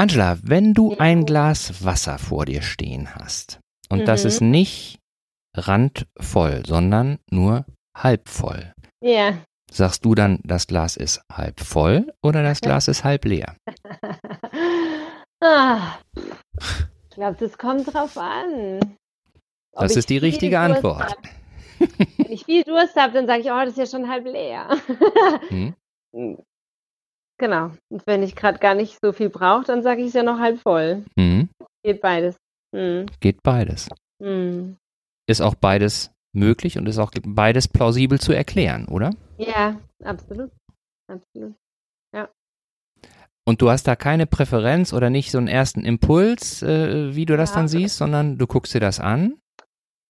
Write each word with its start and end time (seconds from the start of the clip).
Angela, 0.00 0.38
wenn 0.42 0.74
du 0.74 0.92
Ja. 0.92 0.98
ein 1.00 1.24
Glas 1.26 1.84
Wasser 1.84 2.18
vor 2.18 2.44
dir 2.46 2.62
stehen 2.62 3.14
hast 3.14 3.58
und 3.88 4.06
das 4.06 4.22
Mhm. 4.22 4.28
ist 4.28 4.40
nicht 4.40 4.98
randvoll, 5.56 6.62
sondern 6.66 7.18
nur 7.30 7.64
halb 7.96 8.28
voll, 8.28 8.72
Ja. 9.02 9.38
sagst 9.70 10.04
du 10.04 10.14
dann, 10.14 10.38
das 10.44 10.66
Glas 10.68 10.96
ist 10.96 11.20
halb 11.32 11.58
voll 11.60 12.12
oder 12.22 12.42
das 12.44 12.60
Glas 12.60 12.86
ist 12.86 13.02
halb 13.02 13.24
leer? 13.24 13.56
ah, 15.42 15.98
ich 16.14 17.10
glaube, 17.16 17.36
das 17.40 17.58
kommt 17.58 17.92
drauf 17.92 18.16
an. 18.16 18.78
Ob 19.72 19.82
Das 19.82 19.96
ist 19.96 20.10
die 20.10 20.18
richtige 20.18 20.60
Antwort. 20.60 21.02
hab. 21.10 21.16
Wenn 22.18 22.32
ich 22.32 22.44
viel 22.44 22.62
Durst 22.64 22.94
habe, 22.96 23.12
dann 23.14 23.26
sage 23.26 23.40
ich, 23.42 23.46
oh, 23.50 23.60
das 23.64 23.70
ist 23.70 23.78
ja 23.78 23.86
schon 23.86 24.08
halb 24.08 24.24
leer. 24.26 24.68
Hm? 25.48 25.74
Genau. 27.38 27.70
Und 27.90 28.06
wenn 28.06 28.22
ich 28.22 28.34
gerade 28.34 28.58
gar 28.58 28.74
nicht 28.74 28.98
so 29.02 29.12
viel 29.12 29.30
brauche, 29.30 29.64
dann 29.64 29.82
sage 29.82 30.02
ich 30.02 30.08
es 30.08 30.14
ja 30.14 30.22
noch 30.22 30.38
halb 30.38 30.60
voll. 30.60 31.04
Hm? 31.18 31.48
Geht 31.84 32.00
beides. 32.00 32.36
Hm. 32.74 33.06
Geht 33.20 33.42
beides. 33.42 33.88
Hm. 34.22 34.76
Ist 35.28 35.40
auch 35.40 35.54
beides 35.54 36.10
möglich 36.34 36.78
und 36.78 36.86
ist 36.88 36.98
auch 36.98 37.12
beides 37.24 37.68
plausibel 37.68 38.18
zu 38.20 38.32
erklären, 38.32 38.86
oder? 38.86 39.14
Ja, 39.38 39.80
absolut. 40.04 40.50
Absolut. 41.10 41.54
Und 43.48 43.62
du 43.62 43.70
hast 43.70 43.84
da 43.88 43.96
keine 43.96 44.26
Präferenz 44.26 44.92
oder 44.92 45.08
nicht 45.08 45.30
so 45.30 45.38
einen 45.38 45.48
ersten 45.48 45.82
Impuls, 45.82 46.62
äh, 46.62 47.14
wie 47.14 47.24
du 47.24 47.34
das 47.34 47.50
Ja. 47.50 47.56
dann 47.56 47.68
siehst, 47.68 47.96
sondern 47.96 48.36
du 48.36 48.46
guckst 48.46 48.74
dir 48.74 48.80
das 48.80 49.00
an. 49.00 49.40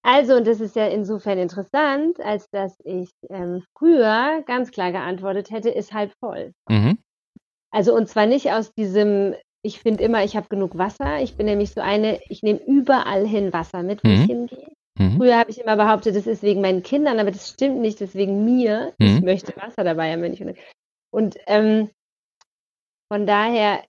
Also, 0.03 0.35
und 0.35 0.45
das 0.45 0.59
ist 0.59 0.75
ja 0.75 0.87
insofern 0.87 1.37
interessant, 1.37 2.19
als 2.19 2.49
dass 2.51 2.75
ich 2.83 3.09
ähm, 3.29 3.63
früher 3.77 4.43
ganz 4.45 4.71
klar 4.71 4.91
geantwortet 4.91 5.51
hätte, 5.51 5.69
ist 5.69 5.93
halb 5.93 6.11
voll. 6.19 6.51
Mhm. 6.69 6.97
Also, 7.71 7.95
und 7.95 8.07
zwar 8.07 8.25
nicht 8.25 8.51
aus 8.51 8.73
diesem, 8.73 9.35
ich 9.61 9.79
finde 9.79 10.03
immer, 10.03 10.23
ich 10.23 10.35
habe 10.35 10.47
genug 10.49 10.77
Wasser. 10.77 11.21
Ich 11.21 11.35
bin 11.35 11.45
nämlich 11.45 11.71
so 11.71 11.81
eine, 11.81 12.19
ich 12.29 12.41
nehme 12.43 12.59
überall 12.65 13.27
hin 13.27 13.53
Wasser 13.53 13.83
mit, 13.83 14.03
wo 14.03 14.07
Mhm. 14.09 14.15
ich 14.15 14.25
hingehe. 14.25 14.71
Mhm. 14.97 15.17
Früher 15.17 15.37
habe 15.37 15.51
ich 15.51 15.61
immer 15.61 15.75
behauptet, 15.75 16.15
das 16.15 16.27
ist 16.27 16.43
wegen 16.43 16.61
meinen 16.61 16.83
Kindern, 16.83 17.19
aber 17.19 17.31
das 17.31 17.49
stimmt 17.49 17.79
nicht, 17.79 18.01
das 18.01 18.09
ist 18.09 18.15
wegen 18.15 18.43
mir. 18.43 18.93
Ich 18.97 19.19
Mhm. 19.19 19.25
möchte 19.25 19.55
Wasser 19.55 19.83
dabei 19.83 20.11
haben, 20.11 20.21
wenn 20.21 20.33
ich. 20.33 20.43
Und 21.11 21.37
ähm, 21.47 21.89
von 23.11 23.25
daher 23.25 23.83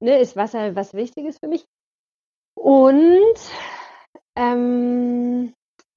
ne, 0.00 0.18
ist 0.18 0.36
Wasser 0.36 0.76
was 0.76 0.94
Wichtiges 0.94 1.38
für 1.38 1.48
mich. 1.48 1.64
Und 2.54 3.36
ähm, 4.36 5.52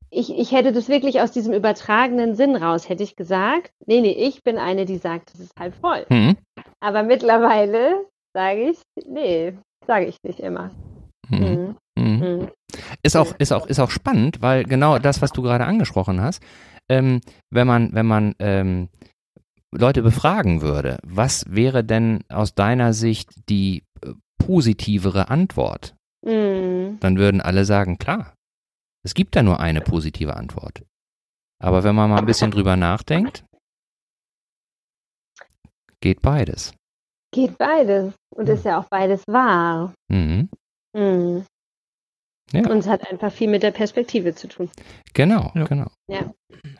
ich, 0.09 0.35
ich 0.35 0.51
hätte 0.51 0.71
das 0.71 0.89
wirklich 0.89 1.21
aus 1.21 1.31
diesem 1.31 1.53
übertragenen 1.53 2.35
Sinn 2.35 2.55
raus, 2.55 2.89
hätte 2.89 3.03
ich 3.03 3.15
gesagt, 3.15 3.71
nee, 3.85 4.01
nee, 4.01 4.11
ich 4.11 4.43
bin 4.43 4.57
eine, 4.57 4.85
die 4.85 4.97
sagt, 4.97 5.33
es 5.33 5.39
ist 5.39 5.59
halb 5.59 5.75
voll. 5.75 6.05
Mhm. 6.09 6.37
Aber 6.81 7.03
mittlerweile 7.03 8.05
sage 8.33 8.69
ich, 8.71 8.81
nee, 9.05 9.53
sage 9.85 10.05
ich 10.05 10.17
nicht 10.23 10.39
immer. 10.39 10.71
Mhm. 11.29 11.39
Mhm. 11.39 11.75
Mhm. 11.97 12.19
Mhm. 12.19 12.47
Ist 13.03 13.17
auch, 13.17 13.33
ist 13.37 13.51
auch, 13.51 13.65
ist 13.67 13.79
auch 13.79 13.89
spannend, 13.89 14.41
weil 14.41 14.63
genau 14.63 14.99
das, 14.99 15.21
was 15.21 15.31
du 15.31 15.41
gerade 15.41 15.65
angesprochen 15.65 16.21
hast, 16.21 16.43
ähm, 16.89 17.21
wenn 17.51 17.67
man, 17.67 17.93
wenn 17.93 18.05
man 18.05 18.35
ähm, 18.39 18.89
Leute 19.71 20.01
befragen 20.01 20.61
würde, 20.61 20.97
was 21.03 21.45
wäre 21.47 21.83
denn 21.83 22.23
aus 22.29 22.55
deiner 22.55 22.93
Sicht 22.93 23.29
die 23.49 23.83
äh, 24.01 24.13
positivere 24.37 25.29
Antwort? 25.29 25.95
Mhm. 26.25 26.97
Dann 26.99 27.17
würden 27.17 27.41
alle 27.41 27.65
sagen, 27.65 27.97
klar, 27.97 28.33
es 29.03 29.13
gibt 29.13 29.35
da 29.35 29.43
nur 29.43 29.59
eine 29.59 29.81
positive 29.81 30.35
Antwort. 30.35 30.83
Aber 31.61 31.83
wenn 31.83 31.95
man 31.95 32.09
mal 32.09 32.19
ein 32.19 32.25
bisschen 32.25 32.51
drüber 32.51 32.75
nachdenkt, 32.77 33.43
geht 36.01 36.21
beides. 36.21 36.73
Geht 37.31 37.57
beides. 37.57 38.13
Und 38.35 38.49
ist 38.49 38.65
ja 38.65 38.79
auch 38.79 38.85
beides 38.89 39.23
wahr. 39.27 39.93
Mhm. 40.09 40.49
Mhm. 40.95 41.45
Ja. 42.51 42.61
Und 42.69 42.79
es 42.79 42.87
hat 42.87 43.07
einfach 43.09 43.31
viel 43.31 43.47
mit 43.49 43.61
der 43.61 43.69
Perspektive 43.71 44.33
zu 44.33 44.47
tun. 44.47 44.69
Genau, 45.13 45.51
Ja. 45.53 45.65
genau. 45.65 45.87
Ja. 46.07 46.31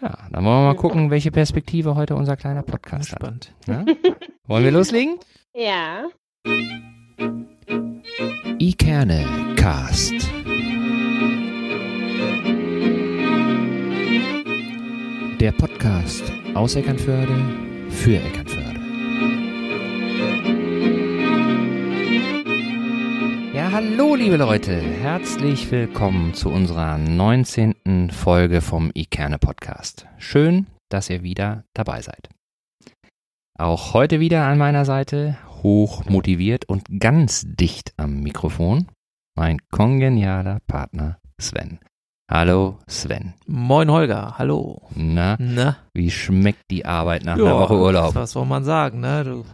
Ja, 0.01 0.27
dann 0.31 0.43
wollen 0.43 0.63
wir 0.63 0.73
mal 0.73 0.75
gucken, 0.75 1.11
welche 1.11 1.29
Perspektive 1.31 1.95
heute 1.95 2.15
unser 2.15 2.35
kleiner 2.37 2.63
Podcast 2.63 3.11
hat. 3.11 3.19
Spannend. 3.19 3.53
Ja? 3.67 3.85
Wollen 4.47 4.63
wir 4.63 4.71
loslegen? 4.71 5.17
Ja. 5.55 6.07
Ikerne 8.59 9.25
Cast. 9.55 10.13
Der 15.39 15.51
Podcast 15.53 16.23
aus 16.53 16.75
Eckernförde 16.75 17.33
für 17.89 18.15
Eckernförde. 18.17 18.58
Ja, 23.69 23.75
hallo 23.75 24.15
liebe 24.15 24.37
Leute, 24.37 24.81
herzlich 24.81 25.69
willkommen 25.69 26.33
zu 26.33 26.49
unserer 26.49 26.97
19. 26.97 28.09
Folge 28.09 28.61
vom 28.61 28.89
Ikerne 28.95 29.37
Podcast. 29.37 30.07
Schön, 30.17 30.65
dass 30.89 31.11
ihr 31.11 31.21
wieder 31.21 31.65
dabei 31.75 32.01
seid. 32.01 32.29
Auch 33.59 33.93
heute 33.93 34.19
wieder 34.19 34.47
an 34.47 34.57
meiner 34.57 34.85
Seite, 34.85 35.37
hoch 35.61 36.03
motiviert 36.05 36.65
und 36.65 36.83
ganz 36.99 37.45
dicht 37.45 37.93
am 37.97 38.21
Mikrofon, 38.21 38.87
mein 39.37 39.59
kongenialer 39.69 40.61
Partner 40.65 41.19
Sven. 41.39 41.77
Hallo 42.31 42.79
Sven. 42.87 43.35
Moin 43.45 43.91
Holger, 43.91 44.39
hallo. 44.39 44.81
Na, 44.95 45.37
Na? 45.39 45.77
wie 45.93 46.09
schmeckt 46.09 46.71
die 46.71 46.85
Arbeit 46.85 47.23
nach 47.23 47.35
einer 47.35 47.59
Woche 47.59 47.77
Urlaub? 47.77 48.15
Was 48.15 48.31
soll 48.31 48.47
man 48.47 48.63
sagen, 48.63 48.99
ne? 48.99 49.23
Du, 49.23 49.45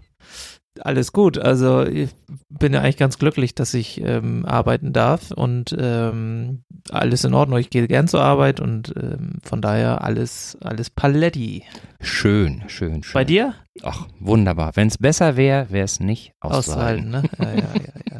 alles 0.81 1.11
gut. 1.11 1.37
Also 1.37 1.83
ich 1.85 2.09
bin 2.49 2.73
ja 2.73 2.81
eigentlich 2.81 2.97
ganz 2.97 3.17
glücklich, 3.17 3.55
dass 3.55 3.73
ich 3.73 4.01
ähm, 4.01 4.45
arbeiten 4.45 4.93
darf 4.93 5.31
und 5.31 5.75
ähm, 5.77 6.63
alles 6.89 7.23
in 7.23 7.33
Ordnung. 7.33 7.59
Ich 7.59 7.69
gehe 7.69 7.87
gern 7.87 8.07
zur 8.07 8.21
Arbeit 8.21 8.59
und 8.59 8.93
ähm, 8.97 9.39
von 9.43 9.61
daher 9.61 10.03
alles, 10.03 10.57
alles 10.61 10.89
Paletti. 10.89 11.63
Schön, 12.01 12.63
schön, 12.67 13.03
schön. 13.03 13.13
Bei 13.13 13.23
dir? 13.23 13.55
Ach, 13.83 14.07
wunderbar. 14.19 14.71
Wenn 14.75 14.87
es 14.87 14.97
besser 14.97 15.37
wäre, 15.37 15.69
wäre 15.69 15.85
es 15.85 15.99
nicht 15.99 16.33
auszuhalten. 16.39 17.15
Auszuhalten, 17.15 17.37
ne? 17.39 17.55
Ja, 17.55 17.61
ja, 17.61 17.73
ja, 17.75 18.19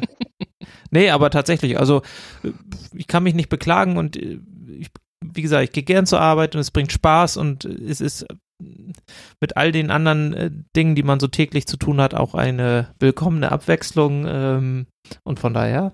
Nee, 0.90 1.10
aber 1.10 1.30
tatsächlich, 1.30 1.78
also 1.78 2.02
äh, 2.42 2.52
ich 2.94 3.06
kann 3.06 3.22
mich 3.22 3.34
nicht 3.34 3.48
beklagen 3.48 3.96
und 3.96 4.16
äh, 4.16 4.40
ich, 4.78 4.88
wie 5.22 5.42
gesagt, 5.42 5.64
ich 5.64 5.72
gehe 5.72 5.82
gern 5.82 6.06
zur 6.06 6.20
Arbeit 6.20 6.54
und 6.54 6.60
es 6.60 6.70
bringt 6.70 6.92
Spaß 6.92 7.36
und 7.36 7.64
es 7.64 8.00
ist 8.00 8.22
äh, 8.22 8.34
mit 8.58 9.56
all 9.56 9.72
den 9.72 9.90
anderen 9.90 10.34
äh, 10.34 10.50
Dingen, 10.74 10.94
die 10.94 11.02
man 11.02 11.20
so 11.20 11.28
täglich 11.28 11.66
zu 11.66 11.76
tun 11.76 12.00
hat, 12.00 12.14
auch 12.14 12.34
eine 12.34 12.94
willkommene 12.98 13.52
Abwechslung 13.52 14.24
ähm, 14.26 14.86
und 15.24 15.38
von 15.38 15.54
daher 15.54 15.92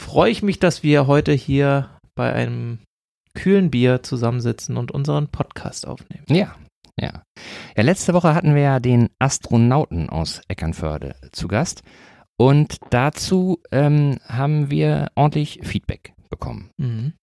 freue 0.00 0.30
ich 0.30 0.42
mich, 0.42 0.58
dass 0.58 0.82
wir 0.82 1.06
heute 1.06 1.32
hier 1.32 1.90
bei 2.14 2.32
einem 2.32 2.78
kühlen 3.34 3.70
Bier 3.70 4.02
zusammensitzen 4.02 4.76
und 4.76 4.92
unseren 4.92 5.28
Podcast 5.28 5.86
aufnehmen. 5.86 6.24
Ja, 6.28 6.54
ja. 7.00 7.22
Ja, 7.76 7.82
letzte 7.82 8.14
Woche 8.14 8.34
hatten 8.34 8.54
wir 8.54 8.62
ja 8.62 8.80
den 8.80 9.10
Astronauten 9.18 10.08
aus 10.08 10.40
Eckernförde 10.48 11.16
zu 11.32 11.48
Gast 11.48 11.82
und 12.36 12.78
dazu 12.90 13.60
ähm, 13.72 14.18
haben 14.26 14.70
wir 14.70 15.10
ordentlich 15.14 15.60
Feedback 15.62 16.14
bekommen. 16.30 16.70
Mhm. 16.78 17.14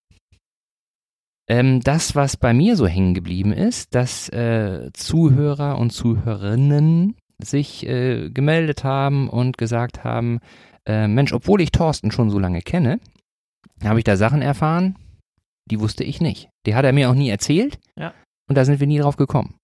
Ähm, 1.48 1.82
das, 1.82 2.16
was 2.16 2.38
bei 2.38 2.54
mir 2.54 2.76
so 2.76 2.88
hängen 2.88 3.14
geblieben 3.14 3.52
ist, 3.52 3.96
dass 3.96 4.30
äh, 4.30 4.90
Zuhörer 4.94 5.78
und 5.78 5.92
Zuhörerinnen 5.92 7.16
sich 7.40 7.86
äh, 7.88 8.30
gemeldet 8.30 8.84
haben 8.84 9.30
und 9.30 9.58
gesagt 9.58 10.04
haben, 10.04 10.40
äh, 10.86 11.08
Mensch, 11.08 11.34
obwohl 11.34 11.62
ich 11.62 11.72
Thorsten 11.72 12.12
schon 12.12 12.30
so 12.30 12.40
lange 12.40 12.62
kenne, 12.62 13.00
habe 13.84 14.00
ich 14.00 14.04
da 14.04 14.16
Sachen 14.16 14.42
erfahren, 14.42 14.96
die 15.70 15.80
wusste 15.80 16.04
ich 16.04 16.22
nicht. 16.22 16.50
Die 16.66 16.76
hat 16.76 16.86
er 16.86 16.94
mir 16.94 17.10
auch 17.10 17.16
nie 17.16 17.30
erzählt. 17.30 17.80
Ja. 17.98 18.14
Und 18.48 18.58
da 18.58 18.66
sind 18.66 18.80
wir 18.80 18.88
nie 18.88 19.00
drauf 19.00 19.16
gekommen. 19.16 19.56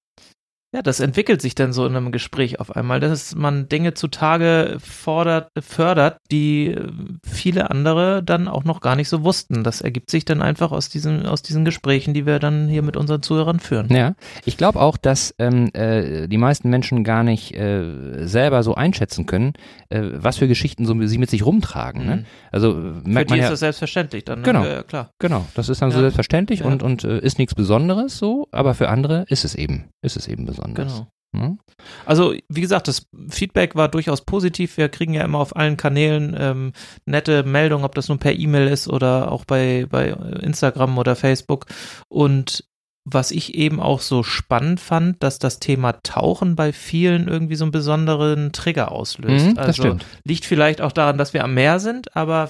Ja, 0.77 0.83
das 0.83 0.99
entwickelt 0.99 1.41
sich 1.41 1.55
dann 1.55 1.73
so 1.73 1.87
in 1.87 1.95
einem 1.95 2.11
Gespräch 2.11 2.59
auf 2.59 2.75
einmal, 2.75 2.99
dass 2.99 3.33
man 3.33 3.67
Dinge 3.67 3.95
zutage 3.95 4.77
fordert, 4.79 5.49
fördert, 5.59 6.19
die 6.29 6.67
äh, 6.67 6.87
viele 7.27 7.71
andere 7.71 8.21
dann 8.21 8.47
auch 8.47 8.63
noch 8.63 8.79
gar 8.79 8.95
nicht 8.95 9.09
so 9.09 9.23
wussten. 9.23 9.63
Das 9.63 9.81
ergibt 9.81 10.11
sich 10.11 10.23
dann 10.23 10.43
einfach 10.43 10.71
aus 10.71 10.87
diesen, 10.89 11.25
aus 11.25 11.41
diesen 11.41 11.65
Gesprächen, 11.65 12.13
die 12.13 12.27
wir 12.27 12.37
dann 12.37 12.67
hier 12.67 12.83
mit 12.83 12.95
unseren 12.95 13.23
Zuhörern 13.23 13.59
führen. 13.59 13.87
Ja, 13.91 14.13
ich 14.45 14.55
glaube 14.55 14.79
auch, 14.79 14.97
dass 14.97 15.33
ähm, 15.39 15.71
äh, 15.73 16.27
die 16.27 16.37
meisten 16.37 16.69
Menschen 16.69 17.03
gar 17.03 17.23
nicht 17.23 17.55
äh, 17.55 18.27
selber 18.27 18.61
so 18.61 18.75
einschätzen 18.75 19.25
können, 19.25 19.53
äh, 19.89 20.01
was 20.13 20.37
für 20.37 20.47
Geschichten 20.47 20.85
so 20.85 20.93
sie 21.07 21.17
mit 21.17 21.31
sich 21.31 21.43
rumtragen. 21.43 22.05
Ne? 22.05 22.15
Mhm. 22.17 22.25
Also 22.51 22.69
äh, 22.69 22.73
Für 22.73 23.09
merkt 23.09 23.31
die 23.31 23.33
man 23.33 23.39
ist 23.39 23.45
ja, 23.45 23.49
das 23.49 23.59
selbstverständlich 23.61 24.25
dann. 24.25 24.41
Ne? 24.41 24.45
Genau. 24.45 24.63
Ja, 24.63 24.83
klar. 24.83 25.09
genau, 25.17 25.47
das 25.55 25.69
ist 25.69 25.81
dann 25.81 25.89
so 25.89 25.97
Ja. 25.97 26.01
selbstverständlich 26.03 26.59
Ja. 26.59 26.67
und 26.67 26.83
und 26.83 27.03
äh, 27.03 27.17
ist 27.17 27.39
nichts 27.39 27.55
Besonderes 27.55 28.19
so, 28.19 28.47
aber 28.51 28.75
für 28.75 28.89
andere 28.89 29.25
ist 29.27 29.43
es 29.43 29.55
eben, 29.55 29.85
ist 30.03 30.17
es 30.17 30.27
eben 30.27 30.45
besonders. 30.45 30.66
Genau. 30.73 31.07
Ne? 31.33 31.57
Also, 32.05 32.33
wie 32.49 32.61
gesagt, 32.61 32.87
das 32.87 33.05
Feedback 33.29 33.75
war 33.75 33.89
durchaus 33.89 34.21
positiv. 34.21 34.77
Wir 34.77 34.89
kriegen 34.89 35.13
ja 35.13 35.23
immer 35.23 35.39
auf 35.39 35.55
allen 35.55 35.77
Kanälen 35.77 36.35
ähm, 36.37 36.73
nette 37.05 37.43
Meldungen, 37.43 37.85
ob 37.85 37.95
das 37.95 38.07
nun 38.07 38.19
per 38.19 38.33
E-Mail 38.33 38.67
ist 38.67 38.87
oder 38.87 39.31
auch 39.31 39.45
bei, 39.45 39.85
bei 39.89 40.09
Instagram 40.09 40.97
oder 40.97 41.15
Facebook. 41.15 41.65
Und 42.07 42.63
was 43.09 43.31
ich 43.31 43.55
eben 43.55 43.79
auch 43.79 44.01
so 44.01 44.21
spannend 44.21 44.81
fand, 44.81 45.23
dass 45.23 45.39
das 45.39 45.59
Thema 45.59 45.93
Tauchen 46.03 46.55
bei 46.57 46.73
vielen 46.73 47.29
irgendwie 47.29 47.55
so 47.55 47.63
einen 47.63 47.71
besonderen 47.71 48.51
Trigger 48.51 48.91
auslöst. 48.91 49.45
Mhm, 49.45 49.55
das 49.55 49.67
also 49.67 49.83
stimmt. 49.83 50.05
liegt 50.25 50.43
vielleicht 50.43 50.81
auch 50.81 50.91
daran, 50.91 51.17
dass 51.17 51.33
wir 51.33 51.45
am 51.45 51.53
Meer 51.53 51.79
sind, 51.79 52.15
aber 52.17 52.49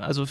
also 0.00 0.24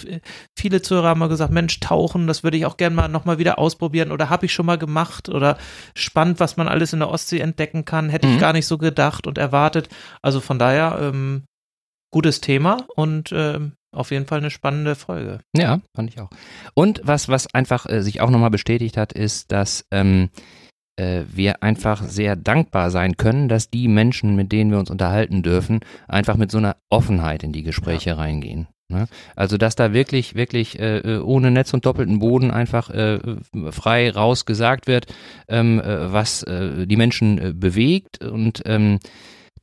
viele 0.57 0.81
Zuhörer 0.81 1.10
haben 1.10 1.19
mal 1.19 1.30
gesagt, 1.30 1.51
Mensch, 1.51 1.80
tauchen, 1.80 2.27
das 2.27 2.44
würde 2.44 2.57
ich 2.57 2.65
auch 2.65 2.77
gerne 2.77 2.95
mal 2.95 3.07
nochmal 3.07 3.38
wieder 3.38 3.60
ausprobieren 3.60 4.12
oder 4.12 4.30
habe 4.30 4.45
ich 4.45 4.54
schon 4.54 4.65
mal 4.65 4.77
gemacht 4.77 5.30
oder 5.30 5.57
spannend, 5.95 6.39
was 6.39 6.57
man 6.57 6.68
alles 6.68 6.94
in 6.94 7.00
der 7.00 7.10
Ostsee 7.10 7.39
entdecken 7.39 7.86
kann, 7.86 8.10
hätte 8.10 8.27
Mhm. 8.27 8.33
ich 8.33 8.39
gar 8.39 8.54
nicht 8.54 8.68
so 8.68 8.77
gedacht 8.77 9.27
und 9.27 9.38
erwartet. 9.38 9.89
Also 10.21 10.39
von 10.39 10.60
daher, 10.60 10.98
ähm, 11.01 11.44
gutes 12.12 12.42
Thema 12.42 12.86
und 12.95 13.31
ähm, 13.33 13.74
auf 13.92 14.12
jeden 14.12 14.25
Fall 14.25 14.39
eine 14.39 14.51
spannende 14.51 14.95
Folge. 14.95 15.39
Ja, 15.56 15.80
fand 15.95 16.10
ich 16.12 16.19
auch. 16.19 16.30
Und 16.74 17.01
was, 17.04 17.30
was 17.30 17.54
einfach 17.54 17.86
äh, 17.88 18.01
sich 18.01 18.21
auch 18.21 18.30
nochmal 18.30 18.50
bestätigt 18.51 18.98
hat, 18.98 19.13
ist, 19.13 19.51
dass 19.51 19.86
ähm, 19.92 20.30
äh, 20.95 21.24
wir 21.31 21.63
einfach 21.63 22.04
sehr 22.04 22.36
dankbar 22.36 22.92
sein 22.92 23.18
können, 23.18 23.50
dass 23.50 23.69
die 23.69 23.88
Menschen, 23.88 24.36
mit 24.36 24.51
denen 24.51 24.69
wir 24.71 24.77
uns 24.80 24.92
unterhalten 24.92 25.42
dürfen, 25.42 25.80
einfach 26.07 26.38
mit 26.38 26.51
so 26.51 26.60
einer 26.60 26.77
Offenheit 26.92 27.44
in 27.44 27.51
die 27.51 27.63
Gespräche 27.63 28.18
reingehen. 28.18 28.68
Ne? 28.89 29.07
Also, 29.35 29.57
dass 29.57 29.75
da 29.75 29.94
wirklich, 29.94 30.35
wirklich 30.35 30.80
äh, 30.80 31.00
äh, 31.00 31.19
ohne 31.19 31.51
Netz 31.51 31.74
und 31.74 31.85
doppelten 31.85 32.19
Boden 32.19 32.51
einfach 32.51 32.89
äh, 32.89 33.19
frei 33.71 34.12
raus 34.12 34.45
gesagt 34.45 34.88
wird, 34.88 35.07
ähm, 35.47 35.80
äh, 35.80 36.12
was 36.12 36.44
äh, 36.44 36.85
die 36.85 36.97
Menschen 36.97 37.38
äh, 37.38 37.53
bewegt 37.53 38.24
und 38.24 38.62
ähm, 38.65 39.00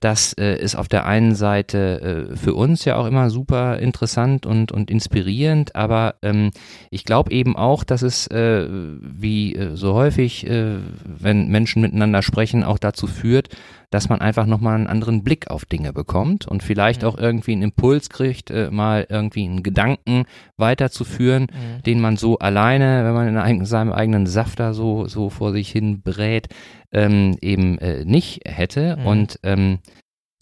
das 0.00 0.32
äh, 0.32 0.56
ist 0.56 0.76
auf 0.76 0.88
der 0.88 1.06
einen 1.06 1.34
Seite 1.34 2.28
äh, 2.32 2.36
für 2.36 2.54
uns 2.54 2.84
ja 2.86 2.96
auch 2.96 3.06
immer 3.06 3.28
super 3.30 3.78
interessant 3.78 4.46
und, 4.46 4.72
und 4.72 4.90
inspirierend, 4.90 5.76
aber 5.76 6.14
ähm, 6.22 6.50
ich 6.90 7.04
glaube 7.04 7.30
eben 7.32 7.54
auch, 7.56 7.84
dass 7.84 8.02
es 8.02 8.26
äh, 8.28 8.66
wie 8.70 9.54
äh, 9.54 9.76
so 9.76 9.94
häufig, 9.94 10.46
äh, 10.46 10.76
wenn 11.04 11.48
Menschen 11.48 11.82
miteinander 11.82 12.22
sprechen, 12.22 12.64
auch 12.64 12.78
dazu 12.78 13.06
führt, 13.06 13.48
dass 13.90 14.08
man 14.08 14.20
einfach 14.20 14.46
nochmal 14.46 14.76
einen 14.76 14.86
anderen 14.86 15.24
Blick 15.24 15.50
auf 15.50 15.64
Dinge 15.64 15.92
bekommt 15.92 16.46
und 16.46 16.62
vielleicht 16.62 17.02
Mhm. 17.02 17.08
auch 17.08 17.18
irgendwie 17.18 17.52
einen 17.52 17.62
Impuls 17.62 18.08
kriegt, 18.08 18.50
äh, 18.50 18.70
mal 18.70 19.06
irgendwie 19.10 19.44
einen 19.44 19.62
Gedanken 19.64 20.24
weiterzuführen, 20.56 21.48
den 21.84 22.00
man 22.00 22.16
so 22.16 22.38
alleine, 22.38 23.04
wenn 23.04 23.14
man 23.14 23.28
in 23.28 23.36
einem, 23.36 23.64
seinem 23.64 23.92
eigenen 23.92 24.26
Saft 24.26 24.60
da 24.60 24.72
so, 24.74 25.06
so 25.08 25.28
vor 25.28 25.52
sich 25.52 25.70
hin 25.70 26.02
brät, 26.02 26.48
ähm, 26.92 27.36
eben 27.40 27.78
äh, 27.78 28.04
nicht 28.04 28.42
hätte. 28.46 28.96
Mhm. 28.96 29.06
Und 29.06 29.40
ähm, 29.42 29.78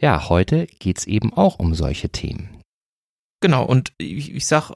ja, 0.00 0.28
heute 0.28 0.66
geht's 0.78 1.06
eben 1.06 1.32
auch 1.32 1.58
um 1.58 1.74
solche 1.74 2.10
Themen. 2.10 2.57
Genau, 3.40 3.64
und 3.64 3.92
ich, 3.98 4.34
ich 4.34 4.46
sag, 4.46 4.72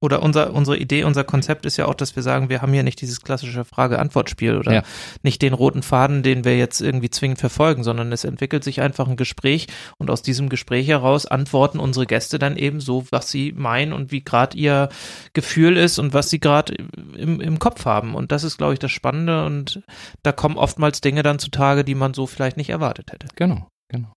oder 0.00 0.22
unser, 0.22 0.52
unsere 0.52 0.76
Idee, 0.76 1.04
unser 1.04 1.24
Konzept 1.24 1.64
ist 1.64 1.78
ja 1.78 1.86
auch, 1.86 1.94
dass 1.94 2.14
wir 2.14 2.22
sagen, 2.22 2.50
wir 2.50 2.60
haben 2.60 2.72
hier 2.72 2.82
nicht 2.82 3.00
dieses 3.00 3.22
klassische 3.22 3.64
Frage-Antwort-Spiel 3.64 4.58
oder 4.58 4.72
Ja. 4.72 4.82
nicht 5.22 5.40
den 5.40 5.54
roten 5.54 5.82
Faden, 5.82 6.22
den 6.22 6.44
wir 6.44 6.58
jetzt 6.58 6.82
irgendwie 6.82 7.08
zwingend 7.08 7.38
verfolgen, 7.38 7.84
sondern 7.84 8.12
es 8.12 8.24
entwickelt 8.24 8.64
sich 8.64 8.82
einfach 8.82 9.08
ein 9.08 9.16
Gespräch 9.16 9.66
und 9.96 10.10
aus 10.10 10.20
diesem 10.20 10.50
Gespräch 10.50 10.88
heraus 10.88 11.24
antworten 11.24 11.78
unsere 11.78 12.06
Gäste 12.06 12.38
dann 12.38 12.58
eben 12.58 12.80
so, 12.80 13.06
was 13.10 13.30
sie 13.30 13.52
meinen 13.52 13.94
und 13.94 14.12
wie 14.12 14.22
gerade 14.22 14.58
ihr 14.58 14.90
Gefühl 15.32 15.78
ist 15.78 15.98
und 15.98 16.12
was 16.12 16.28
sie 16.28 16.38
gerade 16.38 16.74
im, 17.16 17.40
im 17.40 17.58
Kopf 17.58 17.86
haben. 17.86 18.14
Und 18.14 18.30
das 18.30 18.44
ist, 18.44 18.58
glaube 18.58 18.74
ich, 18.74 18.78
das 18.78 18.90
Spannende 18.92 19.46
und 19.46 19.82
da 20.22 20.32
kommen 20.32 20.58
oftmals 20.58 21.00
Dinge 21.00 21.22
dann 21.22 21.38
zutage, 21.38 21.82
die 21.82 21.94
man 21.94 22.12
so 22.12 22.26
vielleicht 22.26 22.58
nicht 22.58 22.68
erwartet 22.68 23.10
hätte. 23.10 23.28
Genau, 23.36 23.68
genau. 23.88 24.12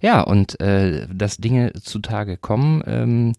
Ja, 0.00 0.22
und 0.22 0.60
äh, 0.60 1.06
dass 1.12 1.36
Dinge 1.36 1.72
zutage 1.74 2.36
kommen, 2.36 2.82
ähm, 2.86 3.32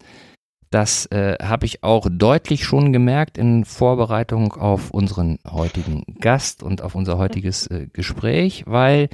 das 0.71 1.05
äh, 1.07 1.35
habe 1.41 1.65
ich 1.65 1.83
auch 1.83 2.07
deutlich 2.09 2.63
schon 2.63 2.93
gemerkt 2.93 3.37
in 3.37 3.65
Vorbereitung 3.65 4.53
auf 4.53 4.91
unseren 4.91 5.37
heutigen 5.45 6.03
Gast 6.21 6.63
und 6.63 6.81
auf 6.81 6.95
unser 6.95 7.17
heutiges 7.17 7.67
äh, 7.67 7.87
Gespräch, 7.91 8.63
weil 8.67 9.09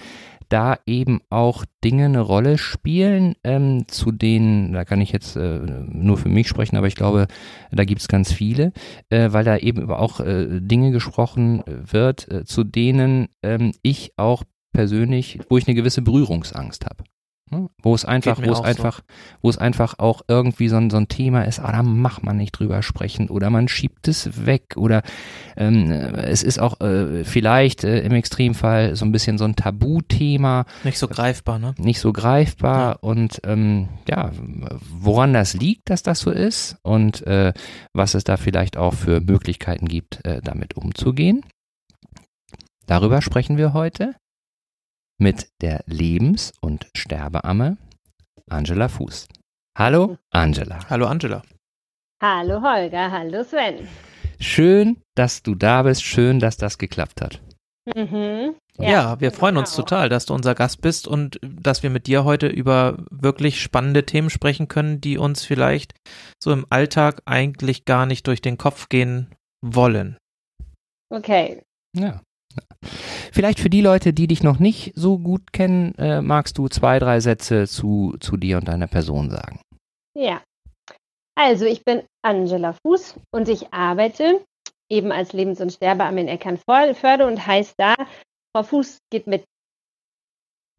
da 0.49 0.77
eben 0.85 1.19
auch 1.29 1.65
Dinge 1.83 2.05
eine 2.05 2.21
Rolle 2.21 2.57
spielen, 2.57 3.35
ähm, 3.43 3.87
zu 3.87 4.11
denen, 4.11 4.71
da 4.71 4.85
kann 4.85 5.01
ich 5.01 5.11
jetzt 5.11 5.35
äh, 5.35 5.59
nur 5.87 6.17
für 6.17 6.29
mich 6.29 6.47
sprechen, 6.47 6.77
aber 6.77 6.87
ich 6.87 6.95
glaube, 6.95 7.27
da 7.71 7.83
gibt 7.83 8.01
es 8.01 8.07
ganz 8.07 8.31
viele, 8.31 8.71
äh, 9.09 9.33
weil 9.33 9.43
da 9.43 9.57
eben 9.57 9.81
über 9.81 9.99
auch 9.99 10.19
äh, 10.19 10.61
Dinge 10.61 10.91
gesprochen 10.91 11.63
wird, 11.65 12.31
äh, 12.31 12.45
zu 12.45 12.63
denen 12.63 13.29
ähm, 13.41 13.73
ich 13.81 14.13
auch 14.15 14.43
persönlich, 14.73 15.39
wo 15.49 15.57
ich 15.57 15.67
eine 15.67 15.75
gewisse 15.75 16.03
Berührungsangst 16.03 16.85
habe. 16.85 17.03
Ne? 17.49 17.69
Wo 17.81 17.95
es 17.95 18.03
einfach, 18.03 18.39
wo 18.39 18.51
es 18.51 18.57
auch 18.57 18.57
so. 18.57 18.63
einfach, 18.63 19.01
wo 19.41 19.49
es 19.49 19.57
einfach 19.57 19.99
auch 19.99 20.21
irgendwie 20.27 20.67
so 20.67 20.75
ein, 20.75 20.89
so 20.89 20.97
ein 20.97 21.07
Thema 21.07 21.43
ist, 21.43 21.59
ah, 21.59 21.71
da 21.71 21.81
macht 21.81 22.23
man 22.23 22.35
nicht 22.35 22.51
drüber 22.51 22.81
sprechen 22.81 23.29
oder 23.29 23.49
man 23.49 23.69
schiebt 23.69 24.07
es 24.09 24.45
weg 24.45 24.73
oder 24.75 25.01
ähm, 25.55 25.89
es 25.89 26.43
ist 26.43 26.59
auch 26.59 26.81
äh, 26.81 27.23
vielleicht 27.23 27.85
äh, 27.85 28.01
im 28.01 28.11
Extremfall 28.11 28.97
so 28.97 29.05
ein 29.05 29.13
bisschen 29.13 29.37
so 29.37 29.45
ein 29.45 29.55
Tabuthema, 29.55 30.65
Nicht 30.83 30.99
so 30.99 31.07
greifbar, 31.07 31.57
ne? 31.57 31.73
nicht 31.77 32.01
so 32.01 32.11
greifbar 32.11 33.01
und 33.01 33.39
ähm, 33.45 33.87
ja, 34.09 34.31
woran 34.99 35.31
das 35.31 35.53
liegt, 35.53 35.89
dass 35.89 36.03
das 36.03 36.19
so 36.19 36.31
ist 36.31 36.77
und 36.81 37.25
äh, 37.27 37.53
was 37.93 38.13
es 38.13 38.25
da 38.25 38.35
vielleicht 38.35 38.75
auch 38.75 38.93
für 38.93 39.21
Möglichkeiten 39.21 39.87
gibt, 39.87 40.25
äh, 40.25 40.41
damit 40.43 40.75
umzugehen. 40.75 41.45
Darüber 42.87 43.21
sprechen 43.21 43.57
wir 43.57 43.71
heute 43.71 44.15
mit 45.17 45.49
der 45.61 45.83
Lebens- 45.87 46.53
und 46.61 46.87
Sterbeamme 46.95 47.77
Angela 48.49 48.87
Fuß. 48.87 49.27
Hallo 49.77 50.17
Angela. 50.31 50.79
Hallo 50.89 51.07
Angela. 51.07 51.41
Hallo 52.21 52.61
Holger, 52.61 53.11
hallo 53.11 53.43
Sven. 53.43 53.87
Schön, 54.39 54.97
dass 55.15 55.43
du 55.43 55.55
da 55.55 55.83
bist, 55.83 56.03
schön, 56.03 56.39
dass 56.39 56.57
das 56.57 56.77
geklappt 56.77 57.21
hat. 57.21 57.41
Mhm. 57.95 58.55
Ja, 58.79 59.19
wir 59.19 59.31
freuen 59.31 59.57
uns 59.57 59.71
genau. 59.71 59.83
total, 59.83 60.09
dass 60.09 60.25
du 60.25 60.33
unser 60.33 60.53
Gast 60.53 60.81
bist 60.81 61.07
und 61.07 61.39
dass 61.41 61.81
wir 61.83 61.89
mit 61.89 62.05
dir 62.05 62.23
heute 62.23 62.47
über 62.47 63.05
wirklich 63.09 63.61
spannende 63.61 64.05
Themen 64.05 64.29
sprechen 64.29 64.67
können, 64.67 65.01
die 65.01 65.17
uns 65.17 65.43
vielleicht 65.43 65.93
so 66.41 66.51
im 66.51 66.65
Alltag 66.69 67.21
eigentlich 67.25 67.85
gar 67.85 68.05
nicht 68.05 68.27
durch 68.27 68.41
den 68.41 68.57
Kopf 68.57 68.89
gehen 68.89 69.33
wollen. 69.61 70.17
Okay. 71.09 71.63
Ja. 71.95 72.21
Vielleicht 73.31 73.59
für 73.59 73.69
die 73.69 73.81
Leute, 73.81 74.13
die 74.13 74.27
dich 74.27 74.43
noch 74.43 74.59
nicht 74.59 74.93
so 74.95 75.19
gut 75.19 75.53
kennen, 75.53 75.95
äh, 75.95 76.21
magst 76.21 76.57
du 76.57 76.67
zwei, 76.67 76.99
drei 76.99 77.19
Sätze 77.19 77.67
zu, 77.67 78.15
zu 78.19 78.37
dir 78.37 78.57
und 78.57 78.67
deiner 78.67 78.87
Person 78.87 79.29
sagen. 79.29 79.59
Ja. 80.15 80.41
Also, 81.35 81.65
ich 81.65 81.83
bin 81.85 82.03
Angela 82.23 82.73
Fuß 82.73 83.15
und 83.31 83.47
ich 83.47 83.71
arbeite 83.71 84.43
eben 84.89 85.11
als 85.11 85.33
Lebens- 85.33 85.61
und 85.61 85.71
Sterbeamme 85.71 86.21
in 86.21 86.27
Eckernförde 86.27 87.27
und 87.27 87.45
heißt 87.45 87.75
da, 87.77 87.95
Frau 88.55 88.63
Fuß 88.63 88.99
geht 89.11 89.27
mit. 89.27 89.43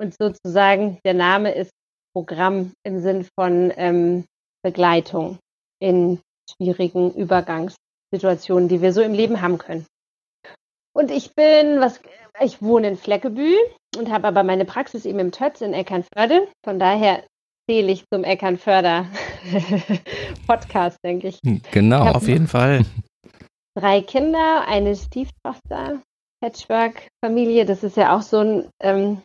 Und 0.00 0.14
sozusagen, 0.18 0.98
der 1.04 1.14
Name 1.14 1.52
ist 1.52 1.70
Programm 2.14 2.72
im 2.84 3.00
Sinn 3.00 3.26
von 3.38 3.72
ähm, 3.76 4.24
Begleitung 4.64 5.38
in 5.80 6.20
schwierigen 6.50 7.14
Übergangssituationen, 7.14 8.68
die 8.68 8.80
wir 8.80 8.92
so 8.92 9.02
im 9.02 9.12
Leben 9.12 9.40
haben 9.40 9.58
können. 9.58 9.86
Und 10.94 11.10
ich 11.10 11.34
bin, 11.34 11.80
was, 11.80 12.00
ich 12.40 12.60
wohne 12.62 12.88
in 12.88 12.96
Fleckebühl 12.96 13.56
und 13.96 14.10
habe 14.10 14.28
aber 14.28 14.42
meine 14.42 14.64
Praxis 14.64 15.04
eben 15.04 15.18
im 15.18 15.32
Tötz 15.32 15.60
in 15.60 15.74
Eckernförde. 15.74 16.48
Von 16.64 16.78
daher 16.78 17.24
zähle 17.68 17.92
ich 17.92 18.04
zum 18.12 18.24
Eckernförder 18.24 19.06
Podcast, 20.46 20.98
denke 21.04 21.28
ich. 21.28 21.40
Genau. 21.70 22.06
Ja. 22.06 22.12
Auf 22.12 22.26
jeden 22.26 22.48
Fall. 22.48 22.84
Drei 23.76 24.00
Kinder, 24.00 24.64
eine 24.66 24.96
Stieftochter, 24.96 26.02
Patchwork-Familie. 26.40 27.64
Das 27.64 27.84
ist 27.84 27.96
ja 27.96 28.16
auch 28.16 28.22
so 28.22 28.38
ein, 28.38 28.70
ähm, 28.80 29.22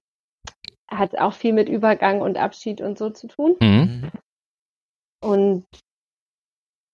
hat 0.89 1.17
auch 1.17 1.33
viel 1.33 1.53
mit 1.53 1.69
Übergang 1.69 2.21
und 2.21 2.37
Abschied 2.37 2.81
und 2.81 2.97
so 2.97 3.09
zu 3.09 3.27
tun. 3.27 3.55
Mhm. 3.61 4.11
Und 5.23 5.65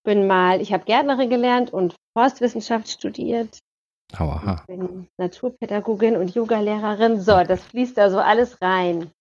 bin 0.06 0.28
mal, 0.28 0.62
ich 0.62 0.72
habe 0.72 0.86
Gärtnerin 0.86 1.30
gelernt 1.30 1.74
und 1.74 1.96
Forstwissenschaft 2.18 2.90
studiert. 2.90 3.60
Aua. 4.18 4.64
bin 4.68 5.08
Naturpädagogin 5.18 6.16
und 6.18 6.34
Yogalehrerin. 6.34 7.20
So, 7.22 7.44
das 7.44 7.64
fließt 7.64 7.98
da 7.98 8.10
so 8.10 8.20
alles 8.20 8.62
rein 8.62 9.12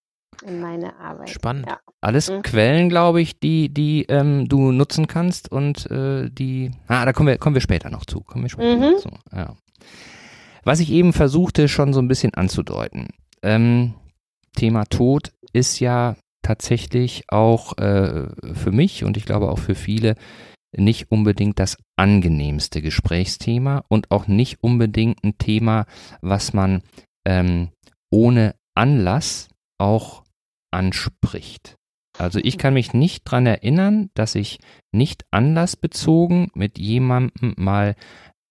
in 0.47 0.61
meine 0.61 0.99
Arbeit. 0.99 1.31
Spannend. 1.31 1.67
Ja. 1.69 1.79
Alles 2.01 2.31
Mhm. 2.31 2.43
Quellen, 2.43 2.89
glaube 2.89 3.21
ich, 3.21 3.39
die, 3.41 3.69
die 3.69 4.05
ähm, 4.09 4.49
du 4.49 4.73
nutzen 4.73 5.07
kannst 5.07 5.51
und 5.51 5.91
äh, 5.91 6.31
die. 6.31 6.71
Ah, 6.87 7.05
da 7.05 7.13
kommen 7.13 7.29
wir, 7.29 7.39
kommen 7.39 7.55
wir 7.55 7.61
später 7.61 7.91
noch 7.91 8.07
zu. 8.07 8.21
Kommen 8.21 8.45
wir 8.45 8.49
später 8.51 8.77
Mhm. 8.77 8.93
noch 8.93 9.01
zu. 9.01 9.11
Ja. 9.35 9.55
Was 10.65 10.81
ich 10.81 10.91
eben 10.91 11.13
versuchte, 11.13 11.69
schon 11.69 11.93
so 11.93 12.01
ein 12.01 12.09
bisschen 12.09 12.35
anzudeuten. 12.35 13.09
Ähm, 13.43 13.95
Thema 14.57 14.85
Tod 14.85 15.33
ist 15.53 15.81
ja 15.81 16.17
tatsächlich 16.43 17.25
auch 17.29 17.77
äh, 17.79 18.29
für 18.55 18.71
mich 18.73 19.05
und 19.05 19.17
ich 19.17 19.25
glaube 19.27 19.51
auch 19.51 19.59
für 19.59 19.75
viele 19.75 20.15
nicht 20.77 21.11
unbedingt 21.11 21.59
das 21.59 21.77
angenehmste 21.97 22.83
Gesprächsthema 22.83 23.85
und 23.89 24.11
auch 24.11 24.27
nicht 24.27 24.63
unbedingt 24.63 25.23
ein 25.25 25.39
Thema, 25.39 25.87
was 26.21 26.53
man 26.53 26.83
ähm, 27.27 27.71
ohne 28.11 28.55
Anlass 28.75 29.49
auch 29.79 30.25
anspricht. 30.71 31.77
Also 32.19 32.41
ich 32.43 32.59
kann 32.59 32.75
mich 32.75 32.93
nicht 32.93 33.23
dran 33.25 33.47
erinnern, 33.47 34.11
dass 34.15 34.35
ich 34.35 34.59
nicht 34.93 35.25
anlassbezogen 35.31 36.51
mit 36.55 36.79
jemandem 36.79 37.55
mal 37.57 37.95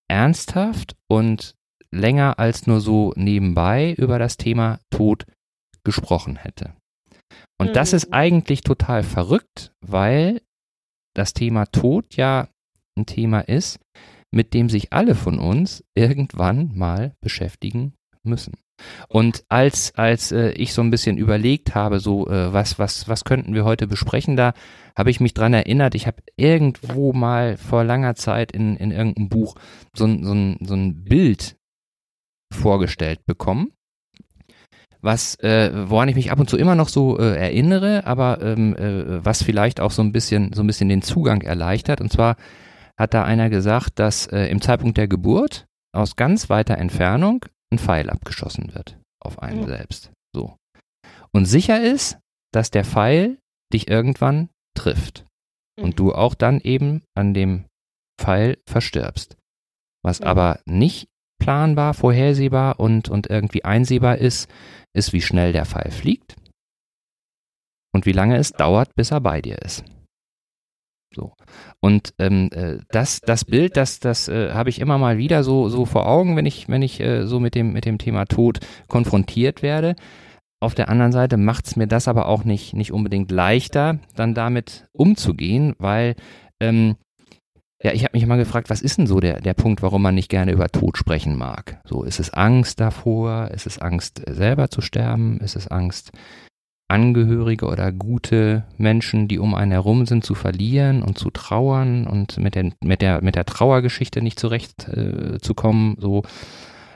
ernsthaft 0.09 0.95
und 1.07 1.55
länger 1.91 2.39
als 2.39 2.65
nur 2.65 2.79
so 2.79 3.13
nebenbei 3.15 3.93
über 3.93 4.19
das 4.19 4.37
Thema 4.37 4.79
Tod 4.89 5.25
gesprochen 5.83 6.37
hätte. 6.37 6.73
Und 7.59 7.75
das 7.75 7.93
ist 7.93 8.13
eigentlich 8.13 8.61
total 8.61 9.03
verrückt, 9.03 9.73
weil 9.81 10.41
das 11.17 11.33
Thema 11.33 11.65
Tod 11.65 12.15
ja 12.15 12.47
ein 12.97 13.05
Thema 13.05 13.41
ist, 13.41 13.79
mit 14.31 14.53
dem 14.53 14.69
sich 14.69 14.93
alle 14.93 15.15
von 15.15 15.39
uns 15.39 15.83
irgendwann 15.95 16.75
mal 16.75 17.15
beschäftigen 17.21 17.93
müssen. 18.23 18.55
Und 19.07 19.43
als, 19.49 19.95
als 19.95 20.31
äh, 20.31 20.51
ich 20.51 20.73
so 20.73 20.83
ein 20.83 20.91
bisschen 20.91 21.17
überlegt 21.17 21.73
habe, 21.73 21.99
so 21.99 22.27
äh, 22.27 22.53
was, 22.53 22.77
was, 22.77 23.07
was 23.07 23.23
könnten 23.23 23.55
wir 23.55 23.65
heute 23.65 23.87
besprechen, 23.87 24.35
da 24.35 24.53
habe 24.95 25.09
ich 25.09 25.19
mich 25.19 25.33
dran 25.33 25.53
erinnert, 25.53 25.95
ich 25.95 26.05
habe 26.05 26.21
irgendwo 26.35 27.13
mal 27.13 27.57
vor 27.57 27.83
langer 27.83 28.13
Zeit 28.15 28.51
in, 28.51 28.77
in 28.77 28.91
irgendeinem 28.91 29.29
Buch 29.29 29.55
so, 29.95 30.05
so, 30.05 30.55
so 30.61 30.73
ein 30.75 31.03
Bild 31.03 31.57
vorgestellt 32.53 33.25
bekommen 33.25 33.71
was, 35.01 35.35
äh, 35.39 35.71
woran 35.89 36.09
ich 36.09 36.15
mich 36.15 36.31
ab 36.31 36.39
und 36.39 36.49
zu 36.49 36.57
immer 36.57 36.75
noch 36.75 36.89
so 36.89 37.19
äh, 37.19 37.35
erinnere, 37.35 38.05
aber 38.05 38.41
ähm, 38.41 38.75
äh, 38.75 39.23
was 39.23 39.43
vielleicht 39.43 39.79
auch 39.79 39.91
so 39.91 40.01
ein 40.01 40.11
bisschen, 40.11 40.53
so 40.53 40.63
ein 40.63 40.67
bisschen 40.67 40.89
den 40.89 41.01
Zugang 41.01 41.41
erleichtert. 41.41 42.01
Und 42.01 42.11
zwar 42.11 42.35
hat 42.97 43.13
da 43.13 43.23
einer 43.23 43.49
gesagt, 43.49 43.99
dass 43.99 44.27
äh, 44.27 44.45
im 44.47 44.61
Zeitpunkt 44.61 44.97
der 44.97 45.07
Geburt 45.07 45.67
aus 45.93 46.15
ganz 46.15 46.49
weiter 46.49 46.77
Entfernung 46.77 47.45
ein 47.71 47.79
Pfeil 47.79 48.09
abgeschossen 48.09 48.73
wird 48.73 48.97
auf 49.19 49.41
einen 49.41 49.61
mhm. 49.61 49.67
selbst. 49.67 50.11
So. 50.33 50.55
Und 51.31 51.45
sicher 51.45 51.81
ist, 51.81 52.17
dass 52.53 52.71
der 52.71 52.85
Pfeil 52.85 53.37
dich 53.73 53.89
irgendwann 53.89 54.49
trifft. 54.75 55.25
Mhm. 55.77 55.85
Und 55.85 55.99
du 55.99 56.13
auch 56.13 56.33
dann 56.33 56.59
eben 56.61 57.03
an 57.15 57.33
dem 57.33 57.65
Pfeil 58.19 58.57
verstirbst. 58.67 59.37
Was 60.03 60.21
mhm. 60.21 60.27
aber 60.27 60.59
nicht 60.65 61.07
planbar, 61.39 61.93
vorhersehbar 61.93 62.79
und, 62.79 63.09
und 63.09 63.29
irgendwie 63.29 63.63
einsehbar 63.63 64.17
ist, 64.17 64.49
ist, 64.93 65.13
wie 65.13 65.21
schnell 65.21 65.53
der 65.53 65.65
Pfeil 65.65 65.91
fliegt 65.91 66.35
und 67.93 68.05
wie 68.05 68.11
lange 68.11 68.37
es 68.37 68.51
dauert, 68.51 68.95
bis 68.95 69.11
er 69.11 69.21
bei 69.21 69.41
dir 69.41 69.57
ist. 69.61 69.83
So. 71.13 71.33
Und 71.79 72.13
ähm, 72.19 72.49
äh, 72.51 72.77
das, 72.89 73.21
das 73.21 73.45
Bild, 73.45 73.77
das, 73.77 73.99
das 73.99 74.27
äh, 74.27 74.51
habe 74.51 74.69
ich 74.69 74.79
immer 74.79 74.97
mal 74.97 75.17
wieder 75.17 75.43
so, 75.43 75.69
so 75.69 75.85
vor 75.85 76.07
Augen, 76.07 76.35
wenn 76.35 76.45
ich, 76.45 76.67
wenn 76.69 76.81
ich 76.81 76.99
äh, 76.99 77.25
so 77.25 77.39
mit 77.39 77.55
dem, 77.55 77.73
mit 77.73 77.85
dem 77.85 77.97
Thema 77.97 78.25
Tod 78.25 78.59
konfrontiert 78.87 79.61
werde. 79.61 79.95
Auf 80.59 80.75
der 80.75 80.89
anderen 80.89 81.11
Seite 81.11 81.37
macht 81.37 81.67
es 81.67 81.75
mir 81.75 81.87
das 81.87 82.07
aber 82.07 82.27
auch 82.27 82.43
nicht, 82.43 82.73
nicht 82.73 82.91
unbedingt 82.91 83.31
leichter, 83.31 83.99
dann 84.15 84.33
damit 84.33 84.87
umzugehen, 84.91 85.75
weil 85.77 86.15
ähm, 86.59 86.95
ja, 87.83 87.91
ich 87.93 88.03
habe 88.03 88.13
mich 88.13 88.23
immer 88.23 88.37
gefragt, 88.37 88.69
was 88.69 88.81
ist 88.81 88.97
denn 88.97 89.07
so 89.07 89.19
der, 89.19 89.39
der 89.39 89.53
Punkt, 89.53 89.83
warum 89.83 90.01
man 90.01 90.15
nicht 90.15 90.29
gerne 90.29 90.51
über 90.51 90.67
Tod 90.67 90.97
sprechen 90.97 91.37
mag? 91.37 91.79
So, 91.85 92.03
ist 92.03 92.19
es 92.19 92.33
Angst 92.33 92.79
davor? 92.79 93.51
Ist 93.51 93.67
es 93.67 93.77
Angst, 93.77 94.21
selber 94.27 94.69
zu 94.69 94.81
sterben? 94.81 95.39
Ist 95.41 95.55
es 95.55 95.67
Angst, 95.67 96.11
Angehörige 96.89 97.67
oder 97.67 97.91
gute 97.91 98.63
Menschen, 98.77 99.27
die 99.27 99.39
um 99.39 99.53
einen 99.53 99.71
herum 99.73 100.05
sind, 100.05 100.23
zu 100.23 100.35
verlieren 100.35 101.03
und 101.03 101.17
zu 101.17 101.29
trauern 101.29 102.07
und 102.07 102.37
mit 102.37 102.55
der, 102.55 102.71
mit 102.81 103.01
der, 103.01 103.21
mit 103.21 103.35
der 103.35 103.45
Trauergeschichte 103.45 104.21
nicht 104.21 104.39
zurechtzukommen? 104.39 105.97
Äh, 105.97 106.01
so. 106.01 106.23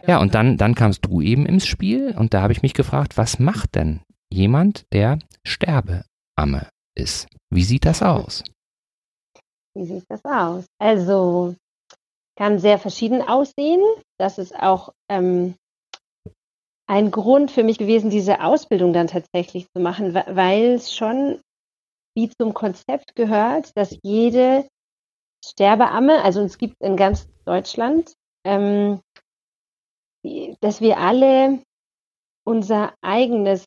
Ja, 0.07 0.17
und 0.17 0.33
dann, 0.33 0.57
dann 0.57 0.75
kamst 0.75 1.05
du 1.05 1.21
eben 1.21 1.45
ins 1.45 1.67
Spiel 1.67 2.15
und 2.17 2.33
da 2.33 2.41
habe 2.41 2.53
ich 2.53 2.63
mich 2.63 2.73
gefragt, 2.73 3.17
was 3.17 3.37
macht 3.37 3.75
denn 3.75 3.99
jemand, 4.31 4.85
der 4.93 5.19
Sterbeamme 5.45 6.69
ist? 6.95 7.27
Wie 7.51 7.63
sieht 7.63 7.85
das 7.85 8.01
aus? 8.01 8.43
Wie 9.73 9.85
sieht 9.85 10.05
das 10.09 10.23
aus? 10.25 10.65
Also 10.79 11.55
kann 12.37 12.59
sehr 12.59 12.79
verschieden 12.79 13.21
aussehen. 13.21 13.81
Das 14.17 14.37
ist 14.37 14.55
auch 14.55 14.93
ähm, 15.09 15.55
ein 16.87 17.11
Grund 17.11 17.51
für 17.51 17.63
mich 17.63 17.77
gewesen, 17.77 18.09
diese 18.09 18.43
Ausbildung 18.43 18.93
dann 18.93 19.07
tatsächlich 19.07 19.67
zu 19.71 19.81
machen, 19.81 20.13
weil 20.13 20.73
es 20.73 20.93
schon 20.93 21.39
wie 22.15 22.29
zum 22.29 22.53
Konzept 22.53 23.15
gehört, 23.15 23.71
dass 23.77 23.97
jede 24.03 24.67
Sterbeamme, 25.43 26.21
also 26.23 26.41
es 26.41 26.57
gibt 26.57 26.75
in 26.81 26.97
ganz 26.97 27.27
Deutschland, 27.45 28.13
ähm, 28.45 28.99
dass 30.59 30.81
wir 30.81 30.97
alle 30.97 31.59
unser 32.45 32.93
eigenes 33.01 33.65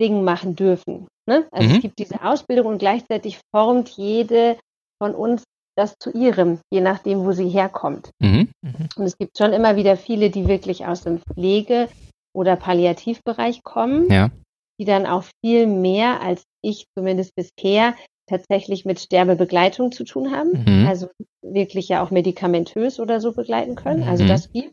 Ding 0.00 0.24
machen 0.24 0.56
dürfen. 0.56 1.06
Ne? 1.26 1.46
Also 1.52 1.68
mhm. 1.68 1.74
es 1.76 1.82
gibt 1.82 1.98
diese 1.98 2.24
Ausbildung 2.24 2.66
und 2.66 2.78
gleichzeitig 2.78 3.38
formt 3.54 3.90
jede 3.90 4.58
von 5.02 5.16
uns 5.16 5.42
das 5.76 5.96
zu 5.98 6.12
ihrem, 6.12 6.60
je 6.70 6.80
nachdem, 6.80 7.24
wo 7.24 7.32
sie 7.32 7.48
herkommt. 7.48 8.10
Mhm. 8.20 8.50
Mhm. 8.62 8.88
Und 8.94 9.04
es 9.04 9.18
gibt 9.18 9.36
schon 9.36 9.52
immer 9.52 9.74
wieder 9.74 9.96
viele, 9.96 10.30
die 10.30 10.46
wirklich 10.46 10.86
aus 10.86 11.02
dem 11.02 11.18
Pflege- 11.18 11.88
oder 12.32 12.54
Palliativbereich 12.54 13.64
kommen, 13.64 14.08
ja. 14.12 14.30
die 14.78 14.84
dann 14.84 15.06
auch 15.06 15.24
viel 15.44 15.66
mehr 15.66 16.20
als 16.22 16.44
ich 16.62 16.86
zumindest 16.96 17.34
bisher 17.34 17.96
tatsächlich 18.28 18.84
mit 18.84 19.00
Sterbebegleitung 19.00 19.90
zu 19.90 20.04
tun 20.04 20.30
haben. 20.30 20.64
Mhm. 20.66 20.86
Also 20.86 21.08
wirklich 21.44 21.88
ja 21.88 22.04
auch 22.04 22.12
medikamentös 22.12 23.00
oder 23.00 23.20
so 23.20 23.32
begleiten 23.32 23.74
können. 23.74 24.04
Also 24.04 24.22
mhm. 24.22 24.28
das 24.28 24.52
gibt. 24.52 24.72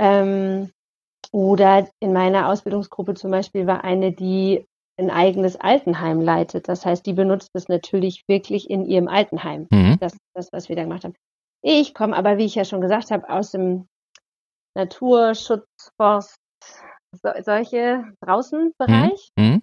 Ähm, 0.00 0.70
oder 1.30 1.88
in 2.00 2.12
meiner 2.12 2.48
Ausbildungsgruppe 2.48 3.14
zum 3.14 3.30
Beispiel 3.30 3.68
war 3.68 3.84
eine, 3.84 4.10
die 4.10 4.64
ein 5.02 5.10
eigenes 5.10 5.56
Altenheim 5.56 6.20
leitet. 6.20 6.68
Das 6.68 6.86
heißt, 6.86 7.04
die 7.06 7.12
benutzt 7.12 7.50
es 7.54 7.68
natürlich 7.68 8.24
wirklich 8.28 8.70
in 8.70 8.86
ihrem 8.86 9.08
Altenheim. 9.08 9.66
Mhm. 9.70 9.98
Das, 10.00 10.16
das, 10.34 10.48
was 10.52 10.68
wir 10.68 10.76
da 10.76 10.82
gemacht 10.82 11.04
haben. 11.04 11.14
Ich 11.62 11.94
komme 11.94 12.16
aber, 12.16 12.38
wie 12.38 12.44
ich 12.44 12.54
ja 12.54 12.64
schon 12.64 12.80
gesagt 12.80 13.10
habe, 13.10 13.28
aus 13.28 13.52
dem 13.52 13.86
Naturschutz, 14.76 15.66
Forst, 15.96 16.36
so, 17.22 17.30
solche 17.42 18.04
draußen 18.24 18.72
Bereich 18.78 19.28
mhm. 19.36 19.44
mhm. 19.44 19.62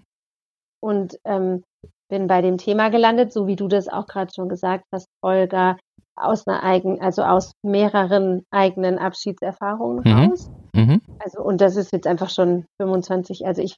und 0.82 1.20
ähm, 1.26 1.64
bin 2.10 2.28
bei 2.28 2.42
dem 2.42 2.58
Thema 2.58 2.90
gelandet, 2.90 3.34
so 3.34 3.48
wie 3.48 3.56
du 3.56 3.68
das 3.68 3.88
auch 3.88 4.08
gerade 4.08 4.32
schon 4.34 4.50
gesagt 4.50 4.86
hast, 4.94 5.08
Olga, 5.22 5.78
aus 6.16 6.46
einer 6.48 6.64
eigenen, 6.64 7.02
also 7.02 7.24
aus 7.24 7.54
mehreren 7.64 8.44
eigenen 8.52 8.98
Abschiedserfahrungen 8.98 10.04
mhm. 10.04 10.12
raus. 10.12 10.52
Mhm. 10.76 11.02
Also, 11.20 11.42
und 11.42 11.62
das 11.62 11.76
ist 11.76 11.92
jetzt 11.94 12.08
einfach 12.08 12.30
schon 12.30 12.66
25, 12.82 13.46
also 13.46 13.62
ich 13.62 13.76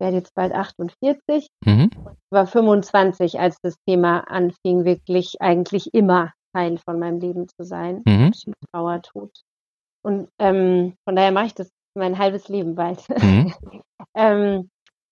werde 0.00 0.16
jetzt 0.16 0.34
bald 0.34 0.52
48, 0.52 1.48
mhm. 1.64 1.90
war 2.30 2.46
25, 2.46 3.38
als 3.38 3.56
das 3.62 3.76
Thema 3.86 4.20
anfing, 4.28 4.84
wirklich 4.84 5.40
eigentlich 5.40 5.92
immer 5.94 6.32
Teil 6.54 6.78
von 6.78 6.98
meinem 6.98 7.20
Leben 7.20 7.48
zu 7.48 7.64
sein. 7.64 8.02
Mhm. 8.06 8.32
Trauer, 8.72 9.02
Tod. 9.02 9.30
Und 10.04 10.28
ähm, 10.38 10.94
von 11.06 11.16
daher 11.16 11.32
mache 11.32 11.46
ich 11.46 11.54
das 11.54 11.70
mein 11.94 12.18
halbes 12.18 12.48
Leben 12.48 12.74
bald. 12.74 13.08
Mhm. 13.08 13.52
ähm, 14.16 14.70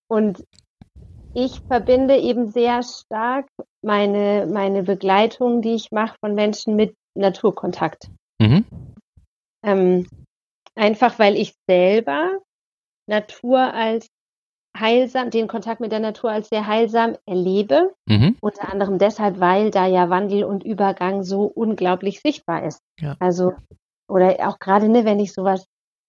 und 0.09 0.45
ich 1.35 1.61
verbinde 1.61 2.17
eben 2.17 2.49
sehr 2.49 2.83
stark 2.83 3.47
meine, 3.83 4.49
meine 4.51 4.83
Begleitung, 4.83 5.63
die 5.63 5.75
ich 5.75 5.93
mache 5.93 6.17
von 6.21 6.35
Menschen 6.35 6.75
mit 6.75 6.95
Naturkontakt. 7.15 8.11
Mhm. 8.41 8.65
Ähm, 9.65 10.09
einfach 10.75 11.19
weil 11.19 11.37
ich 11.37 11.55
selber 11.69 12.41
Natur 13.07 13.75
als 13.75 14.09
heilsam, 14.81 15.31
den 15.31 15.49
Kontakt 15.49 15.81
mit 15.81 15.93
der 15.93 16.01
Natur 16.01 16.31
als 16.31 16.49
sehr 16.49 16.67
heilsam 16.67 17.17
erlebe. 17.27 17.95
Mhm. 18.07 18.37
Unter 18.41 18.73
anderem 18.73 18.99
deshalb, 18.99 19.41
weil 19.41 19.71
da 19.71 19.87
ja 19.87 20.11
Wandel 20.11 20.45
und 20.45 20.65
Übergang 20.65 21.23
so 21.23 21.45
unglaublich 21.45 22.21
sichtbar 22.21 22.65
ist. 22.65 22.81
Ja. 22.99 23.17
Also, 23.21 23.53
oder 24.09 24.49
auch 24.49 24.59
gerade, 24.59 24.89
ne, 24.89 25.05
wenn 25.05 25.21
ich 25.21 25.33
sowas, 25.33 25.67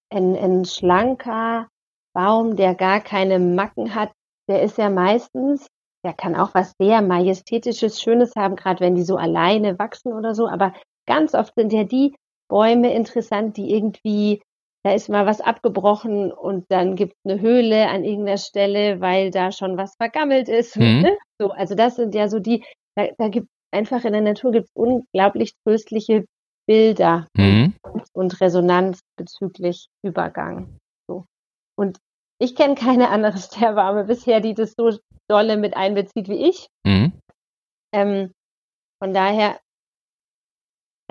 ein, 0.10 0.36
ein 0.36 0.66
schlanker 0.66 1.68
Baum, 2.14 2.56
der 2.56 2.76
gar 2.76 3.00
keine 3.00 3.40
Macken 3.40 3.96
hat, 3.96 4.12
der 4.50 4.62
ist 4.62 4.78
ja 4.78 4.90
meistens, 4.90 5.68
der 6.04 6.14
kann 6.14 6.36
auch 6.36 6.54
was 6.54 6.74
sehr 6.80 7.02
Majestätisches, 7.02 8.02
Schönes 8.02 8.36
haben, 8.36 8.56
gerade 8.56 8.80
wenn 8.82 8.96
die 8.96 9.04
so 9.04 9.16
alleine 9.18 9.80
wachsen 9.80 10.14
oder 10.14 10.36
so, 10.36 10.48
aber 10.48 10.74
ganz 11.08 11.34
oft 11.34 11.54
sind 11.56 11.72
ja 11.72 11.84
die 11.84 12.16
Bäume 12.50 12.94
interessant, 12.94 13.56
die 13.56 13.74
irgendwie 13.74 14.42
da 14.84 14.94
ist 14.94 15.10
mal 15.10 15.26
was 15.26 15.42
abgebrochen 15.42 16.32
und 16.32 16.66
dann 16.70 16.96
gibt 16.96 17.14
es 17.14 17.32
eine 17.32 17.42
Höhle 17.42 17.88
an 17.90 18.04
irgendeiner 18.04 18.38
Stelle, 18.38 19.00
weil 19.00 19.30
da 19.32 19.52
schon 19.52 19.78
was 19.78 19.96
vergammelt 19.96 20.50
ist. 20.50 20.76
Mhm. 20.82 21.02
Ne? 21.02 21.18
So, 21.40 21.52
also 21.52 21.76
das 21.76 21.96
sind 21.96 22.16
ja 22.16 22.28
so 22.28 22.40
die, 22.40 22.64
da, 22.96 23.08
da 23.18 23.28
gibt 23.28 23.48
einfach 23.72 24.04
in 24.04 24.14
der 24.14 24.22
Natur 24.22 24.52
gibt 24.52 24.68
es 24.68 24.72
unglaublich 24.74 25.54
tröstliche 25.64 26.26
Bilder 26.68 27.28
mhm. 27.36 27.74
und, 27.84 28.04
und, 28.14 28.42
Resonanz 28.42 29.02
bezüglich 29.18 29.88
Übergang. 30.04 30.78
So. 31.08 31.26
Und 31.78 31.98
ich 32.40 32.56
kenne 32.56 32.76
keine 32.76 33.10
andere 33.10 33.38
Sterbearme 33.40 34.06
bisher, 34.06 34.40
die 34.40 34.54
das 34.54 34.74
so 34.78 34.98
dolle 35.30 35.58
mit 35.58 35.76
einbezieht 35.76 36.28
wie 36.28 36.50
ich. 36.50 36.68
Mhm. 36.86 37.14
Ähm, 37.94 38.32
von 39.02 39.14
daher 39.14 39.60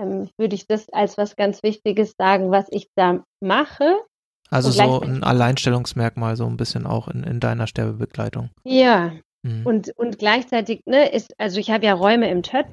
ähm, 0.01 0.29
würde 0.37 0.55
ich 0.55 0.67
das 0.67 0.89
als 0.89 1.17
was 1.17 1.35
ganz 1.35 1.63
Wichtiges 1.63 2.15
sagen, 2.17 2.51
was 2.51 2.67
ich 2.71 2.87
da 2.95 3.23
mache. 3.39 3.97
Also 4.49 4.69
so 4.69 4.99
ein 4.99 5.23
Alleinstellungsmerkmal 5.23 6.35
so 6.35 6.45
ein 6.45 6.57
bisschen 6.57 6.85
auch 6.85 7.07
in, 7.07 7.23
in 7.23 7.39
deiner 7.39 7.67
Sterbebegleitung. 7.67 8.49
Ja. 8.65 9.13
Mhm. 9.43 9.65
Und, 9.65 9.97
und 9.97 10.19
gleichzeitig, 10.19 10.81
ne, 10.85 11.09
ist, 11.09 11.33
also 11.39 11.59
ich 11.59 11.71
habe 11.71 11.85
ja 11.85 11.93
Räume 11.93 12.29
im 12.29 12.43
TÖT, 12.43 12.65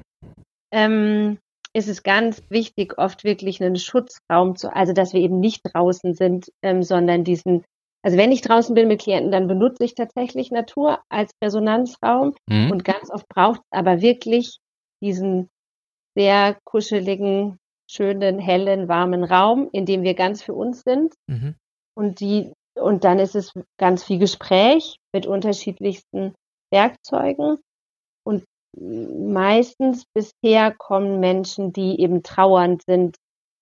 ähm, 0.71 1.37
ist 1.73 1.87
es 1.87 2.03
ganz 2.03 2.41
wichtig, 2.49 2.97
oft 2.97 3.23
wirklich 3.23 3.61
einen 3.61 3.77
Schutzraum 3.77 4.55
zu, 4.55 4.75
also 4.75 4.91
dass 4.91 5.13
wir 5.13 5.21
eben 5.21 5.39
nicht 5.39 5.61
draußen 5.63 6.15
sind, 6.15 6.51
ähm, 6.63 6.83
sondern 6.83 7.23
diesen, 7.23 7.63
also 8.03 8.17
wenn 8.17 8.31
ich 8.31 8.41
draußen 8.41 8.75
bin 8.75 8.87
mit 8.87 9.01
Klienten, 9.01 9.31
dann 9.31 9.47
benutze 9.47 9.85
ich 9.85 9.95
tatsächlich 9.95 10.51
Natur 10.51 10.99
als 11.09 11.31
Resonanzraum 11.43 12.35
Mhm. 12.49 12.71
und 12.71 12.83
ganz 12.83 13.09
oft 13.09 13.27
braucht 13.29 13.61
es 13.61 13.77
aber 13.77 14.01
wirklich 14.01 14.57
diesen 15.01 15.47
sehr 16.19 16.57
kuscheligen, 16.65 17.57
schönen, 17.89 18.39
hellen, 18.39 18.89
warmen 18.89 19.23
Raum, 19.23 19.69
in 19.71 19.85
dem 19.85 20.03
wir 20.03 20.15
ganz 20.15 20.43
für 20.43 20.53
uns 20.53 20.81
sind 20.81 21.13
Mhm. 21.27 21.55
und 21.97 22.19
die 22.19 22.51
und 22.75 23.03
dann 23.03 23.19
ist 23.19 23.35
es 23.35 23.53
ganz 23.77 24.03
viel 24.03 24.19
Gespräch 24.19 24.97
mit 25.13 25.25
unterschiedlichsten 25.25 26.33
Werkzeugen 26.71 27.57
und 28.25 28.43
meistens 28.77 30.03
bisher 30.13 30.73
kommen 30.73 31.19
Menschen, 31.19 31.73
die 31.73 31.99
eben 31.99 32.21
trauernd 32.21 32.83
sind 32.85 33.15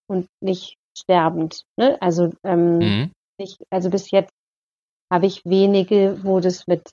und 0.09 0.27
nicht 0.41 0.75
sterbend. 0.97 1.63
Ne? 1.79 1.97
Also 2.01 2.31
ähm, 2.43 2.79
Mhm. 2.79 3.11
nicht, 3.39 3.57
also 3.71 3.89
bis 3.89 4.11
jetzt 4.11 4.31
habe 5.11 5.25
ich 5.27 5.41
wenige, 5.45 6.19
wo 6.23 6.39
das 6.39 6.67
mit 6.67 6.89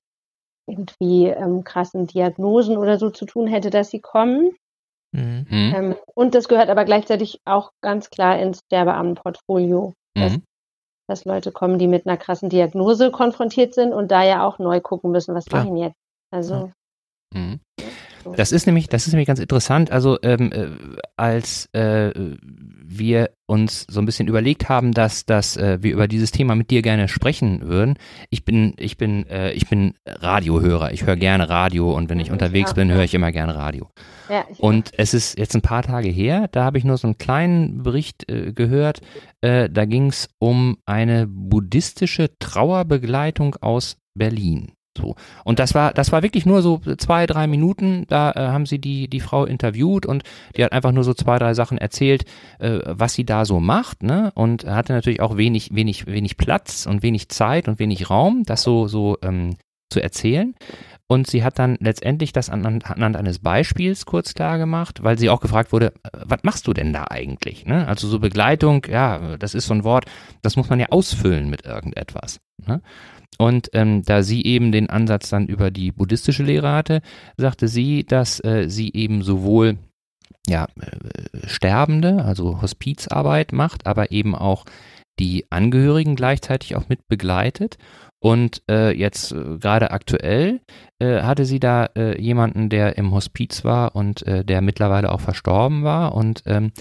irgendwie 0.67 1.27
ähm, 1.27 1.65
krassen 1.65 2.07
Diagnosen 2.07 2.77
oder 2.79 2.99
so 2.99 3.11
zu 3.11 3.27
tun 3.27 3.47
hätte, 3.47 3.71
dass 3.71 3.91
sie 3.91 4.01
kommen. 4.01 4.57
Mhm. 5.15 5.47
Ähm, 5.51 5.95
und 6.15 6.35
das 6.35 6.49
gehört 6.49 6.69
aber 6.69 6.85
gleichzeitig 6.85 7.41
auch 7.45 7.71
ganz 7.83 8.11
klar 8.11 8.39
ins 8.39 8.61
Sterbeamtenportfolio, 8.67 9.93
dass, 10.15 10.33
Mhm. 10.35 10.43
dass 11.09 11.25
Leute 11.25 11.53
kommen, 11.53 11.79
die 11.79 11.87
mit 11.89 12.07
einer 12.07 12.17
krassen 12.17 12.49
Diagnose 12.49 13.11
konfrontiert 13.11 13.75
sind 13.75 13.93
und 13.93 14.11
da 14.11 14.25
ja 14.25 14.47
auch 14.47 14.59
neu 14.59 14.81
gucken 14.81 15.11
müssen, 15.13 15.35
was 15.35 15.47
Klar. 15.47 15.65
mache 15.65 15.75
ich 15.75 15.81
jetzt? 15.83 15.97
Also 16.33 16.71
Mhm. 17.33 17.61
Das 18.37 18.53
ist 18.53 18.67
nämlich, 18.67 18.89
das 18.89 19.07
ist 19.07 19.13
nämlich 19.13 19.27
ganz 19.27 19.41
interessant. 19.41 19.91
Also 19.93 20.19
ähm, 20.23 20.51
äh, 20.53 20.67
als 21.17 21.67
äh, 21.75 22.11
wir 22.87 23.31
uns 23.47 23.87
so 23.91 24.01
ein 24.01 24.07
bisschen 24.07 24.29
überlegt 24.29 24.69
haben, 24.69 24.93
dass, 24.93 25.27
dass 25.27 25.57
äh, 25.57 25.79
wir 25.83 25.93
über 25.93 26.09
dieses 26.09 26.31
Thema 26.31 26.55
mit 26.55 26.71
dir 26.71 26.81
gerne 26.83 27.09
sprechen 27.09 27.63
würden. 27.69 27.95
Ich 28.31 28.45
bin, 28.45 28.75
ich 28.79 28.97
bin, 28.97 29.27
äh, 29.29 29.53
ich 29.53 29.69
bin 29.69 29.95
Radiohörer. 30.07 30.93
Ich 30.93 31.05
höre 31.07 31.17
gerne 31.17 31.49
Radio 31.49 31.95
und 31.95 32.09
wenn 32.09 32.21
ich 32.21 32.29
Mhm, 32.29 32.35
unterwegs 32.35 32.71
ja. 32.71 32.75
bin, 32.75 32.91
höre 32.91 33.05
ich 33.05 33.15
immer 33.15 33.33
gerne 33.33 33.55
Radio. 33.55 33.91
ja, 34.29 34.45
Und 34.59 34.93
es 34.97 35.13
ist 35.15 35.39
jetzt 35.39 35.55
ein 35.55 35.63
paar 35.63 35.83
Tage 35.83 36.09
her, 36.09 36.49
da 36.51 36.65
habe 36.65 36.79
ich 36.79 36.85
nur 36.85 36.97
so 36.97 37.07
einen 37.07 37.19
kleinen 37.19 37.83
Bericht 37.83 38.31
äh, 38.31 38.53
gehört. 38.53 39.01
Äh, 39.43 39.69
da 39.71 39.85
ging 39.85 40.07
es 40.07 40.29
um 40.39 40.79
eine 40.87 41.27
buddhistische 41.27 42.31
Trauerbegleitung 42.39 43.57
aus 43.57 43.97
Berlin. 44.15 44.73
So. 44.97 45.17
Und 45.45 45.59
das 45.59 45.75
war, 45.75 45.93
das 45.93 46.13
war 46.13 46.23
wirklich 46.23 46.47
nur 46.47 46.63
so 46.63 46.81
zwei, 46.99 47.27
drei 47.27 47.47
Minuten. 47.47 48.07
Da 48.09 48.33
äh, 48.33 48.39
haben 48.49 48.67
sie 48.67 48.79
die, 48.79 49.09
die 49.09 49.21
Frau 49.21 49.45
interviewt 49.45 50.07
und 50.07 50.23
die 50.57 50.65
hat 50.65 50.73
einfach 50.73 50.93
nur 50.93 51.05
so 51.05 51.15
zwei, 51.15 51.39
drei 51.39 51.55
Sachen 51.55 51.79
erzählt, 51.79 52.25
äh, 52.59 52.81
was 52.85 53.15
sie 53.15 53.25
da 53.25 53.45
so 53.45 53.61
macht, 53.61 54.03
ne? 54.03 54.33
Und 54.35 54.65
hatte 54.65 54.93
natürlich 54.93 55.21
auch 55.21 55.37
wenig, 55.37 55.75
wenig, 55.75 56.07
wenig 56.07 56.37
Platz 56.37 56.87
und 56.87 57.03
wenig 57.03 57.29
Zeit 57.29 57.69
und 57.69 57.79
wenig 57.79 58.11
Raum, 58.11 58.45
das 58.45 58.63
so, 58.63 58.87
so 58.87 59.19
ähm, 59.23 59.57
zu 59.91 60.03
erzählen. 60.03 60.55
Und 61.07 61.27
sie 61.27 61.45
hat 61.45 61.59
dann 61.59 61.77
letztendlich 61.81 62.33
das 62.33 62.49
anhand, 62.49 62.87
eines 62.89 63.39
Beispiels 63.39 64.07
kurz 64.07 64.33
klar 64.33 64.57
gemacht, 64.59 65.03
weil 65.03 65.19
sie 65.19 65.29
auch 65.29 65.41
gefragt 65.41 65.73
wurde, 65.73 65.93
äh, 66.03 66.11
was 66.25 66.43
machst 66.43 66.67
du 66.67 66.73
denn 66.73 66.93
da 66.93 67.05
eigentlich? 67.11 67.67
Ne? 67.67 67.87
Also 67.87 68.09
so 68.09 68.19
Begleitung, 68.19 68.87
ja, 68.89 69.37
das 69.37 69.55
ist 69.55 69.67
so 69.67 69.75
ein 69.75 69.85
Wort, 69.85 70.07
das 70.43 70.57
muss 70.57 70.71
man 70.71 70.81
ja 70.81 70.87
ausfüllen 70.91 71.51
mit 71.51 71.67
irgendetwas. 71.67 72.41
Ne? 72.67 72.81
Und 73.39 73.71
ähm, 73.73 74.03
da 74.05 74.23
sie 74.23 74.45
eben 74.45 74.73
den 74.73 74.91
Ansatz 74.91 75.31
dann 75.31 75.47
über 75.47 75.71
die 75.71 75.93
buddhistische 75.93 76.45
Lehre 76.45 76.73
hatte, 76.73 77.03
sagte 77.37 77.69
sie, 77.69 78.05
dass 78.05 78.43
äh, 78.45 78.69
sie 78.69 78.93
eben 78.93 79.23
sowohl 79.23 79.79
ja, 80.47 80.69
äh, 80.81 81.47
Sterbende, 81.47 82.25
also 82.25 82.61
Hospizarbeit 82.63 83.53
macht, 83.53 83.87
aber 83.87 84.13
eben 84.13 84.35
auch 84.35 84.65
die 85.19 85.47
Angehörigen 85.51 86.17
gleichzeitig 86.17 86.77
auch 86.77 86.89
mit 86.89 87.07
begleitet. 87.09 87.79
Und 88.25 88.63
äh, 88.71 88.97
jetzt 88.97 89.33
äh, 89.33 89.59
gerade 89.59 89.91
aktuell 89.91 90.63
äh, 90.99 91.21
hatte 91.21 91.45
sie 91.45 91.61
da 91.61 91.91
äh, 91.95 92.19
jemanden, 92.19 92.71
der 92.71 92.97
im 92.97 93.13
Hospiz 93.13 93.65
war 93.65 93.95
und 93.95 94.27
äh, 94.27 94.47
der 94.47 94.63
mittlerweile 94.63 95.13
auch 95.13 95.21
verstorben 95.21 95.85
war. 95.85 96.15
Und 96.15 96.43
ähm, 96.47 96.73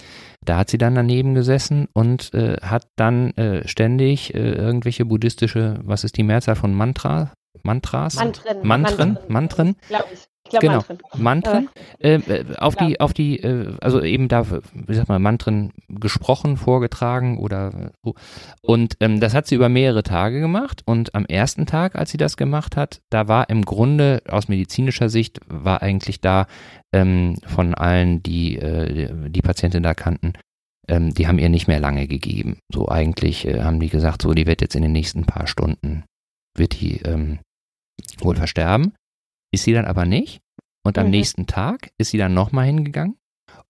da 0.45 0.55
hat 0.55 0.69
sie 0.69 0.77
dann 0.77 0.95
daneben 0.95 1.33
gesessen 1.33 1.89
und 1.93 2.31
hat 2.33 2.87
dann 2.97 3.33
ständig 3.63 4.33
irgendwelche 4.33 5.05
buddhistische, 5.05 5.79
was 5.83 6.03
ist 6.03 6.17
die 6.17 6.23
Mehrzahl 6.23 6.55
von 6.55 6.73
Mantra? 6.73 7.31
Mantras? 7.61 8.15
Mantren. 8.15 8.57
Mantren? 8.61 9.17
Mantren? 9.29 9.75
Glaube 9.87 10.09
ich. 10.13 10.27
Ich 10.45 10.59
glaube 10.59 10.67
Genau. 10.67 10.83
Mantren. 11.15 11.69
Mantren 11.69 11.69
äh, 11.99 12.15
äh, 12.15 12.57
auf 12.57 12.75
die, 12.75 12.99
auf 12.99 13.13
die, 13.13 13.39
äh, 13.39 13.75
also 13.81 14.01
eben 14.01 14.27
da, 14.27 14.45
wie 14.73 14.93
sagt 14.93 15.07
man, 15.07 15.21
Mantren 15.21 15.71
gesprochen, 15.87 16.57
vorgetragen 16.57 17.37
oder 17.37 17.91
so. 18.03 18.15
Und 18.61 18.97
ähm, 18.99 19.19
das 19.19 19.33
hat 19.33 19.47
sie 19.47 19.55
über 19.55 19.69
mehrere 19.69 20.03
Tage 20.03 20.41
gemacht. 20.41 20.81
Und 20.85 21.15
am 21.15 21.25
ersten 21.25 21.65
Tag, 21.65 21.95
als 21.95 22.11
sie 22.11 22.17
das 22.17 22.35
gemacht 22.35 22.75
hat, 22.75 23.01
da 23.09 23.27
war 23.27 23.49
im 23.49 23.63
Grunde 23.63 24.21
aus 24.27 24.49
medizinischer 24.49 25.09
Sicht 25.09 25.39
war 25.47 25.81
eigentlich 25.81 26.19
da 26.19 26.47
ähm, 26.91 27.37
von 27.47 27.73
allen, 27.73 28.21
die 28.21 28.57
äh, 28.57 29.29
die 29.29 29.41
Patientin 29.41 29.81
da 29.81 29.93
kannten, 29.93 30.33
ähm, 30.87 31.13
die 31.13 31.27
haben 31.27 31.39
ihr 31.39 31.49
nicht 31.49 31.67
mehr 31.67 31.79
lange 31.79 32.07
gegeben. 32.07 32.57
So 32.71 32.89
eigentlich 32.89 33.47
äh, 33.47 33.61
haben 33.61 33.79
die 33.79 33.89
gesagt, 33.89 34.21
so 34.21 34.33
die 34.33 34.45
wird 34.45 34.61
jetzt 34.61 34.75
in 34.75 34.81
den 34.81 34.91
nächsten 34.91 35.25
paar 35.25 35.47
Stunden 35.47 36.03
wird 36.55 36.79
die 36.81 36.97
ähm, 37.01 37.39
wohl 38.19 38.35
versterben. 38.35 38.93
Ist 39.53 39.63
sie 39.63 39.73
dann 39.73 39.85
aber 39.85 40.05
nicht. 40.05 40.41
Und 40.85 40.97
am 40.97 41.05
Mhm. 41.05 41.11
nächsten 41.11 41.47
Tag 41.47 41.91
ist 41.97 42.11
sie 42.11 42.17
dann 42.17 42.33
nochmal 42.33 42.65
hingegangen. 42.65 43.15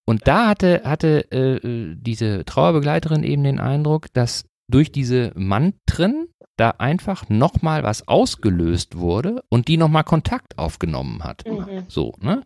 Und 0.06 0.28
da 0.28 0.48
hatte, 0.48 0.82
hatte 0.84 1.32
äh, 1.32 1.96
diese 1.96 2.44
Trauerbegleiterin 2.46 3.24
eben 3.24 3.44
den 3.44 3.60
Eindruck, 3.60 4.12
dass 4.14 4.46
durch 4.72 4.92
diese 4.92 5.32
Mantren 5.36 6.28
da 6.58 6.72
einfach 6.78 7.30
nochmal 7.30 7.84
was 7.84 8.08
ausgelöst 8.08 8.98
wurde 8.98 9.44
und 9.50 9.68
die 9.68 9.78
nochmal 9.78 10.04
Kontakt 10.04 10.58
aufgenommen 10.58 11.24
hat. 11.24 11.44
Mhm. 11.46 11.84
So, 11.88 12.14
ne? 12.22 12.44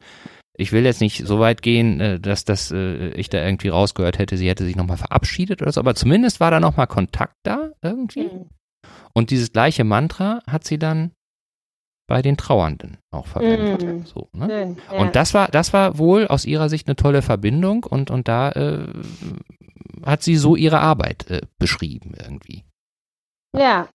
Ich 0.59 0.71
will 0.71 0.85
jetzt 0.85 1.01
nicht 1.01 1.25
so 1.25 1.39
weit 1.39 1.61
gehen, 1.61 1.99
äh, 1.99 2.19
dass 2.19 2.43
das 2.43 2.71
äh, 2.71 3.09
ich 3.09 3.29
da 3.29 3.43
irgendwie 3.45 3.67
rausgehört 3.69 4.17
hätte, 4.17 4.37
sie 4.37 4.49
hätte 4.49 4.65
sich 4.65 4.75
nochmal 4.75 4.97
verabschiedet 4.97 5.61
oder 5.61 5.71
so, 5.71 5.79
aber 5.79 5.93
zumindest 5.93 6.39
war 6.39 6.49
da 6.51 6.59
nochmal 6.59 6.87
Kontakt 6.87 7.35
da 7.43 7.71
irgendwie. 7.83 8.23
Mhm. 8.23 8.49
Und 9.13 9.29
dieses 9.29 9.51
gleiche 9.51 9.83
Mantra 9.83 10.41
hat 10.47 10.63
sie 10.63 10.79
dann 10.79 11.11
bei 12.07 12.21
den 12.21 12.37
Trauernden 12.37 12.97
auch 13.11 13.27
verwendet. 13.27 13.83
Mhm. 13.83 14.05
So, 14.05 14.29
ne? 14.31 14.77
Ja. 14.91 14.99
Und 14.99 15.15
das 15.15 15.33
war, 15.33 15.49
das 15.49 15.73
war 15.73 15.97
wohl 15.97 16.27
aus 16.27 16.45
ihrer 16.45 16.69
Sicht 16.69 16.87
eine 16.87 16.95
tolle 16.95 17.21
Verbindung 17.21 17.83
und, 17.83 18.09
und 18.09 18.27
da 18.27 18.51
äh, 18.51 18.87
hat 20.05 20.23
sie 20.23 20.37
so 20.37 20.55
ihre 20.55 20.79
Arbeit 20.79 21.29
äh, 21.29 21.41
beschrieben 21.59 22.15
irgendwie. 22.17 22.63
Ja. 23.55 23.89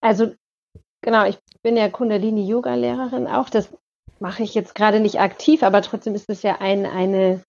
Also, 0.00 0.34
genau, 1.02 1.26
ich 1.26 1.38
bin 1.62 1.76
ja 1.76 1.88
Kundalini-Yoga-Lehrerin 1.88 3.28
auch. 3.28 3.48
Das 3.48 3.72
mache 4.18 4.42
ich 4.42 4.54
jetzt 4.54 4.74
gerade 4.74 4.98
nicht 5.00 5.20
aktiv, 5.20 5.62
aber 5.62 5.82
trotzdem 5.82 6.14
ist 6.14 6.28
es 6.28 6.42
ja 6.42 6.60
ein, 6.60 6.84
eine 6.84 7.42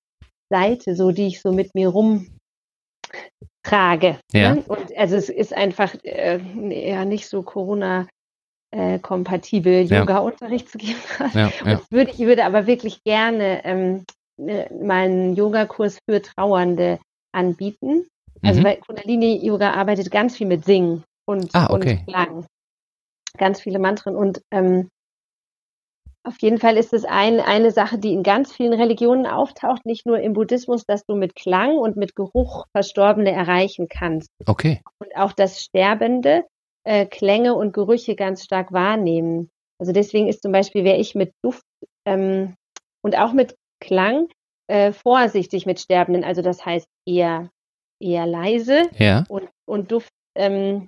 Seite, 0.49 0.95
so 0.95 1.11
die 1.11 1.27
ich 1.27 1.41
so 1.41 1.51
mit 1.51 1.73
mir 1.73 1.89
rumtrage. 1.89 2.29
Ja. 4.31 4.55
Ne? 4.55 4.63
Und 4.67 4.95
also 4.95 5.15
es 5.15 5.29
ist 5.29 5.53
einfach 5.53 5.95
äh, 6.03 6.39
eher 6.69 7.05
nicht 7.05 7.27
so 7.27 7.41
Corona 7.41 8.07
äh, 8.71 8.99
kompatibel, 8.99 9.83
Ja. 9.83 9.99
Yoga-Unterricht 9.99 10.69
zu 10.69 10.77
geben. 10.77 10.99
Ja, 11.33 11.51
ja. 11.65 11.81
Würde, 11.89 12.11
ich 12.11 12.19
würde 12.19 12.45
aber 12.45 12.67
wirklich 12.67 13.03
gerne 13.03 13.63
ähm, 13.65 14.05
äh, 14.37 14.71
meinen 14.73 15.35
Yogakurs 15.35 15.99
für 16.09 16.21
Trauernde 16.21 16.99
anbieten. 17.33 18.07
Also 18.43 18.59
Mhm. 18.59 18.65
weil 18.65 18.77
Kundalini-Yoga 18.77 19.71
arbeitet 19.73 20.11
ganz 20.11 20.37
viel 20.37 20.47
mit 20.47 20.63
Singen 20.65 21.03
und, 21.25 21.49
Ah, 21.53 21.67
okay. 21.71 22.03
und 22.05 22.13
Klang. 22.13 22.45
Ganz 23.37 23.61
viele 23.61 23.79
Mantren. 23.79 24.15
Und 24.15 24.41
ähm, 24.51 24.89
auf 26.23 26.35
jeden 26.41 26.59
Fall 26.59 26.75
ist 26.77 26.93
es 26.93 27.05
ein, 27.05 27.39
eine 27.39 27.71
Sache, 27.71 27.97
die 27.97 28.11
in 28.13 28.21
ganz 28.21 28.51
vielen 28.51 28.73
Religionen 28.73 29.25
auftaucht, 29.25 29.85
nicht 29.85 30.05
nur 30.05 30.19
im 30.19 30.33
Buddhismus, 30.33 30.83
dass 30.85 31.05
du 31.05 31.15
mit 31.15 31.35
Klang 31.35 31.77
und 31.77 31.95
mit 31.95 32.15
Geruch 32.15 32.65
Verstorbene 32.75 33.31
erreichen 33.31 33.87
kannst. 33.89 34.29
Okay. 34.45 34.81
Und 34.99 35.15
auch 35.15 35.31
das 35.31 35.61
Sterbende 35.63 36.43
äh, 36.87 37.05
Klänge 37.05 37.53
und 37.53 37.73
Gerüche 37.73 38.15
ganz 38.15 38.43
stark 38.43 38.71
wahrnehmen. 38.71 39.49
Also 39.79 39.91
deswegen 39.91 40.27
ist 40.27 40.41
zum 40.41 40.51
Beispiel, 40.51 40.83
wäre 40.83 40.97
ich 40.97 41.15
mit 41.15 41.33
Duft 41.43 41.63
ähm, 42.07 42.55
und 43.03 43.17
auch 43.17 43.33
mit 43.33 43.55
Klang 43.83 44.27
äh, 44.71 44.91
vorsichtig 44.93 45.65
mit 45.65 45.79
Sterbenden. 45.79 46.23
Also 46.23 46.41
das 46.41 46.65
heißt 46.65 46.87
eher, 47.05 47.49
eher 48.01 48.25
leise 48.25 48.89
Ja. 48.97 49.25
und, 49.29 49.49
und 49.67 49.91
Duft 49.91 50.09
ähm, 50.35 50.87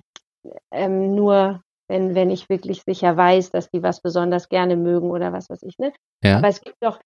ähm, 0.72 1.14
nur, 1.14 1.60
wenn, 1.88 2.14
wenn 2.14 2.30
ich 2.30 2.48
wirklich 2.48 2.82
sicher 2.82 3.16
weiß, 3.16 3.50
dass 3.50 3.68
die 3.70 3.82
was 3.82 4.00
besonders 4.00 4.48
gerne 4.48 4.76
mögen 4.76 5.10
oder 5.10 5.32
was 5.32 5.50
weiß 5.50 5.62
ich. 5.64 5.78
Ne? 5.78 5.92
Ja. 6.24 6.38
Aber 6.38 6.48
es 6.48 6.62
gibt 6.62 6.76
doch, 6.80 6.98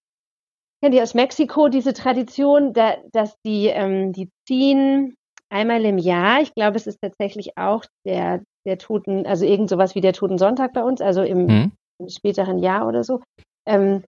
kennt 0.83 0.94
ihr 0.94 1.02
aus 1.02 1.14
Mexiko 1.14 1.68
diese 1.68 1.94
Tradition, 1.94 2.72
da, 2.72 2.96
dass 3.12 3.35
die, 3.44 3.66
ähm, 3.66 4.12
die 4.12 4.30
ziehen 4.46 5.14
einmal 5.50 5.85
im 5.85 5.98
Jahr, 5.98 6.40
ich 6.42 6.54
glaube, 6.54 6.76
es 6.76 6.87
ist 6.87 7.00
tatsächlich 7.00 7.57
auch 7.57 7.85
der, 8.07 8.42
der 8.66 8.78
Toten, 8.78 9.26
also 9.26 9.44
irgend 9.44 9.68
sowas 9.70 9.94
wie 9.94 10.00
der 10.00 10.12
Toten 10.12 10.38
Sonntag 10.38 10.72
bei 10.72 10.83
uns, 10.83 11.00
also 11.00 11.22
im, 11.22 11.46
Mhm. 11.46 11.72
im 12.00 12.09
späteren 12.09 12.59
Jahr 12.59 12.87
oder 12.88 13.04
so, 13.04 13.20
ähm, 13.66 14.02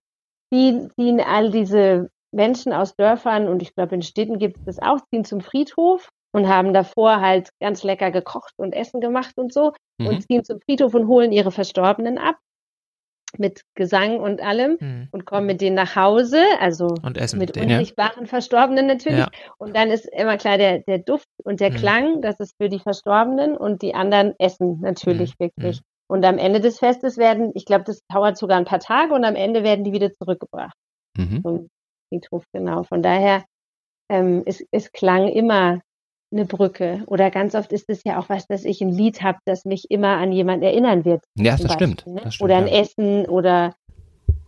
ziehen, 0.53 0.91
ziehen 0.95 1.19
all 1.21 1.51
diese 1.51 2.09
Menschen 2.33 2.73
aus 2.73 2.95
Dörfern 2.95 3.47
und 3.47 3.61
ich 3.61 3.73
glaube 3.75 3.95
in 3.95 4.01
Städten 4.01 4.39
gibt 4.39 4.57
es 4.57 4.77
das 4.77 4.79
auch, 4.79 4.99
ziehen 5.09 5.25
zum 5.25 5.41
Friedhof 5.41 6.09
und 6.33 6.47
haben 6.47 6.73
davor 6.73 7.21
halt 7.21 7.49
ganz 7.61 7.83
lecker 7.83 8.11
gekocht 8.11 8.53
und 8.57 8.73
Essen 8.73 9.01
gemacht 9.01 9.33
und 9.37 9.53
so 9.53 9.73
Mhm. 9.99 10.07
und 10.07 10.21
ziehen 10.27 10.43
zum 10.43 10.59
Friedhof 10.61 10.93
und 10.93 11.07
holen 11.07 11.31
ihre 11.31 11.51
Verstorbenen 11.51 12.17
ab 12.17 12.35
mit 13.37 13.61
Gesang 13.75 14.19
und 14.19 14.41
allem 14.41 14.77
Hm. 14.79 15.07
und 15.11 15.25
kommen 15.25 15.45
mit 15.47 15.61
denen 15.61 15.75
nach 15.75 15.95
Hause, 15.95 16.43
also 16.59 16.87
Und 17.03 17.17
essen 17.17 17.39
mit 17.39 17.49
mit 17.49 17.55
denen. 17.57 17.69
Ja. 17.69 17.77
unsichtbaren 17.77 18.25
Verstorbenen 18.25 18.87
natürlich. 18.87 19.19
Ja. 19.19 19.29
Und 19.57 19.75
dann 19.75 19.89
ist 19.89 20.05
immer 20.13 20.37
klar 20.37 20.57
der, 20.57 20.79
der 20.79 20.99
Duft 20.99 21.27
und 21.43 21.59
der 21.59 21.71
Mhm. 21.71 21.75
Klang, 21.75 22.21
das 22.21 22.39
ist 22.39 22.55
für 22.59 22.69
die 22.69 22.79
Verstorbenen 22.79 23.55
und 23.57 23.81
die 23.81 23.93
anderen 23.95 24.33
essen 24.39 24.79
natürlich 24.81 25.31
Mhm. 25.39 25.45
wirklich. 25.45 25.81
Und 26.09 26.23
am 26.25 26.37
Ende 26.37 26.61
des 26.61 26.79
Festes 26.79 27.17
werden, 27.17 27.51
ich 27.53 27.65
glaube, 27.65 27.83
das 27.83 27.99
dauert 28.11 28.37
sogar 28.37 28.57
ein 28.57 28.65
paar 28.65 28.79
Tage 28.79 29.13
und 29.13 29.25
am 29.25 29.35
Ende 29.35 29.63
werden 29.63 29.83
die 29.83 29.91
wieder 29.91 30.11
zurückgebracht 30.13 30.75
Mhm. 31.17 31.41
zum 31.43 31.67
Friedhof, 32.09 32.45
genau. 32.53 32.83
Von 32.83 33.03
daher 33.03 33.43
ähm, 34.09 34.43
ist, 34.45 34.63
ist 34.71 34.93
Klang 34.93 35.27
immer 35.27 35.81
eine 36.31 36.45
Brücke. 36.45 37.03
Oder 37.07 37.31
ganz 37.31 37.55
oft 37.55 37.71
ist 37.71 37.89
es 37.89 38.03
ja 38.03 38.19
auch 38.19 38.29
was, 38.29 38.47
dass 38.47 38.65
ich 38.65 38.81
ein 38.81 38.89
Lied 38.91 39.21
habe, 39.21 39.37
das 39.45 39.65
mich 39.65 39.89
immer 39.89 40.17
an 40.17 40.31
jemanden 40.31 40.63
erinnern 40.65 41.05
wird. 41.05 41.23
Ja, 41.35 41.55
das 41.55 41.73
stimmt. 41.73 41.97
Beispiel, 42.05 42.13
ne? 42.13 42.21
Das 42.23 42.35
stimmt, 42.35 42.45
oder 42.49 42.57
ein 42.57 42.67
ja. 42.67 42.79
Essen 42.81 43.25
oder 43.25 43.75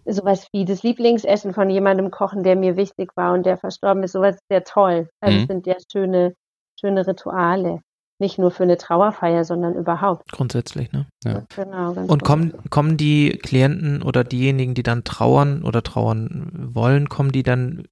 sowas 0.06 0.48
wie 0.52 0.66
das 0.66 0.84
Lieblingsessen 0.84 1.54
von 1.54 1.70
jemandem 1.70 2.12
kochen, 2.12 2.44
der 2.44 2.56
mir 2.56 2.76
wichtig 2.76 3.16
war 3.16 3.34
und 3.34 3.46
der 3.46 3.58
verstorben 3.58 4.04
ist. 4.04 4.14
Sowas 4.14 4.36
ist 4.36 4.48
sehr 4.50 4.64
toll. 4.64 5.10
Also 5.22 5.36
Mhm. 5.38 5.42
es 5.42 5.48
sind 5.48 5.68
ja 5.68 5.76
schöne, 5.92 6.34
schöne 6.80 7.06
Rituale. 7.08 7.82
Nicht 8.22 8.38
nur 8.38 8.52
für 8.52 8.64
eine 8.64 8.78
Trauerfeier, 8.78 9.46
sondern 9.46 9.76
überhaupt. 9.76 10.30
Grundsätzlich, 10.32 10.92
ne? 10.92 11.08
Ja. 11.24 11.46
Genau, 11.56 11.94
ganz 11.94 12.12
Und 12.12 12.24
kommen, 12.24 12.54
kommen 12.70 12.98
die 12.98 13.30
Klienten 13.42 14.02
oder 14.02 14.26
diejenigen, 14.26 14.74
die 14.74 14.84
dann 14.84 15.06
trauern 15.06 15.64
oder 15.64 15.84
trauern 15.84 16.72
wollen, 16.74 17.08
kommen 17.08 17.32
die 17.32 17.44
dann 17.44 17.88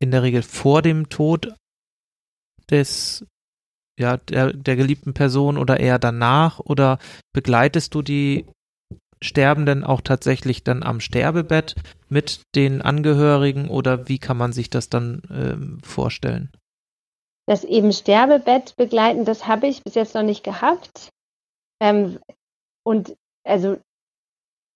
in 0.00 0.10
der 0.10 0.24
Regel 0.24 0.42
vor 0.42 0.82
dem 0.82 1.08
Tod 1.08 1.54
des, 2.70 3.26
ja, 3.98 4.16
der, 4.16 4.52
der 4.52 4.76
geliebten 4.76 5.14
Person 5.14 5.58
oder 5.58 5.80
eher 5.80 5.98
danach? 5.98 6.60
Oder 6.60 6.98
begleitest 7.32 7.94
du 7.94 8.02
die 8.02 8.46
Sterbenden 9.20 9.84
auch 9.84 10.00
tatsächlich 10.00 10.62
dann 10.62 10.82
am 10.82 11.00
Sterbebett 11.00 11.74
mit 12.08 12.42
den 12.54 12.82
Angehörigen 12.82 13.68
oder 13.68 14.08
wie 14.08 14.18
kann 14.18 14.36
man 14.36 14.52
sich 14.52 14.70
das 14.70 14.88
dann 14.88 15.22
ähm, 15.30 15.80
vorstellen? 15.82 16.52
Das 17.46 17.64
eben 17.64 17.92
Sterbebett 17.92 18.76
begleiten, 18.76 19.24
das 19.24 19.46
habe 19.46 19.66
ich 19.66 19.82
bis 19.82 19.94
jetzt 19.94 20.14
noch 20.14 20.22
nicht 20.22 20.44
gehabt. 20.44 21.10
Ähm, 21.80 22.18
und 22.84 23.16
also 23.44 23.78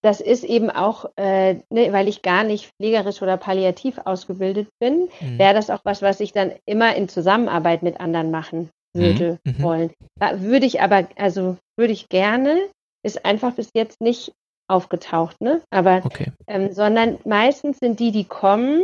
das 0.02 0.20
ist 0.20 0.44
eben 0.44 0.70
auch, 0.70 1.06
äh, 1.16 1.54
ne, 1.70 1.92
weil 1.92 2.08
ich 2.08 2.22
gar 2.22 2.44
nicht 2.44 2.70
pflegerisch 2.76 3.22
oder 3.22 3.36
palliativ 3.36 3.98
ausgebildet 4.04 4.68
bin, 4.80 5.08
Mhm. 5.20 5.38
wäre 5.38 5.54
das 5.54 5.70
auch 5.70 5.80
was, 5.84 6.02
was 6.02 6.20
ich 6.20 6.32
dann 6.32 6.52
immer 6.66 6.94
in 6.96 7.08
Zusammenarbeit 7.08 7.82
mit 7.82 8.00
anderen 8.00 8.30
machen 8.30 8.70
würde 8.94 9.38
Mhm. 9.44 9.52
Mhm. 9.58 9.62
wollen. 9.62 9.92
Da 10.20 10.40
würde 10.40 10.66
ich 10.66 10.80
aber, 10.80 11.08
also 11.16 11.56
würde 11.78 11.92
ich 11.92 12.08
gerne, 12.08 12.68
ist 13.04 13.24
einfach 13.24 13.54
bis 13.54 13.70
jetzt 13.74 14.00
nicht 14.00 14.32
aufgetaucht, 14.68 15.40
ne? 15.40 15.62
Aber 15.70 16.02
Okay. 16.04 16.32
ähm, 16.46 16.72
sondern 16.72 17.18
meistens 17.24 17.78
sind 17.78 18.00
die, 18.00 18.10
die 18.12 18.24
kommen, 18.24 18.82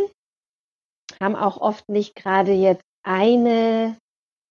haben 1.21 1.37
auch 1.37 1.61
oft 1.61 1.89
nicht 1.89 2.15
gerade 2.15 2.53
jetzt 2.53 2.83
eine, 3.05 3.97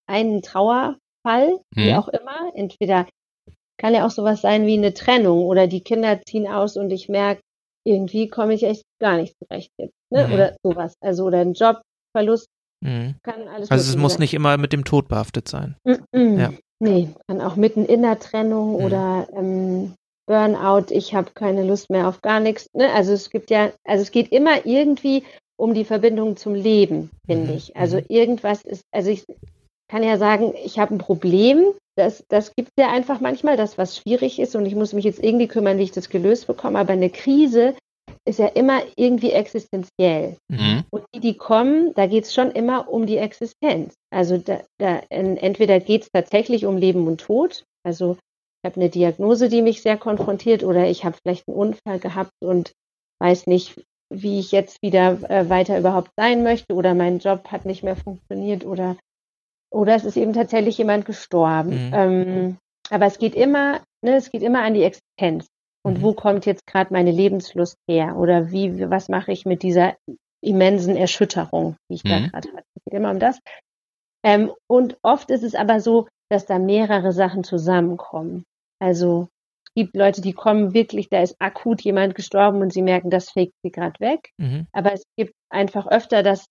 einen 0.09 0.41
Trauerfall, 0.41 1.59
wie 1.75 1.91
Mhm. 1.91 1.97
auch 1.97 2.07
immer. 2.07 2.51
Entweder 2.55 3.07
kann 3.77 3.93
ja 3.93 4.05
auch 4.05 4.11
sowas 4.11 4.41
sein 4.41 4.65
wie 4.65 4.77
eine 4.77 4.93
Trennung 4.93 5.45
oder 5.45 5.67
die 5.67 5.81
Kinder 5.81 6.19
ziehen 6.27 6.47
aus 6.47 6.77
und 6.77 6.91
ich 6.91 7.09
merke, 7.09 7.41
irgendwie 7.85 8.27
komme 8.27 8.53
ich 8.53 8.63
echt 8.63 8.83
gar 8.99 9.17
nicht 9.17 9.35
zurecht 9.39 9.71
jetzt. 9.77 9.93
Ne? 10.11 10.27
Mhm. 10.27 10.33
Oder 10.33 10.55
sowas. 10.63 10.93
Also 11.01 11.25
oder 11.25 11.39
ein 11.39 11.53
Jobverlust 11.53 12.47
Mhm. 12.83 13.15
kann 13.23 13.47
alles 13.47 13.71
Also 13.71 13.89
es 13.91 13.97
muss 13.97 14.13
sein. 14.13 14.19
nicht 14.21 14.35
immer 14.35 14.55
mit 14.57 14.71
dem 14.71 14.83
Tod 14.85 15.07
behaftet 15.07 15.47
sein. 15.47 15.75
Mm-mm. 15.83 16.39
Ja. 16.39 16.53
Nee, 16.79 17.09
kann 17.27 17.41
auch 17.41 17.55
mitten 17.55 17.85
in 17.85 18.03
der 18.03 18.19
Trennung 18.19 18.73
Mhm. 18.77 18.85
oder 18.85 19.27
ähm, 19.35 19.93
Burnout, 20.27 20.91
ich 20.91 21.15
habe 21.15 21.31
keine 21.33 21.63
Lust 21.63 21.89
mehr 21.89 22.07
auf 22.07 22.21
gar 22.21 22.39
nichts. 22.39 22.67
Ne? 22.73 22.91
Also 22.93 23.13
es 23.13 23.29
gibt 23.31 23.49
ja, 23.49 23.71
also 23.83 24.03
es 24.03 24.11
geht 24.11 24.31
immer 24.31 24.65
irgendwie 24.65 25.23
um 25.59 25.73
die 25.73 25.85
Verbindung 25.85 26.37
zum 26.37 26.53
Leben, 26.53 27.09
finde 27.25 27.51
Mhm, 27.51 27.57
ich. 27.57 27.75
Also 27.75 27.97
mhm. 27.97 28.05
irgendwas 28.09 28.61
ist, 28.63 28.83
also 28.93 29.09
ich 29.09 29.23
kann 29.89 30.03
ja 30.03 30.17
sagen, 30.19 30.53
ich 30.63 30.77
habe 30.77 30.93
ein 30.93 30.99
Problem, 30.99 31.63
das, 31.97 32.23
das 32.29 32.55
gibt 32.55 32.71
ja 32.79 32.89
einfach 32.89 33.19
manchmal, 33.19 33.57
das 33.57 33.77
was 33.77 33.97
schwierig 33.97 34.39
ist 34.39 34.55
und 34.55 34.65
ich 34.65 34.75
muss 34.75 34.93
mich 34.93 35.05
jetzt 35.05 35.23
irgendwie 35.23 35.47
kümmern, 35.47 35.77
wie 35.77 35.83
ich 35.83 35.91
das 35.91 36.09
gelöst 36.09 36.47
bekomme, 36.47 36.79
aber 36.79 36.93
eine 36.93 37.09
Krise 37.09 37.75
ist 38.25 38.39
ja 38.39 38.47
immer 38.47 38.81
irgendwie 38.95 39.31
existenziell. 39.31 40.37
Mhm. 40.49 40.83
Und 40.91 41.05
die, 41.15 41.19
die 41.21 41.37
kommen, 41.37 41.93
da 41.95 42.07
geht 42.07 42.25
es 42.25 42.33
schon 42.33 42.51
immer 42.51 42.89
um 42.89 43.05
die 43.05 43.17
Existenz. 43.17 43.93
Also 44.13 44.37
da, 44.37 44.61
da, 44.79 45.01
en- 45.09 45.37
entweder 45.37 45.79
geht 45.79 46.03
es 46.03 46.09
tatsächlich 46.11 46.65
um 46.65 46.77
Leben 46.77 47.07
und 47.07 47.21
Tod. 47.21 47.63
Also 47.83 48.17
ich 48.61 48.69
habe 48.69 48.81
eine 48.81 48.89
Diagnose, 48.89 49.47
die 49.47 49.61
mich 49.61 49.81
sehr 49.81 49.97
konfrontiert, 49.97 50.63
oder 50.63 50.89
ich 50.89 51.05
habe 51.05 51.15
vielleicht 51.23 51.47
einen 51.47 51.57
Unfall 51.57 51.99
gehabt 51.99 52.31
und 52.43 52.73
weiß 53.21 53.47
nicht, 53.47 53.81
wie 54.13 54.39
ich 54.39 54.51
jetzt 54.51 54.81
wieder 54.81 55.17
äh, 55.29 55.49
weiter 55.49 55.77
überhaupt 55.77 56.11
sein 56.17 56.43
möchte, 56.43 56.73
oder 56.73 56.93
mein 56.93 57.19
Job 57.19 57.47
hat 57.51 57.65
nicht 57.65 57.83
mehr 57.83 57.95
funktioniert, 57.95 58.65
oder, 58.65 58.97
oder 59.71 59.95
es 59.95 60.05
ist 60.05 60.17
eben 60.17 60.33
tatsächlich 60.33 60.77
jemand 60.77 61.05
gestorben. 61.05 61.87
Mhm. 61.87 61.93
Ähm, 61.93 62.57
aber 62.89 63.05
es 63.05 63.17
geht 63.17 63.35
immer, 63.35 63.81
ne, 64.03 64.15
es 64.15 64.31
geht 64.31 64.41
immer 64.41 64.63
an 64.63 64.73
die 64.73 64.83
Existenz. 64.83 65.47
Und 65.83 65.99
Mhm. 65.99 66.01
wo 66.03 66.13
kommt 66.13 66.45
jetzt 66.45 66.65
gerade 66.65 66.91
meine 66.93 67.11
Lebenslust 67.11 67.77
her? 67.89 68.17
Oder 68.17 68.51
wie, 68.51 68.89
was 68.89 69.09
mache 69.09 69.31
ich 69.31 69.45
mit 69.45 69.63
dieser 69.63 69.95
immensen 70.41 70.95
Erschütterung, 70.95 71.75
die 71.89 71.95
ich 71.95 72.03
da 72.03 72.19
Mhm. 72.19 72.29
gerade 72.29 72.49
hatte? 72.49 72.63
Es 72.75 72.83
geht 72.85 72.93
immer 72.93 73.11
um 73.11 73.19
das. 73.19 73.39
Ähm, 74.23 74.51
und 74.67 74.97
oft 75.03 75.29
ist 75.29 75.43
es 75.43 75.55
aber 75.55 75.79
so, 75.79 76.07
dass 76.29 76.45
da 76.45 76.59
mehrere 76.59 77.11
Sachen 77.13 77.43
zusammenkommen. 77.43 78.43
Also 78.79 79.27
es 79.65 79.73
gibt 79.75 79.95
Leute, 79.95 80.21
die 80.21 80.33
kommen 80.33 80.73
wirklich, 80.73 81.07
da 81.09 81.21
ist 81.21 81.35
akut 81.39 81.81
jemand 81.81 82.15
gestorben 82.15 82.61
und 82.61 82.73
sie 82.73 82.81
merken, 82.81 83.09
das 83.09 83.29
fegt 83.29 83.53
sie 83.63 83.71
gerade 83.71 83.99
weg. 83.99 84.31
Mhm. 84.37 84.67
Aber 84.73 84.91
es 84.93 85.03
gibt 85.17 85.33
einfach 85.49 85.87
öfter, 85.87 86.23
dass 86.23 86.45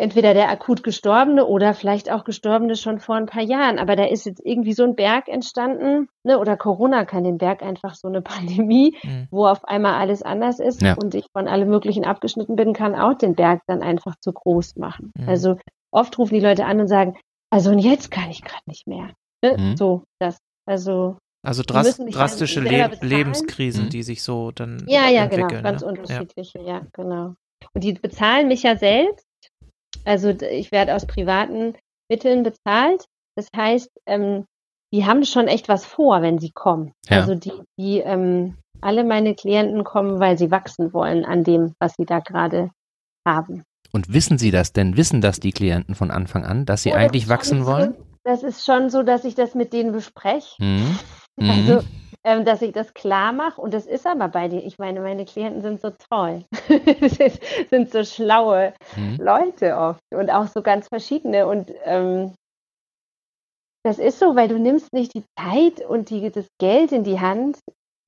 entweder 0.00 0.34
der 0.34 0.50
akut 0.50 0.82
Gestorbene 0.82 1.46
oder 1.46 1.74
vielleicht 1.74 2.10
auch 2.10 2.24
Gestorbene 2.24 2.74
schon 2.76 2.98
vor 2.98 3.16
ein 3.16 3.26
paar 3.26 3.42
Jahren. 3.42 3.78
Aber 3.78 3.94
da 3.96 4.04
ist 4.04 4.26
jetzt 4.26 4.40
irgendwie 4.44 4.72
so 4.72 4.84
ein 4.84 4.94
Berg 4.96 5.28
entstanden, 5.28 6.08
ne? 6.24 6.38
oder 6.38 6.56
Corona 6.56 7.04
kann 7.04 7.24
den 7.24 7.38
Berg 7.38 7.62
einfach 7.62 7.94
so 7.94 8.08
eine 8.08 8.22
Pandemie, 8.66 8.96
Mhm. 9.02 9.28
wo 9.30 9.46
auf 9.46 9.64
einmal 9.64 9.94
alles 9.94 10.22
anders 10.22 10.58
ist 10.58 10.82
Ja. 10.82 10.94
und 10.94 11.14
ich 11.14 11.26
von 11.32 11.46
allem 11.48 11.68
Möglichen 11.68 12.04
abgeschnitten 12.04 12.56
bin, 12.56 12.72
kann 12.72 12.94
auch 12.94 13.14
den 13.14 13.34
Berg 13.34 13.60
dann 13.66 13.82
einfach 13.82 14.14
zu 14.20 14.32
groß 14.32 14.76
machen. 14.76 15.12
Mhm. 15.16 15.28
Also 15.28 15.56
oft 15.92 16.18
rufen 16.18 16.34
die 16.34 16.40
Leute 16.40 16.64
an 16.64 16.80
und 16.80 16.88
sagen, 16.88 17.16
also 17.52 17.70
und 17.70 17.78
jetzt 17.80 18.10
kann 18.10 18.30
ich 18.30 18.42
gerade 18.42 18.62
nicht 18.66 18.86
mehr. 18.86 19.10
Ne? 19.44 19.56
Mhm. 19.58 19.76
So, 19.76 20.04
das, 20.20 20.38
also 20.66 21.16
Also 21.44 21.62
dras 21.66 21.96
drastische 21.96 22.60
Le. 22.60 22.90
Lebenskrisen, 23.00 23.86
Mhm. 23.86 23.90
die 23.90 24.02
sich 24.02 24.22
so 24.22 24.50
dann 24.50 24.84
Ja, 24.86 25.08
ja, 25.08 25.26
genau, 25.26 25.42
entwickeln. 25.44 25.62
ganz 25.64 25.82
ne? 25.82 25.86
Ja. 25.86 25.92
unterschiedliche, 25.92 26.60
ja. 26.62 26.82
genau. 26.92 27.34
Und 27.74 27.84
die 27.84 27.92
bezahlen 27.94 28.48
mich 28.48 28.62
ja 28.62 28.76
selbst. 28.76 29.26
Also 30.04 30.30
ich 30.30 30.72
werde 30.72 30.94
aus 30.94 31.06
privaten 31.06 31.74
Mitteln 32.10 32.42
bezahlt. 32.42 33.04
Das 33.36 33.48
heißt, 33.56 33.90
ähm, 34.06 34.44
die 34.92 35.06
haben 35.06 35.24
schon 35.24 35.46
echt 35.48 35.68
was 35.68 35.84
vor, 35.84 36.22
wenn 36.22 36.38
sie 36.38 36.50
kommen. 36.50 36.92
Ja. 37.08 37.18
Also 37.20 37.34
die, 37.34 37.52
die 37.78 37.98
ähm, 37.98 38.56
alle 38.80 39.04
meine 39.04 39.34
Klienten 39.34 39.84
kommen, 39.84 40.18
weil 40.20 40.36
sie 40.38 40.50
wachsen 40.50 40.92
wollen 40.92 41.24
an 41.24 41.44
dem, 41.44 41.74
was 41.78 41.94
sie 41.98 42.06
da 42.06 42.18
gerade 42.20 42.70
haben. 43.26 43.62
Und 43.92 44.12
wissen 44.12 44.38
Sie 44.38 44.50
das 44.50 44.72
denn? 44.72 44.96
Wissen 44.96 45.20
das 45.20 45.40
die 45.40 45.50
Klienten 45.52 45.94
von 45.94 46.10
Anfang 46.10 46.44
an, 46.44 46.64
dass 46.64 46.82
sie 46.84 46.90
Oh, 46.90 46.94
das 46.94 47.02
eigentlich 47.02 47.24
schon 47.24 47.30
wachsen 47.30 47.60
so- 47.64 47.66
wollen? 47.70 47.94
Das 48.24 48.42
ist 48.42 48.64
schon 48.66 48.90
so, 48.90 49.02
dass 49.02 49.24
ich 49.24 49.34
das 49.34 49.54
mit 49.54 49.72
denen 49.72 49.92
bespreche. 49.92 50.54
Mhm. 50.58 50.98
Mhm. 51.36 51.50
Also, 51.50 51.86
ähm, 52.24 52.44
dass 52.44 52.62
ich 52.62 52.72
das 52.72 52.92
klar 52.94 53.32
mache. 53.32 53.60
Und 53.60 53.72
das 53.74 53.86
ist 53.86 54.06
aber 54.06 54.28
bei 54.28 54.48
dir. 54.48 54.62
Ich 54.64 54.78
meine, 54.78 55.00
meine 55.00 55.24
Klienten 55.24 55.62
sind 55.62 55.80
so 55.80 55.90
toll. 56.10 56.44
sind, 57.00 57.40
sind 57.70 57.90
so 57.90 58.04
schlaue 58.04 58.74
Mhm. 58.96 59.16
Leute 59.20 59.76
oft 59.76 60.00
und 60.14 60.30
auch 60.30 60.46
so 60.48 60.62
ganz 60.62 60.88
verschiedene. 60.88 61.46
Und 61.46 61.72
ähm, 61.84 62.34
das 63.84 63.98
ist 63.98 64.18
so, 64.18 64.36
weil 64.36 64.48
du 64.48 64.58
nimmst 64.58 64.92
nicht 64.92 65.14
die 65.14 65.24
Zeit 65.38 65.80
und 65.80 66.10
die, 66.10 66.30
das 66.30 66.46
Geld 66.60 66.92
in 66.92 67.04
die 67.04 67.20
Hand, 67.20 67.58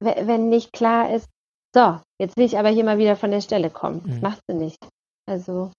we- 0.01 0.27
wenn 0.27 0.49
nicht 0.49 0.73
klar 0.73 1.11
ist, 1.15 1.29
so, 1.75 1.99
jetzt 2.21 2.37
will 2.37 2.45
ich 2.45 2.59
aber 2.59 2.69
hier 2.69 2.85
mal 2.85 2.99
wieder 2.99 3.17
von 3.17 3.31
der 3.31 3.41
Stelle 3.41 3.71
kommen. 3.71 4.03
Das 4.07 4.17
Mhm. 4.17 4.21
machst 4.23 4.43
du 4.49 4.55
nicht. 4.55 4.77
Also, 5.27 5.71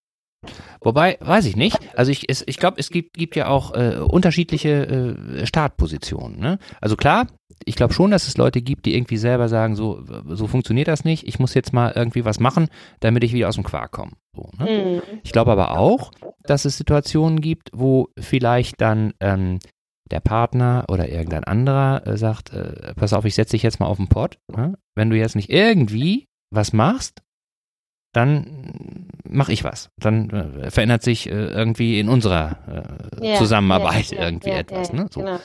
Wobei, 0.81 1.17
weiß 1.21 1.45
ich 1.45 1.55
nicht. 1.55 1.77
Also 1.95 2.11
ich, 2.11 2.29
es, 2.29 2.43
ich 2.47 2.57
glaube, 2.57 2.77
es 2.79 2.89
gibt, 2.89 3.15
gibt 3.15 3.35
ja 3.35 3.47
auch 3.47 3.73
äh, 3.73 3.97
unterschiedliche 3.97 5.15
äh, 5.39 5.45
Startpositionen. 5.45 6.39
Ne? 6.39 6.59
Also 6.81 6.95
klar, 6.95 7.27
ich 7.65 7.75
glaube 7.75 7.93
schon, 7.93 8.11
dass 8.11 8.27
es 8.27 8.37
Leute 8.37 8.61
gibt, 8.61 8.85
die 8.85 8.95
irgendwie 8.95 9.17
selber 9.17 9.47
sagen, 9.49 9.75
so, 9.75 10.03
so 10.27 10.47
funktioniert 10.47 10.87
das 10.87 11.05
nicht. 11.05 11.27
Ich 11.27 11.39
muss 11.39 11.53
jetzt 11.53 11.73
mal 11.73 11.93
irgendwie 11.95 12.25
was 12.25 12.39
machen, 12.39 12.67
damit 12.99 13.23
ich 13.23 13.33
wieder 13.33 13.47
aus 13.49 13.55
dem 13.55 13.63
Quark 13.63 13.91
komme. 13.91 14.11
So, 14.35 14.49
ne? 14.57 15.01
mm, 15.05 15.19
Ich 15.23 15.31
glaube 15.31 15.51
aber 15.51 15.77
auch, 15.77 16.11
dass 16.43 16.65
es 16.65 16.77
Situationen 16.77 17.41
gibt, 17.41 17.69
wo 17.73 18.09
vielleicht 18.19 18.81
dann 18.81 19.13
ähm, 19.19 19.59
der 20.11 20.19
Partner 20.19 20.85
oder 20.89 21.09
irgendein 21.09 21.43
anderer 21.43 22.05
äh, 22.05 22.17
sagt, 22.17 22.51
äh, 22.53 22.93
pass 22.95 23.13
auf, 23.13 23.25
ich 23.25 23.35
setze 23.35 23.51
dich 23.51 23.63
jetzt 23.63 23.79
mal 23.79 23.87
auf 23.87 23.97
den 23.97 24.09
Pott. 24.09 24.37
Ne? 24.53 24.75
Wenn 24.95 25.09
du 25.09 25.17
jetzt 25.17 25.35
nicht 25.35 25.49
irgendwie 25.49 26.27
was 26.51 26.73
machst, 26.73 27.21
dann 28.13 29.07
mache 29.27 29.51
ich 29.51 29.63
was. 29.63 29.89
Dann 29.99 30.29
äh, 30.29 30.71
verändert 30.71 31.01
sich 31.01 31.27
äh, 31.27 31.31
irgendwie 31.31 31.99
in 31.99 32.07
unserer 32.07 32.57
äh, 33.19 33.31
ja, 33.31 33.35
Zusammenarbeit 33.35 34.11
ja, 34.11 34.25
irgendwie 34.25 34.49
ja, 34.49 34.57
etwas. 34.57 34.93
ne? 34.93 35.07
so. 35.11 35.21
genau, 35.21 35.39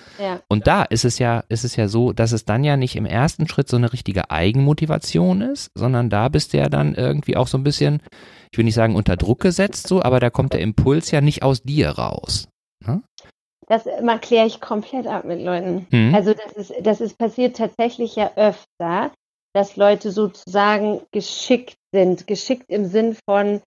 Und 0.49 0.67
da 0.67 0.83
ist 0.83 1.05
es 1.05 1.19
ja, 1.19 1.43
ist 1.49 1.65
es 1.65 1.77
ja 1.77 1.89
so, 1.89 2.13
dass 2.13 2.33
es 2.33 2.45
dann 2.45 2.65
ja 2.65 2.77
nicht 2.77 2.97
im 2.97 3.07
ersten 3.07 3.49
Schritt 3.49 3.69
so 3.69 3.77
eine 3.77 3.93
richtige 3.93 4.31
Eigenmotivation 4.31 5.41
ist, 5.41 5.71
sondern 5.75 6.11
da 6.11 6.29
bist 6.29 6.53
du 6.53 6.59
ja 6.59 6.69
dann 6.69 6.95
irgendwie 6.95 7.37
auch 7.37 7.49
so 7.49 7.59
ein 7.59 7.65
bisschen, 7.65 8.03
ich 8.53 8.59
will 8.59 8.65
nicht 8.65 8.75
sagen 8.75 8.95
unter 8.95 9.17
Druck 9.17 9.41
gesetzt, 9.41 9.89
so, 9.89 10.03
aber 10.03 10.21
da 10.21 10.31
kommt 10.31 10.53
der 10.53 10.61
Impuls 10.61 11.11
ja 11.11 11.21
nicht 11.21 11.43
aus 11.43 11.63
dir 11.63 11.91
raus. 11.91 12.49
Ne? 12.87 13.03
Das 13.67 13.85
kläre 14.21 14.47
ich 14.47 14.61
komplett 14.61 15.07
ab 15.07 15.25
mit 15.25 15.43
Leuten. 15.43 15.87
Mhm. 15.91 16.15
Also 16.15 16.35
das 16.35 16.53
ist, 16.53 16.73
das 16.83 17.01
ist 17.01 17.19
passiert 17.19 17.57
tatsächlich 17.57 18.17
ja 18.17 18.31
öfter, 18.37 19.13
dass 19.55 19.77
Leute 19.77 20.11
sozusagen 20.11 21.01
geschickt 21.13 21.78
sind. 21.93 22.27
Geschickt 22.27 22.67
im 22.69 22.87
Sinn 22.87 23.17
von, 23.29 23.61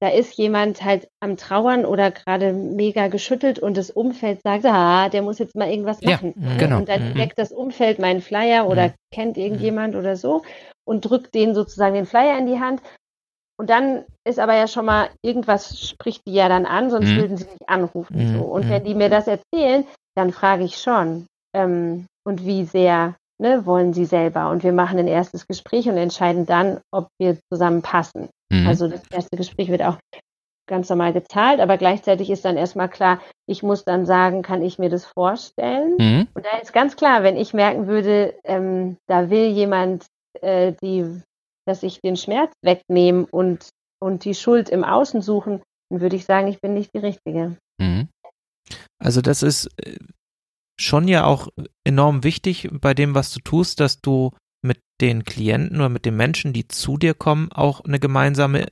da 0.00 0.08
ist 0.08 0.36
jemand 0.36 0.82
halt 0.82 1.08
am 1.20 1.36
Trauern 1.36 1.84
oder 1.84 2.10
gerade 2.10 2.52
mega 2.52 3.06
geschüttelt 3.08 3.60
und 3.60 3.76
das 3.76 3.90
Umfeld 3.90 4.40
sagt, 4.42 4.64
ah, 4.66 5.08
der 5.08 5.22
muss 5.22 5.38
jetzt 5.38 5.54
mal 5.54 5.70
irgendwas 5.70 6.00
machen. 6.02 6.34
Ja, 6.36 6.56
genau. 6.56 6.78
Und 6.78 6.88
dann 6.88 7.14
deckt 7.14 7.38
mhm. 7.38 7.42
das 7.42 7.52
Umfeld 7.52 8.00
meinen 8.00 8.20
Flyer 8.20 8.68
oder 8.68 8.88
mhm. 8.88 8.92
kennt 9.12 9.36
irgendjemand 9.36 9.94
oder 9.94 10.16
so 10.16 10.42
und 10.84 11.02
drückt 11.02 11.34
denen 11.34 11.54
sozusagen 11.54 11.94
den 11.94 12.06
Flyer 12.06 12.36
in 12.36 12.46
die 12.46 12.58
Hand. 12.58 12.82
Und 13.56 13.70
dann 13.70 14.04
ist 14.24 14.40
aber 14.40 14.56
ja 14.56 14.66
schon 14.66 14.86
mal, 14.86 15.10
irgendwas 15.22 15.78
spricht 15.78 16.26
die 16.26 16.34
ja 16.34 16.48
dann 16.48 16.66
an, 16.66 16.90
sonst 16.90 17.10
mhm. 17.10 17.16
würden 17.18 17.36
sie 17.36 17.44
nicht 17.44 17.68
anrufen. 17.68 18.16
Mhm. 18.16 18.38
So. 18.38 18.44
Und 18.44 18.68
wenn 18.68 18.82
mhm. 18.82 18.86
die 18.86 18.94
mir 18.94 19.08
das 19.08 19.28
erzählen, 19.28 19.86
dann 20.16 20.32
frage 20.32 20.64
ich 20.64 20.78
schon, 20.78 21.26
ähm, 21.54 22.06
und 22.24 22.44
wie 22.44 22.64
sehr 22.64 23.14
ne, 23.42 23.66
wollen 23.66 23.92
sie 23.92 24.06
selber. 24.06 24.48
Und 24.48 24.62
wir 24.62 24.72
machen 24.72 24.98
ein 24.98 25.08
erstes 25.08 25.46
Gespräch 25.46 25.88
und 25.88 25.98
entscheiden 25.98 26.46
dann, 26.46 26.80
ob 26.90 27.08
wir 27.18 27.36
zusammen 27.52 27.82
passen. 27.82 28.30
Mhm. 28.50 28.66
Also 28.66 28.88
das 28.88 29.02
erste 29.10 29.36
Gespräch 29.36 29.68
wird 29.68 29.82
auch 29.82 29.98
ganz 30.68 30.88
normal 30.88 31.12
gezahlt, 31.12 31.60
aber 31.60 31.76
gleichzeitig 31.76 32.30
ist 32.30 32.44
dann 32.44 32.56
erstmal 32.56 32.88
klar, 32.88 33.20
ich 33.46 33.62
muss 33.62 33.84
dann 33.84 34.06
sagen, 34.06 34.42
kann 34.42 34.62
ich 34.62 34.78
mir 34.78 34.88
das 34.88 35.04
vorstellen? 35.04 35.96
Mhm. 35.98 36.28
Und 36.34 36.46
da 36.46 36.58
ist 36.58 36.72
ganz 36.72 36.96
klar, 36.96 37.22
wenn 37.24 37.36
ich 37.36 37.52
merken 37.52 37.88
würde, 37.88 38.34
ähm, 38.44 38.96
da 39.06 39.28
will 39.28 39.48
jemand, 39.48 40.06
äh, 40.40 40.72
die, 40.80 41.20
dass 41.66 41.82
ich 41.82 42.00
den 42.00 42.16
Schmerz 42.16 42.52
wegnehme 42.62 43.26
und, 43.30 43.68
und 44.00 44.24
die 44.24 44.34
Schuld 44.34 44.70
im 44.70 44.84
Außen 44.84 45.20
suchen, 45.20 45.62
dann 45.90 46.00
würde 46.00 46.16
ich 46.16 46.24
sagen, 46.24 46.46
ich 46.46 46.60
bin 46.60 46.74
nicht 46.74 46.90
die 46.94 47.00
Richtige. 47.00 47.56
Mhm. 47.78 48.08
Also 48.98 49.20
das 49.20 49.42
ist 49.42 49.68
äh, 49.84 49.98
schon 50.82 51.08
ja 51.08 51.24
auch 51.24 51.48
enorm 51.84 52.24
wichtig 52.24 52.68
bei 52.72 52.94
dem, 52.94 53.14
was 53.14 53.32
du 53.32 53.40
tust, 53.40 53.80
dass 53.80 54.00
du 54.00 54.30
mit 54.62 54.80
den 55.00 55.24
Klienten 55.24 55.78
oder 55.78 55.88
mit 55.88 56.04
den 56.04 56.16
Menschen, 56.16 56.52
die 56.52 56.68
zu 56.68 56.96
dir 56.96 57.14
kommen, 57.14 57.50
auch 57.52 57.80
eine 57.80 57.98
gemeinsame 57.98 58.68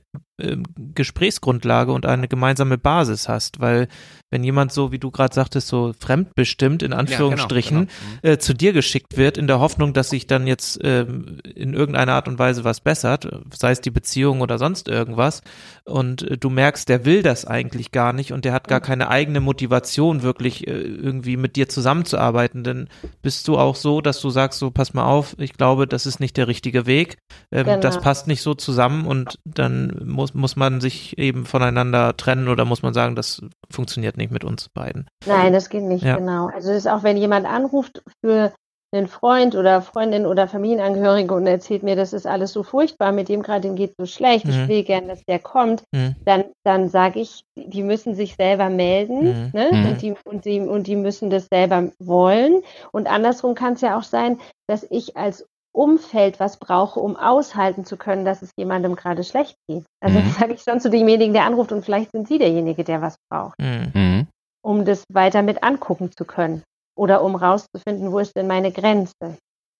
Gesprächsgrundlage 0.95 1.91
und 1.91 2.05
eine 2.05 2.27
gemeinsame 2.27 2.77
Basis 2.77 3.29
hast, 3.29 3.59
weil 3.59 3.87
wenn 4.31 4.45
jemand 4.45 4.71
so, 4.71 4.93
wie 4.93 4.97
du 4.97 5.11
gerade 5.11 5.35
sagtest, 5.35 5.67
so 5.67 5.91
fremdbestimmt 5.99 6.83
in 6.83 6.93
Anführungsstrichen 6.93 7.77
ja, 7.77 7.83
genau, 7.83 7.91
genau. 7.99 8.19
Mhm. 8.23 8.29
Äh, 8.29 8.37
zu 8.39 8.53
dir 8.53 8.71
geschickt 8.71 9.17
wird, 9.17 9.37
in 9.37 9.45
der 9.45 9.59
Hoffnung, 9.59 9.93
dass 9.93 10.09
sich 10.09 10.25
dann 10.25 10.47
jetzt 10.47 10.81
äh, 10.81 11.05
in 11.53 11.73
irgendeiner 11.73 12.13
Art 12.13 12.29
und 12.29 12.39
Weise 12.39 12.63
was 12.63 12.79
bessert, 12.79 13.27
sei 13.53 13.71
es 13.71 13.81
die 13.81 13.91
Beziehung 13.91 14.39
oder 14.39 14.57
sonst 14.57 14.87
irgendwas, 14.87 15.41
und 15.83 16.23
äh, 16.23 16.37
du 16.37 16.49
merkst, 16.49 16.87
der 16.87 17.03
will 17.03 17.23
das 17.23 17.45
eigentlich 17.45 17.91
gar 17.91 18.13
nicht 18.13 18.31
und 18.31 18.45
der 18.45 18.53
hat 18.53 18.69
gar 18.69 18.79
mhm. 18.79 18.85
keine 18.85 19.09
eigene 19.09 19.41
Motivation, 19.41 20.21
wirklich 20.21 20.65
äh, 20.65 20.71
irgendwie 20.71 21.35
mit 21.35 21.57
dir 21.57 21.67
zusammenzuarbeiten, 21.67 22.63
dann 22.63 22.87
bist 23.21 23.47
du 23.49 23.57
auch 23.57 23.75
so, 23.75 23.99
dass 23.99 24.21
du 24.21 24.29
sagst, 24.29 24.59
so 24.59 24.71
pass 24.71 24.93
mal 24.93 25.05
auf, 25.05 25.35
ich 25.39 25.53
glaube, 25.53 25.87
das 25.87 26.05
ist 26.05 26.21
nicht 26.21 26.37
der 26.37 26.47
richtige 26.47 26.85
Weg, 26.85 27.17
ähm, 27.51 27.65
genau. 27.65 27.79
das 27.81 27.99
passt 27.99 28.27
nicht 28.27 28.41
so 28.41 28.53
zusammen 28.53 29.05
und 29.05 29.39
dann 29.43 30.01
muss, 30.05 30.30
muss 30.33 30.55
man 30.55 30.81
sich 30.81 31.17
eben 31.17 31.45
voneinander 31.45 32.15
trennen 32.17 32.47
oder 32.47 32.65
muss 32.65 32.81
man 32.81 32.93
sagen, 32.93 33.15
das 33.15 33.41
funktioniert 33.69 34.17
nicht 34.17 34.31
mit 34.31 34.43
uns 34.43 34.69
beiden. 34.69 35.07
Nein, 35.25 35.53
das 35.53 35.69
geht 35.69 35.83
nicht, 35.83 36.03
ja. 36.03 36.17
genau. 36.17 36.47
Also 36.47 36.69
das 36.69 36.77
ist 36.77 36.87
auch, 36.87 37.03
wenn 37.03 37.17
jemand 37.17 37.45
anruft 37.45 38.03
für 38.23 38.53
einen 38.93 39.07
Freund 39.07 39.55
oder 39.55 39.81
Freundin 39.81 40.25
oder 40.25 40.47
Familienangehörige 40.47 41.33
und 41.33 41.47
erzählt 41.47 41.81
mir, 41.81 41.95
das 41.95 42.11
ist 42.11 42.27
alles 42.27 42.51
so 42.51 42.61
furchtbar, 42.61 43.13
mit 43.13 43.29
dem 43.29 43.41
gerade 43.41 43.73
geht 43.73 43.93
so 43.97 44.05
schlecht, 44.05 44.45
mhm. 44.45 44.51
ich 44.51 44.67
will 44.67 44.83
gern, 44.83 45.07
dass 45.07 45.23
der 45.23 45.39
kommt, 45.39 45.83
mhm. 45.93 46.15
dann, 46.25 46.45
dann 46.65 46.89
sage 46.89 47.21
ich, 47.21 47.45
die 47.55 47.83
müssen 47.83 48.15
sich 48.15 48.35
selber 48.35 48.69
melden 48.69 49.23
mhm. 49.23 49.51
Ne? 49.53 49.69
Mhm. 49.71 49.85
Und, 49.85 50.01
die, 50.01 50.13
und, 50.25 50.45
die, 50.45 50.59
und 50.59 50.87
die 50.87 50.97
müssen 50.97 51.29
das 51.29 51.47
selber 51.51 51.89
wollen. 51.99 52.61
Und 52.91 53.07
andersrum 53.07 53.55
kann 53.55 53.73
es 53.73 53.81
ja 53.81 53.97
auch 53.97 54.03
sein, 54.03 54.39
dass 54.67 54.85
ich 54.89 55.15
als 55.15 55.45
Umfeld 55.73 56.39
was 56.39 56.57
brauche, 56.57 56.99
um 56.99 57.15
aushalten 57.15 57.85
zu 57.85 57.97
können, 57.97 58.25
dass 58.25 58.41
es 58.41 58.51
jemandem 58.57 58.95
gerade 58.95 59.23
schlecht 59.23 59.55
geht. 59.67 59.85
Also 60.01 60.19
mhm. 60.19 60.25
das 60.25 60.37
sage 60.37 60.53
ich 60.53 60.61
schon 60.61 60.81
zu 60.81 60.89
demjenigen, 60.89 61.33
der 61.33 61.45
anruft 61.45 61.71
und 61.71 61.83
vielleicht 61.83 62.11
sind 62.11 62.27
Sie 62.27 62.37
derjenige, 62.37 62.83
der 62.83 63.01
was 63.01 63.15
braucht, 63.29 63.57
mhm. 63.59 63.91
mhm. 63.93 64.27
um 64.61 64.85
das 64.85 65.03
weiter 65.11 65.41
mit 65.41 65.63
angucken 65.63 66.11
zu 66.11 66.25
können 66.25 66.63
oder 66.97 67.23
um 67.23 67.35
rauszufinden, 67.35 68.11
wo 68.11 68.19
ist 68.19 68.35
denn 68.35 68.47
meine 68.47 68.71
Grenze. 68.71 69.37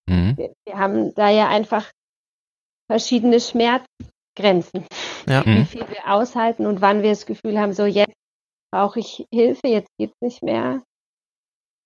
Mhm. 0.09 0.37
Wir, 0.37 0.53
wir, 0.65 0.77
haben 0.77 1.13
da 1.13 1.29
ja 1.29 1.49
einfach 1.49 1.91
verschiedene 2.89 3.39
Schmerzgrenzen, 3.39 4.85
ja. 5.27 5.45
wie 5.45 5.59
mhm. 5.59 5.65
viel 5.65 5.87
wir 5.89 6.11
aushalten 6.11 6.65
und 6.65 6.81
wann 6.81 7.03
wir 7.03 7.09
das 7.09 7.25
Gefühl 7.25 7.59
haben, 7.59 7.73
so 7.73 7.85
jetzt 7.85 8.15
brauche 8.71 8.99
ich 8.99 9.25
Hilfe, 9.33 9.67
jetzt 9.67 9.89
geht 9.97 10.11
es 10.11 10.21
nicht 10.21 10.43
mehr. 10.43 10.81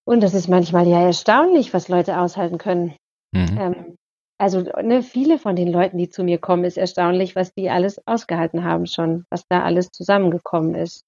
Und 0.08 0.22
das 0.22 0.36
ist 0.36 0.48
manchmal 0.48 0.88
ja 0.88 1.02
erstaunlich, 1.02 1.74
was 1.74 1.88
Leute 1.88 2.20
aushalten 2.20 2.60
können. 2.60 2.96
Mhm. 3.36 3.58
Ähm, 3.60 3.98
also 4.38 4.62
ne, 4.62 5.02
viele 5.02 5.40
von 5.40 5.56
den 5.56 5.70
Leuten, 5.70 5.98
die 5.98 6.10
zu 6.10 6.24
mir 6.24 6.40
kommen, 6.40 6.66
ist 6.66 6.78
erstaunlich, 6.78 7.36
was 7.36 7.54
die 7.54 7.70
alles 7.70 8.06
ausgehalten 8.06 8.64
haben 8.64 8.86
schon, 8.86 9.26
was 9.30 9.44
da 9.48 9.64
alles 9.64 9.92
zusammengekommen 9.92 10.76
ist. 10.76 11.04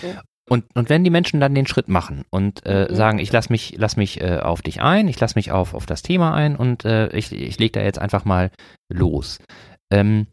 So. 0.00 0.08
Und, 0.48 0.64
und 0.76 0.90
wenn 0.90 1.02
die 1.02 1.10
Menschen 1.10 1.40
dann 1.40 1.54
den 1.54 1.66
Schritt 1.66 1.88
machen 1.88 2.24
und 2.30 2.64
äh, 2.66 2.86
mhm. 2.88 2.94
sagen, 2.94 3.18
ich 3.18 3.32
lass 3.32 3.50
mich, 3.50 3.74
lass 3.78 3.96
mich 3.96 4.20
äh, 4.20 4.38
auf 4.38 4.62
dich 4.62 4.80
ein, 4.80 5.08
ich 5.08 5.18
lass 5.18 5.34
mich 5.34 5.50
auf, 5.50 5.74
auf 5.74 5.86
das 5.86 6.02
Thema 6.02 6.34
ein 6.34 6.54
und 6.56 6.84
äh, 6.84 7.08
ich, 7.16 7.32
ich 7.32 7.58
leg 7.58 7.72
da 7.72 7.80
jetzt 7.80 7.98
einfach 7.98 8.24
mal 8.24 8.50
los. 8.88 9.38
Ähm, 9.90 10.28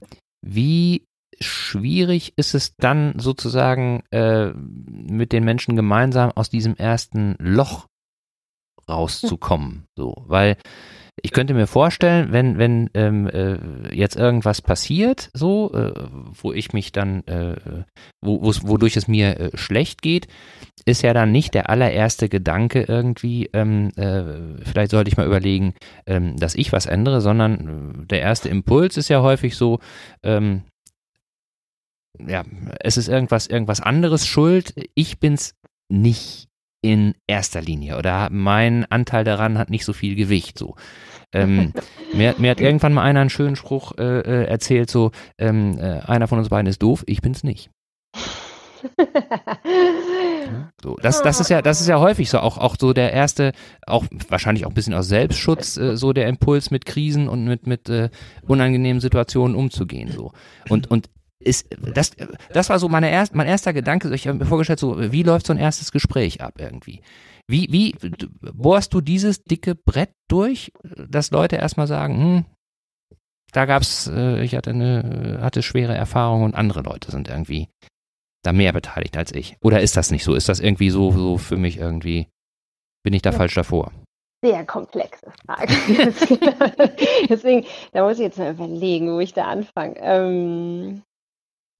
wie 0.45 1.06
schwierig 1.39 2.34
ist 2.36 2.53
es 2.53 2.75
dann 2.75 3.17
sozusagen 3.17 4.03
äh, 4.12 4.51
mit 4.53 5.32
den 5.32 5.43
Menschen 5.43 5.75
gemeinsam 5.75 6.32
aus 6.32 6.49
diesem 6.49 6.75
ersten 6.75 7.36
Loch 7.39 7.88
rauszukommen? 8.88 9.86
So, 9.97 10.23
weil 10.27 10.58
ich 11.25 11.31
könnte 11.31 11.53
mir 11.53 11.67
vorstellen, 11.67 12.33
wenn, 12.33 12.57
wenn 12.57 12.89
ähm, 12.93 13.27
äh, 13.27 13.95
jetzt 13.95 14.17
irgendwas 14.17 14.62
passiert, 14.62 15.29
so, 15.33 15.73
äh, 15.73 15.93
wo 16.33 16.51
ich 16.51 16.73
mich 16.73 16.91
dann, 16.91 17.25
äh, 17.27 17.55
wo, 18.21 18.41
wodurch 18.43 18.97
es 18.97 19.07
mir 19.07 19.39
äh, 19.39 19.57
schlecht 19.57 20.01
geht, 20.01 20.27
ist 20.86 21.01
ja 21.01 21.13
dann 21.13 21.31
nicht 21.31 21.53
der 21.53 21.69
allererste 21.69 22.27
Gedanke 22.27 22.83
irgendwie, 22.83 23.49
ähm, 23.53 23.91
äh, 23.95 24.65
vielleicht 24.65 24.91
sollte 24.91 25.09
ich 25.09 25.15
mal 25.15 25.25
überlegen, 25.25 25.75
ähm, 26.05 26.36
dass 26.36 26.55
ich 26.55 26.73
was 26.73 26.88
ändere, 26.88 27.21
sondern 27.21 28.03
äh, 28.03 28.05
der 28.07 28.19
erste 28.19 28.49
Impuls 28.49 28.97
ist 28.97 29.07
ja 29.07 29.21
häufig 29.21 29.55
so, 29.55 29.79
ähm, 30.23 30.63
ja, 32.19 32.43
es 32.81 32.97
ist 32.97 33.07
irgendwas, 33.07 33.47
irgendwas 33.47 33.79
anderes 33.79 34.27
schuld, 34.27 34.73
ich 34.93 35.21
bin's 35.21 35.55
nicht 35.88 36.49
in 36.83 37.15
erster 37.27 37.62
Linie 37.62 37.97
oder 37.97 38.29
mein 38.29 38.83
Anteil 38.91 39.23
daran 39.23 39.57
hat 39.57 39.69
nicht 39.69 39.86
so 39.86 39.93
viel 39.93 40.15
Gewicht 40.15 40.59
so. 40.59 40.75
Ähm, 41.33 41.73
mir, 42.13 42.35
mir, 42.37 42.51
hat 42.51 42.61
irgendwann 42.61 42.93
mal 42.93 43.03
einer 43.03 43.21
einen 43.21 43.29
schönen 43.29 43.55
Spruch 43.55 43.93
äh, 43.97 44.19
äh, 44.19 44.45
erzählt, 44.45 44.89
so 44.89 45.11
ähm, 45.37 45.77
äh, 45.79 45.99
einer 46.01 46.27
von 46.27 46.39
uns 46.39 46.49
beiden 46.49 46.67
ist 46.67 46.81
doof, 46.81 47.03
ich 47.07 47.21
bin's 47.21 47.43
nicht. 47.43 47.69
so, 50.81 50.97
das, 51.01 51.21
das 51.21 51.39
ist 51.39 51.49
ja, 51.49 51.61
das 51.61 51.79
ist 51.81 51.87
ja 51.87 51.99
häufig 51.99 52.29
so, 52.29 52.39
auch, 52.39 52.57
auch 52.57 52.75
so 52.77 52.93
der 52.93 53.13
erste, 53.13 53.53
auch 53.87 54.05
wahrscheinlich 54.27 54.65
auch 54.65 54.71
ein 54.71 54.75
bisschen 54.75 54.93
aus 54.93 55.07
Selbstschutz, 55.07 55.77
äh, 55.77 55.95
so 55.95 56.13
der 56.13 56.27
Impuls 56.27 56.69
mit 56.71 56.85
Krisen 56.85 57.29
und 57.29 57.45
mit, 57.45 57.65
mit 57.67 57.89
äh, 57.89 58.09
unangenehmen 58.47 58.99
Situationen 59.01 59.55
umzugehen. 59.55 60.11
So. 60.11 60.33
Und, 60.69 60.91
und 60.91 61.09
ist, 61.39 61.67
das, 61.93 62.11
das 62.51 62.69
war 62.69 62.79
so 62.79 62.89
meine 62.89 63.09
erst, 63.09 63.35
mein 63.35 63.47
erster 63.47 63.73
Gedanke. 63.73 64.13
Ich 64.13 64.27
habe 64.27 64.37
mir 64.39 64.45
vorgestellt, 64.45 64.79
so, 64.79 65.11
wie 65.11 65.23
läuft 65.23 65.47
so 65.47 65.53
ein 65.53 65.59
erstes 65.59 65.91
Gespräch 65.91 66.41
ab 66.41 66.55
irgendwie? 66.57 67.01
Wie, 67.47 67.71
wie 67.71 67.95
bohrst 68.53 68.93
du 68.93 69.01
dieses 69.01 69.43
dicke 69.43 69.75
Brett 69.75 70.12
durch, 70.29 70.71
dass 70.84 71.32
Leute 71.32 71.58
erstmal 71.58 71.88
sagen, 71.88 72.17
hm, 72.17 72.45
da 73.51 73.65
gab's, 73.65 74.08
äh, 74.08 74.43
ich 74.43 74.56
hatte 74.56 74.71
eine, 74.71 75.39
hatte 75.41 75.62
schwere 75.62 75.93
Erfahrungen 75.93 76.45
und 76.45 76.56
andere 76.56 76.82
Leute 76.82 77.12
sind 77.12 77.29
irgendwie 77.29 77.69
da 78.43 78.51
mehr 78.51 78.73
beteiligt 78.73 79.15
als 79.17 79.34
ich. 79.34 79.58
Oder 79.62 79.82
ist 79.82 79.95
das 79.95 80.12
nicht 80.12 80.23
so? 80.23 80.36
Ist 80.36 80.49
das 80.49 80.60
irgendwie 80.60 80.89
so, 80.89 81.12
so 81.12 81.38
für 81.38 81.58
mich 81.58 81.77
irgendwie, 81.77 82.27
bin 83.03 83.13
ich 83.13 83.21
da 83.21 83.32
ja. 83.32 83.38
falsch 83.38 83.56
davor? 83.56 83.91
Sehr 84.43 84.65
komplexe 84.65 85.32
Frage. 85.45 85.73
Deswegen, 87.29 87.65
da 87.93 88.03
muss 88.03 88.17
ich 88.17 88.25
jetzt 88.25 88.38
mal 88.38 88.51
überlegen, 88.51 89.13
wo 89.13 89.19
ich 89.19 89.34
da 89.34 89.45
anfange. 89.45 89.95
Ähm, 89.99 91.03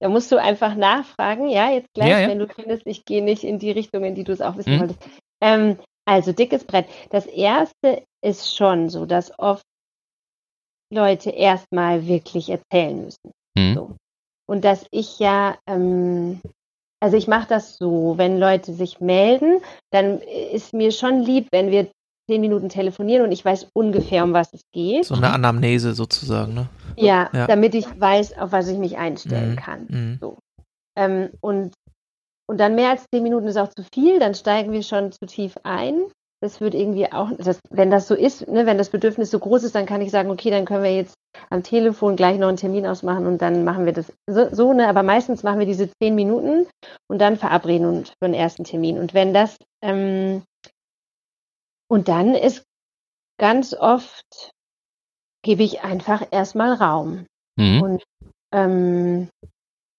da 0.00 0.08
musst 0.08 0.32
du 0.32 0.40
einfach 0.40 0.74
nachfragen, 0.74 1.48
ja, 1.48 1.70
jetzt 1.70 1.92
gleich, 1.92 2.08
ja, 2.08 2.20
ja. 2.20 2.28
wenn 2.28 2.38
du 2.38 2.48
findest, 2.48 2.86
ich 2.86 3.04
gehe 3.04 3.22
nicht 3.22 3.44
in 3.44 3.58
die 3.58 3.70
Richtung, 3.70 4.04
in 4.04 4.14
die 4.14 4.24
du 4.24 4.32
es 4.32 4.40
auch 4.40 4.56
wissen 4.56 4.76
mhm. 4.76 4.80
wolltest. 4.80 5.02
Ähm, 5.44 5.76
also 6.06 6.32
dickes 6.32 6.64
Brett. 6.64 6.86
Das 7.10 7.26
erste 7.26 8.02
ist 8.24 8.56
schon 8.56 8.88
so, 8.88 9.06
dass 9.06 9.38
oft 9.38 9.62
Leute 10.92 11.30
erstmal 11.30 12.06
wirklich 12.06 12.48
erzählen 12.50 13.04
müssen. 13.04 13.30
Mhm. 13.56 13.74
So. 13.74 13.96
und 14.46 14.64
dass 14.64 14.86
ich 14.90 15.18
ja, 15.18 15.56
ähm, 15.66 16.40
also 17.00 17.16
ich 17.16 17.28
mache 17.28 17.48
das 17.48 17.76
so, 17.76 18.14
wenn 18.18 18.38
Leute 18.38 18.72
sich 18.74 19.00
melden, 19.00 19.60
dann 19.92 20.20
ist 20.20 20.72
mir 20.74 20.90
schon 20.92 21.20
lieb, 21.20 21.48
wenn 21.52 21.70
wir 21.70 21.88
zehn 22.28 22.40
Minuten 22.40 22.68
telefonieren 22.68 23.24
und 23.24 23.32
ich 23.32 23.44
weiß 23.44 23.68
ungefähr, 23.74 24.24
um 24.24 24.32
was 24.32 24.52
es 24.52 24.62
geht. 24.72 25.04
So 25.04 25.14
eine 25.14 25.32
Anamnese 25.32 25.92
sozusagen, 25.94 26.54
ne? 26.54 26.68
Ja, 26.96 27.28
ja. 27.32 27.46
damit 27.46 27.74
ich 27.74 27.86
weiß, 28.00 28.38
auf 28.38 28.52
was 28.52 28.68
ich 28.68 28.78
mich 28.78 28.96
einstellen 28.96 29.52
Mhm. 29.52 29.56
kann. 29.56 29.86
Mhm. 29.88 30.18
So. 30.20 30.38
Ähm, 30.96 31.30
und, 31.40 31.74
und 32.48 32.58
dann 32.58 32.74
mehr 32.74 32.90
als 32.90 33.06
zehn 33.12 33.22
Minuten 33.22 33.46
ist 33.48 33.56
auch 33.56 33.68
zu 33.68 33.84
viel, 33.94 34.18
dann 34.18 34.34
steigen 34.34 34.72
wir 34.72 34.82
schon 34.82 35.12
zu 35.12 35.26
tief 35.26 35.56
ein. 35.62 36.04
Das 36.42 36.60
wird 36.60 36.74
irgendwie 36.74 37.10
auch, 37.10 37.30
das, 37.38 37.58
wenn 37.70 37.90
das 37.90 38.06
so 38.06 38.14
ist, 38.14 38.46
ne, 38.48 38.66
wenn 38.66 38.76
das 38.76 38.90
Bedürfnis 38.90 39.30
so 39.30 39.38
groß 39.38 39.64
ist, 39.64 39.74
dann 39.74 39.86
kann 39.86 40.02
ich 40.02 40.10
sagen, 40.10 40.30
okay, 40.30 40.50
dann 40.50 40.66
können 40.66 40.84
wir 40.84 40.94
jetzt 40.94 41.14
am 41.48 41.62
Telefon 41.62 42.16
gleich 42.16 42.38
noch 42.38 42.48
einen 42.48 42.58
Termin 42.58 42.86
ausmachen 42.86 43.26
und 43.26 43.40
dann 43.40 43.64
machen 43.64 43.86
wir 43.86 43.94
das 43.94 44.12
so, 44.28 44.54
so 44.54 44.72
ne? 44.74 44.88
Aber 44.88 45.02
meistens 45.02 45.42
machen 45.42 45.58
wir 45.58 45.66
diese 45.66 45.88
zehn 46.02 46.14
Minuten 46.14 46.66
und 47.08 47.18
dann 47.18 47.38
verabreden 47.38 47.86
uns 47.86 48.10
für 48.10 48.28
den 48.28 48.34
ersten 48.34 48.64
Termin. 48.64 48.98
Und 48.98 49.14
wenn 49.14 49.32
das, 49.32 49.56
ähm, 49.82 50.42
und 51.88 52.08
dann 52.08 52.34
ist 52.34 52.64
ganz 53.40 53.72
oft, 53.72 54.52
gebe 55.42 55.62
ich 55.62 55.82
einfach 55.82 56.26
erstmal 56.30 56.74
Raum 56.74 57.26
Mhm. 57.56 57.82
und 57.82 58.04
ähm, 58.52 59.28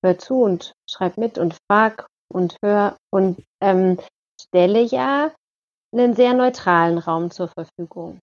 hör 0.04 0.18
zu 0.18 0.42
und 0.42 0.74
schreib 0.90 1.18
mit 1.18 1.38
und 1.38 1.56
frag 1.72 2.08
und 2.36 2.58
hör 2.62 2.98
und 3.14 3.42
ähm, 3.62 3.98
stelle 4.40 4.82
ja 4.82 5.34
einen 5.94 6.16
sehr 6.16 6.34
neutralen 6.34 6.98
Raum 6.98 7.32
zur 7.32 7.48
Verfügung. 7.48 8.20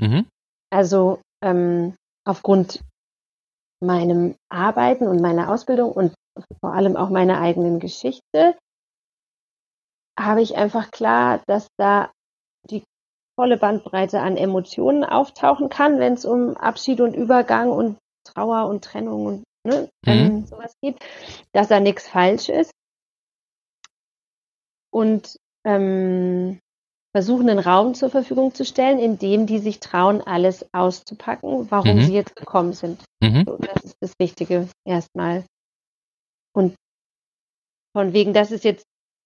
Mhm. 0.00 0.26
Also 0.70 1.20
ähm, 1.44 1.94
aufgrund 2.26 2.80
meinem 3.80 4.36
Arbeiten 4.48 5.06
und 5.06 5.20
meiner 5.20 5.50
Ausbildung 5.50 5.92
und 5.92 6.14
vor 6.60 6.72
allem 6.72 6.96
auch 6.96 7.10
meiner 7.10 7.40
eigenen 7.40 7.78
Geschichte 7.78 8.56
habe 10.18 10.40
ich 10.40 10.56
einfach 10.56 10.90
klar, 10.90 11.42
dass 11.46 11.68
da 11.76 12.10
die 12.70 12.84
volle 13.38 13.58
Bandbreite 13.58 14.20
an 14.20 14.36
Emotionen 14.36 15.04
auftauchen 15.04 15.68
kann, 15.68 15.98
wenn 15.98 16.14
es 16.14 16.24
um 16.24 16.56
Abschied 16.56 17.00
und 17.00 17.14
Übergang 17.14 17.70
und 17.70 17.98
Trauer 18.24 18.68
und 18.68 18.84
Trennung 18.84 19.26
und 19.26 19.44
ne, 19.64 19.88
ähm, 20.06 20.46
sowas 20.46 20.74
geht, 20.80 20.96
dass 21.52 21.68
da 21.68 21.80
nichts 21.80 22.08
falsch 22.08 22.48
ist. 22.48 22.72
Und 24.92 25.36
ähm, 25.64 26.58
versuchen, 27.14 27.48
einen 27.50 27.58
Raum 27.58 27.94
zur 27.94 28.10
Verfügung 28.10 28.54
zu 28.54 28.64
stellen, 28.64 28.98
in 28.98 29.18
dem 29.18 29.46
die 29.46 29.58
sich 29.58 29.80
trauen, 29.80 30.20
alles 30.22 30.66
auszupacken, 30.72 31.70
warum 31.70 31.96
Mhm. 31.98 32.02
sie 32.02 32.14
jetzt 32.14 32.36
gekommen 32.36 32.72
sind. 32.72 33.02
Mhm. 33.22 33.44
So, 33.46 33.56
das 33.58 33.84
ist 33.84 33.96
das 34.00 34.12
Wichtige 34.18 34.68
erstmal. 34.86 35.44
Und 36.54 36.74
von 37.96 38.12
wegen, 38.12 38.32
das 38.32 38.50
ist 38.50 38.64
jetzt 38.64 38.84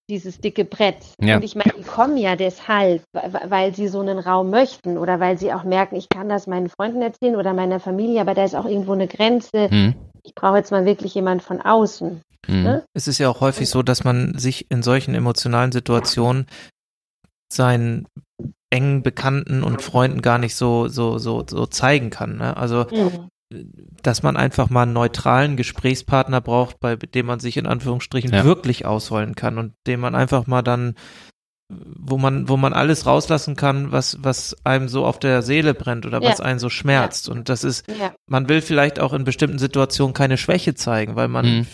dieses 0.09 0.39
dicke 0.39 0.63
Brett. 0.63 0.97
Ja. 1.21 1.35
Und 1.35 1.43
ich 1.43 1.55
meine, 1.55 1.73
die 1.73 1.83
kommen 1.83 2.17
ja 2.17 2.35
deshalb, 2.35 3.03
weil 3.11 3.75
sie 3.75 3.87
so 3.89 3.99
einen 3.99 4.19
Raum 4.19 4.49
möchten 4.49 4.97
oder 4.97 5.19
weil 5.19 5.37
sie 5.37 5.53
auch 5.53 5.63
merken, 5.63 5.95
ich 5.95 6.07
kann 6.07 6.29
das 6.29 6.47
meinen 6.47 6.69
Freunden 6.69 7.01
erzählen 7.01 7.35
oder 7.35 7.53
meiner 7.53 7.79
Familie, 7.79 8.21
aber 8.21 8.33
da 8.33 8.45
ist 8.45 8.55
auch 8.55 8.65
irgendwo 8.65 8.93
eine 8.93 9.07
Grenze. 9.07 9.67
Mhm. 9.69 9.95
Ich 10.23 10.33
brauche 10.35 10.57
jetzt 10.57 10.71
mal 10.71 10.85
wirklich 10.85 11.13
jemand 11.15 11.41
von 11.41 11.61
außen. 11.61 12.21
Mhm. 12.47 12.63
Ne? 12.63 12.85
Es 12.93 13.07
ist 13.07 13.17
ja 13.17 13.29
auch 13.29 13.41
häufig 13.41 13.69
so, 13.69 13.81
dass 13.83 14.03
man 14.03 14.37
sich 14.37 14.69
in 14.69 14.83
solchen 14.83 15.15
emotionalen 15.15 15.71
Situationen 15.71 16.45
seinen 17.51 18.07
engen 18.69 19.01
Bekannten 19.03 19.63
und 19.63 19.81
Freunden 19.81 20.21
gar 20.21 20.37
nicht 20.37 20.55
so, 20.55 20.87
so, 20.89 21.17
so, 21.17 21.45
so 21.49 21.65
zeigen 21.65 22.09
kann. 22.09 22.37
Ne? 22.37 22.57
Also, 22.57 22.85
Mhm. 22.91 23.29
dass 24.03 24.23
man 24.23 24.35
einfach 24.35 24.69
mal 24.69 24.83
einen 24.83 24.91
neutralen 24.93 25.55
Gesprächspartner 25.55 26.41
braucht, 26.41 26.81
bei 26.81 26.97
dem 26.97 27.25
man 27.27 27.39
sich 27.39 27.55
in 27.55 27.65
Anführungsstrichen 27.65 28.33
Ja. 28.33 28.43
wirklich 28.43 28.85
ausheulen 28.85 29.35
kann 29.35 29.57
und 29.57 29.71
dem 29.87 30.01
man 30.01 30.15
einfach 30.15 30.47
mal 30.47 30.61
dann, 30.61 30.95
wo 31.69 32.17
man, 32.17 32.49
wo 32.49 32.57
man 32.57 32.73
alles 32.73 33.05
rauslassen 33.05 33.55
kann, 33.55 33.93
was, 33.93 34.17
was 34.21 34.55
einem 34.65 34.89
so 34.89 35.05
auf 35.05 35.17
der 35.19 35.41
Seele 35.43 35.73
brennt 35.73 36.05
oder 36.05 36.21
was 36.21 36.39
Ja. 36.39 36.45
einen 36.45 36.59
so 36.59 36.69
schmerzt. 36.69 37.29
Und 37.29 37.47
das 37.47 37.63
ist, 37.63 37.85
Ja, 37.89 38.13
man 38.29 38.49
will 38.49 38.61
vielleicht 38.61 38.99
auch 38.99 39.13
in 39.13 39.23
bestimmten 39.23 39.59
Situationen 39.59 40.13
keine 40.13 40.37
Schwäche 40.37 40.75
zeigen, 40.75 41.15
weil 41.15 41.29
man 41.29 41.45
Mhm. 41.59 41.67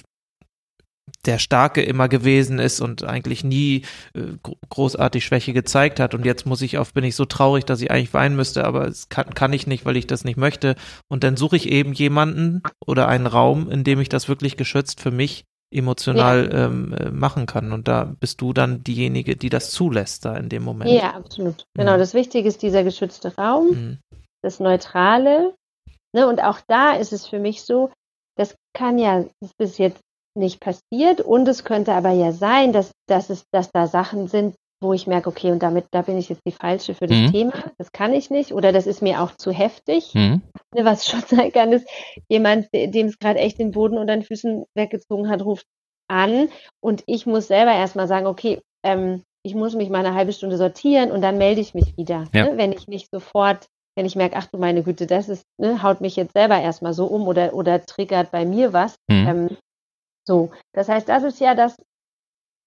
Der 1.26 1.40
Starke 1.40 1.82
immer 1.82 2.10
gewesen 2.10 2.60
ist 2.60 2.82
und 2.82 3.04
eigentlich 3.04 3.44
nie 3.44 3.84
äh, 4.14 4.34
gro- 4.44 4.58
großartig 4.70 5.24
Schwäche 5.24 5.54
gezeigt 5.54 6.00
hat. 6.00 6.14
Und 6.14 6.26
jetzt 6.26 6.46
muss 6.46 6.62
ich 6.62 6.78
auf, 6.78 6.94
bin 6.94 7.04
ich 7.04 7.16
so 7.16 7.26
traurig, 7.26 7.66
dass 7.66 7.82
ich 7.82 7.92
eigentlich 7.92 8.14
weinen 8.14 8.36
müsste, 8.36 8.66
aber 8.66 8.88
es 8.88 9.10
kann, 9.10 9.34
kann 9.34 9.54
ich 9.54 9.66
nicht, 9.68 9.86
weil 9.86 9.96
ich 9.98 10.08
das 10.08 10.26
nicht 10.26 10.38
möchte. 10.38 10.76
Und 11.10 11.24
dann 11.24 11.38
suche 11.38 11.56
ich 11.56 11.70
eben 11.70 11.94
jemanden 11.94 12.62
oder 12.86 13.08
einen 13.08 13.28
Raum, 13.28 13.70
in 13.70 13.84
dem 13.84 14.00
ich 14.02 14.10
das 14.10 14.28
wirklich 14.28 14.58
geschützt 14.58 15.00
für 15.00 15.12
mich 15.12 15.46
emotional 15.74 16.50
ähm, 16.54 16.94
äh, 16.94 17.10
machen 17.10 17.46
kann. 17.48 17.72
Und 17.72 17.88
da 17.88 18.04
bist 18.20 18.42
du 18.42 18.54
dann 18.54 18.84
diejenige, 18.84 19.36
die 19.36 19.50
das 19.50 19.72
zulässt 19.72 20.24
da 20.26 20.36
in 20.38 20.50
dem 20.50 20.64
Moment. 20.64 20.92
ja, 20.92 21.12
absolut. 21.16 21.66
Genau, 21.76 21.94
Mhm. 21.96 22.00
das 22.00 22.14
Wichtige 22.14 22.48
ist 22.48 22.62
dieser 22.62 22.84
geschützte 22.84 23.36
Raum. 23.36 23.68
Mhm. 23.70 23.98
das 24.44 24.60
Neutrale. 24.60 25.56
Ne? 26.14 26.28
Und 26.28 26.44
auch 26.44 26.60
da 26.68 26.92
ist 26.94 27.14
es 27.14 27.26
für 27.26 27.40
mich 27.40 27.64
so, 27.64 27.92
das 28.38 28.56
kann 28.76 29.00
ja 29.00 29.26
bis 29.58 29.78
jetzt 29.78 30.00
nicht 30.36 30.60
passiert 30.60 31.22
und 31.22 31.48
es 31.48 31.64
könnte 31.64 31.94
aber 31.94 32.12
ja 32.12 32.32
sein, 32.32 32.74
dass, 32.74 32.92
dass, 33.08 33.30
es, 33.30 33.44
dass 33.52 33.72
da 33.72 33.88
Sachen 33.88 34.28
sind, 34.28 34.56
wo 34.82 34.92
ich 34.94 35.08
merke, 35.08 35.30
okay, 35.30 35.52
und 35.52 35.64
damit, 35.64 35.86
da 35.92 36.02
bin 36.02 36.18
ich 36.18 36.28
jetzt 36.30 36.42
die 36.46 36.52
Falsche 36.52 36.94
für 36.94 37.08
das 37.08 37.18
Mhm. 37.18 37.32
Thema. 37.32 37.54
Das 37.78 37.92
kann 37.94 38.14
ich 38.14 38.30
nicht 38.30 38.52
oder 38.54 38.72
das 38.74 38.86
ist 38.86 39.02
mir 39.02 39.22
auch 39.22 39.32
zu 39.38 39.52
heftig. 39.52 40.14
Mhm. 40.14 40.42
Ne, 40.76 40.86
was 40.86 41.06
schon 41.08 41.22
sein 41.22 41.52
kann, 41.52 41.72
ist, 41.72 41.88
jemand, 42.28 42.68
de- 42.74 42.88
dem 42.88 43.08
es 43.08 43.18
gerade 43.18 43.40
echt 43.40 43.60
den 43.60 43.72
Boden 43.72 43.98
unter 43.98 44.14
den 44.16 44.24
Füßen 44.24 44.66
weggezogen 44.76 45.30
hat, 45.30 45.44
ruft 45.46 45.66
an 46.10 46.50
und 46.82 47.04
ich 47.06 47.26
muss 47.26 47.48
selber 47.48 47.72
erstmal 47.74 48.08
sagen, 48.08 48.28
okay, 48.28 48.60
ähm, 48.86 49.24
ich 49.46 49.56
muss 49.56 49.74
mich 49.76 49.90
mal 49.90 50.06
eine 50.06 50.16
halbe 50.16 50.34
Stunde 50.34 50.58
sortieren 50.58 51.12
und 51.12 51.22
dann 51.22 51.38
melde 51.38 51.62
ich 51.62 51.74
mich 51.74 51.96
wieder. 51.98 52.26
Ja. 52.34 52.46
Ne? 52.46 52.58
Wenn 52.58 52.72
ich 52.74 52.88
nicht 52.88 53.10
sofort, 53.12 53.68
wenn 53.96 54.06
ich 54.06 54.16
merke, 54.16 54.36
ach 54.38 54.48
du 54.48 54.58
meine 54.58 54.84
Güte, 54.84 55.06
das 55.08 55.30
ist, 55.30 55.44
ne, 55.58 55.82
haut 55.84 56.02
mich 56.02 56.16
jetzt 56.18 56.34
selber 56.34 56.60
erstmal 56.60 56.94
so 56.94 57.06
um 57.06 57.28
oder, 57.28 57.54
oder 57.54 57.86
triggert 57.86 58.32
bei 58.32 58.46
mir 58.46 58.74
was. 58.74 58.96
Mhm. 59.10 59.28
Ähm, 59.28 59.58
so, 60.28 60.52
das 60.74 60.90
heißt, 60.90 61.10
das 61.10 61.24
ist 61.24 61.40
ja 61.40 61.56
das, 61.56 61.76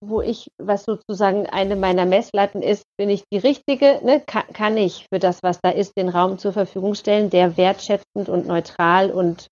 wo 0.05 0.21
ich, 0.21 0.49
was 0.59 0.85
sozusagen 0.85 1.47
eine 1.47 1.75
meiner 1.75 2.05
Messlatten 2.05 2.63
ist, 2.63 2.85
bin 2.99 3.09
ich 3.09 3.25
die 3.33 3.39
Richtige, 3.39 4.01
ne? 4.05 4.23
kann, 4.27 4.47
kann 4.53 4.77
ich 4.77 5.07
für 5.13 5.19
das, 5.19 5.43
was 5.43 5.61
da 5.63 5.71
ist, 5.71 5.97
den 5.97 6.09
Raum 6.09 6.39
zur 6.39 6.53
Verfügung 6.53 6.95
stellen, 6.95 7.31
der 7.31 7.57
wertschätzend 7.57 8.29
und 8.29 8.47
neutral 8.47 9.11
und 9.11 9.49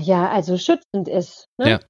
ja, 0.00 0.28
also 0.28 0.56
schützend 0.58 1.08
ist. 1.08 1.46
Ne? 1.58 1.70
Ja. 1.70 1.80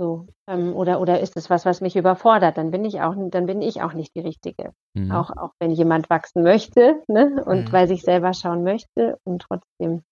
So, 0.00 0.26
ähm, 0.48 0.76
oder, 0.76 1.00
oder 1.00 1.20
ist 1.20 1.36
es 1.36 1.50
was, 1.50 1.66
was 1.66 1.80
mich 1.80 1.96
überfordert? 1.96 2.56
Dann 2.56 2.70
bin 2.70 2.84
ich 2.84 3.00
auch, 3.00 3.14
dann 3.16 3.46
bin 3.46 3.62
ich 3.62 3.82
auch 3.82 3.94
nicht 3.94 4.14
die 4.14 4.20
Richtige. 4.20 4.72
Mhm. 4.94 5.10
Auch, 5.10 5.30
auch 5.30 5.50
wenn 5.60 5.72
jemand 5.72 6.08
wachsen 6.08 6.42
möchte, 6.44 7.02
ne? 7.08 7.42
Und 7.44 7.68
Mhm. 7.68 7.72
weil 7.72 7.88
sich 7.88 8.02
selber 8.02 8.32
schauen 8.32 8.62
möchte 8.62 9.18
und 9.24 9.42
trotzdem 9.42 10.02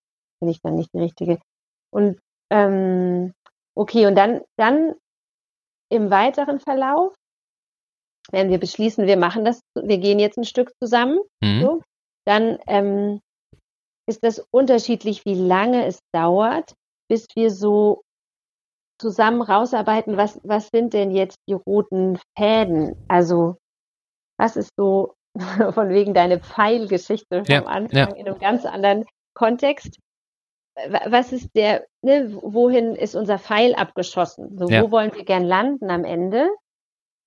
bin 0.41 0.49
ich 0.49 0.61
dann 0.61 0.75
nicht 0.75 0.93
die 0.93 0.99
Richtige. 0.99 1.39
Und 1.93 2.19
ähm, 2.51 3.33
okay, 3.77 4.07
und 4.07 4.15
dann, 4.17 4.43
dann 4.59 4.95
im 5.91 6.11
weiteren 6.11 6.59
Verlauf, 6.61 7.15
wenn 8.33 8.51
wir 8.51 8.59
beschließen, 8.59 9.07
wir 9.07 9.17
machen 9.17 9.45
das, 9.45 9.61
wir 9.75 9.99
gehen 9.99 10.19
jetzt 10.19 10.39
ein 10.39 10.45
Stück 10.45 10.73
zusammen, 10.83 11.21
Mhm. 11.43 11.61
so, 11.61 11.83
dann 12.27 12.59
ähm, 12.67 13.21
ist 14.09 14.25
das 14.25 14.45
unterschiedlich, 14.51 15.25
wie 15.25 15.35
lange 15.35 15.87
es 15.87 16.01
dauert, 16.13 16.75
bis 17.09 17.27
wir 17.37 17.51
so 17.51 18.03
zusammen 19.01 19.43
rausarbeiten, 19.43 20.17
was, 20.17 20.41
was 20.43 20.69
sind 20.73 20.95
denn 20.95 21.11
jetzt 21.11 21.37
die 21.49 21.55
roten 21.55 22.19
Fäden? 22.37 22.97
Also, 23.09 23.57
was 24.39 24.57
ist 24.57 24.71
so 24.77 25.15
von 25.75 25.91
wegen 25.91 26.15
deine 26.15 26.41
Pfeilgeschichte 26.41 27.45
vom 27.45 27.55
Ja, 27.55 27.65
Anfang 27.67 27.97
ja. 27.97 28.15
in 28.15 28.27
einem 28.27 28.39
ganz 28.39 28.65
anderen 28.65 29.05
Kontext? 29.35 29.99
Wa- 30.77 31.07
Was 31.07 31.33
ist 31.33 31.51
der, 31.55 31.87
ne, 32.03 32.37
wohin 32.43 32.95
ist 32.95 33.15
unser 33.15 33.39
Pfeil 33.39 33.75
abgeschossen? 33.75 34.59
So, 34.59 34.69
Ja. 34.69 34.83
wo 34.83 34.91
wollen 34.91 35.15
wir 35.15 35.25
gern 35.25 35.45
landen 35.45 35.91
am 35.91 36.05
Ende? 36.05 36.49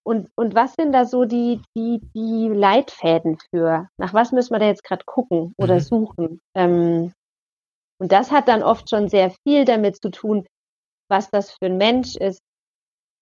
Und, 0.06 0.30
und 0.36 0.56
was 0.56 0.74
sind 0.74 0.92
da 0.94 1.06
so 1.06 1.26
die, 1.26 1.62
die, 1.76 2.00
die 2.16 2.48
Leitfäden 2.48 3.38
für? 3.50 3.88
Nach 3.98 4.14
was 4.14 4.32
müssen 4.32 4.54
wir 4.54 4.60
da 4.60 4.66
jetzt 4.68 4.84
gerade 4.84 5.04
gucken 5.06 5.54
oder 5.58 5.76
Mhm. 5.76 5.80
suchen? 5.82 6.40
Ähm, 6.56 7.14
und 8.02 8.12
das 8.12 8.32
hat 8.32 8.48
dann 8.48 8.64
oft 8.64 8.90
schon 8.90 9.10
sehr 9.10 9.32
viel 9.46 9.66
damit 9.66 10.02
zu 10.02 10.10
tun, 10.10 10.48
was 11.10 11.30
das 11.32 11.52
für 11.52 11.66
ein 11.66 11.78
Mensch 11.78 12.16
ist 12.16 12.40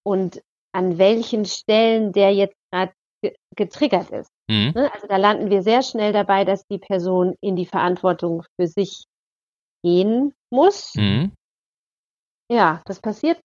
und 0.06 0.42
an 0.74 0.98
welchen 0.98 1.46
Stellen 1.46 2.12
der 2.12 2.34
jetzt 2.34 2.56
gerade 2.72 2.94
ge 3.24 3.34
getriggert 3.56 4.12
ist. 4.12 4.30
Mhm. 4.50 4.74
Ne? 4.76 4.92
Also 4.94 5.08
da 5.08 5.18
landen 5.18 5.50
wir 5.50 5.64
sehr 5.64 5.82
schnell 5.82 6.14
dabei, 6.14 6.46
dass 6.46 6.64
die 6.70 6.78
Person 6.78 7.36
in 7.42 7.56
die 7.56 7.66
Verantwortung 7.66 8.44
für 8.60 8.68
sich 8.68 9.06
gehen 9.84 10.34
muss. 10.50 10.94
Mhm. 10.96 11.32
Ja, 12.52 12.82
das 12.86 13.02
passiert 13.02 13.40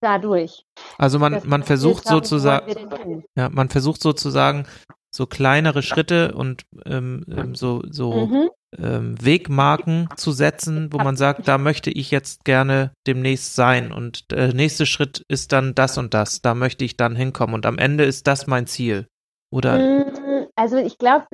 dadurch. 0.00 0.64
Also 0.98 1.18
man, 1.18 1.32
Das 1.32 1.44
man 1.44 1.62
versucht 1.62 2.06
sozusagen, 2.06 3.24
ja, 3.36 3.48
man 3.48 3.68
versucht 3.68 4.02
sozusagen 4.02 4.66
so 5.14 5.26
kleinere 5.26 5.82
Schritte 5.82 6.34
und 6.34 6.64
ähm, 6.86 7.24
ähm, 7.28 7.54
so, 7.54 7.82
so 7.90 8.26
Mhm. 8.26 8.48
ähm, 8.78 9.14
Wegmarken 9.22 10.08
zu 10.16 10.32
setzen, 10.32 10.90
wo 10.92 10.98
man 10.98 11.16
sagt, 11.16 11.46
da 11.46 11.58
möchte 11.58 11.90
ich 11.90 12.10
jetzt 12.10 12.44
gerne 12.44 12.92
demnächst 13.06 13.54
sein 13.54 13.92
und 13.92 14.30
der 14.30 14.54
nächste 14.54 14.86
Schritt 14.86 15.24
ist 15.28 15.52
dann 15.52 15.74
das 15.74 15.98
und 15.98 16.14
das, 16.14 16.40
da 16.40 16.54
möchte 16.54 16.84
ich 16.84 16.96
dann 16.96 17.14
hinkommen 17.14 17.54
und 17.54 17.66
am 17.66 17.78
Ende 17.78 18.04
ist 18.04 18.26
das 18.26 18.46
mein 18.46 18.66
Ziel. 18.66 19.06
Oder? 19.50 19.78
Mm, 19.78 20.46
also 20.56 20.78
ich 20.78 20.96
glaube, 20.96 21.26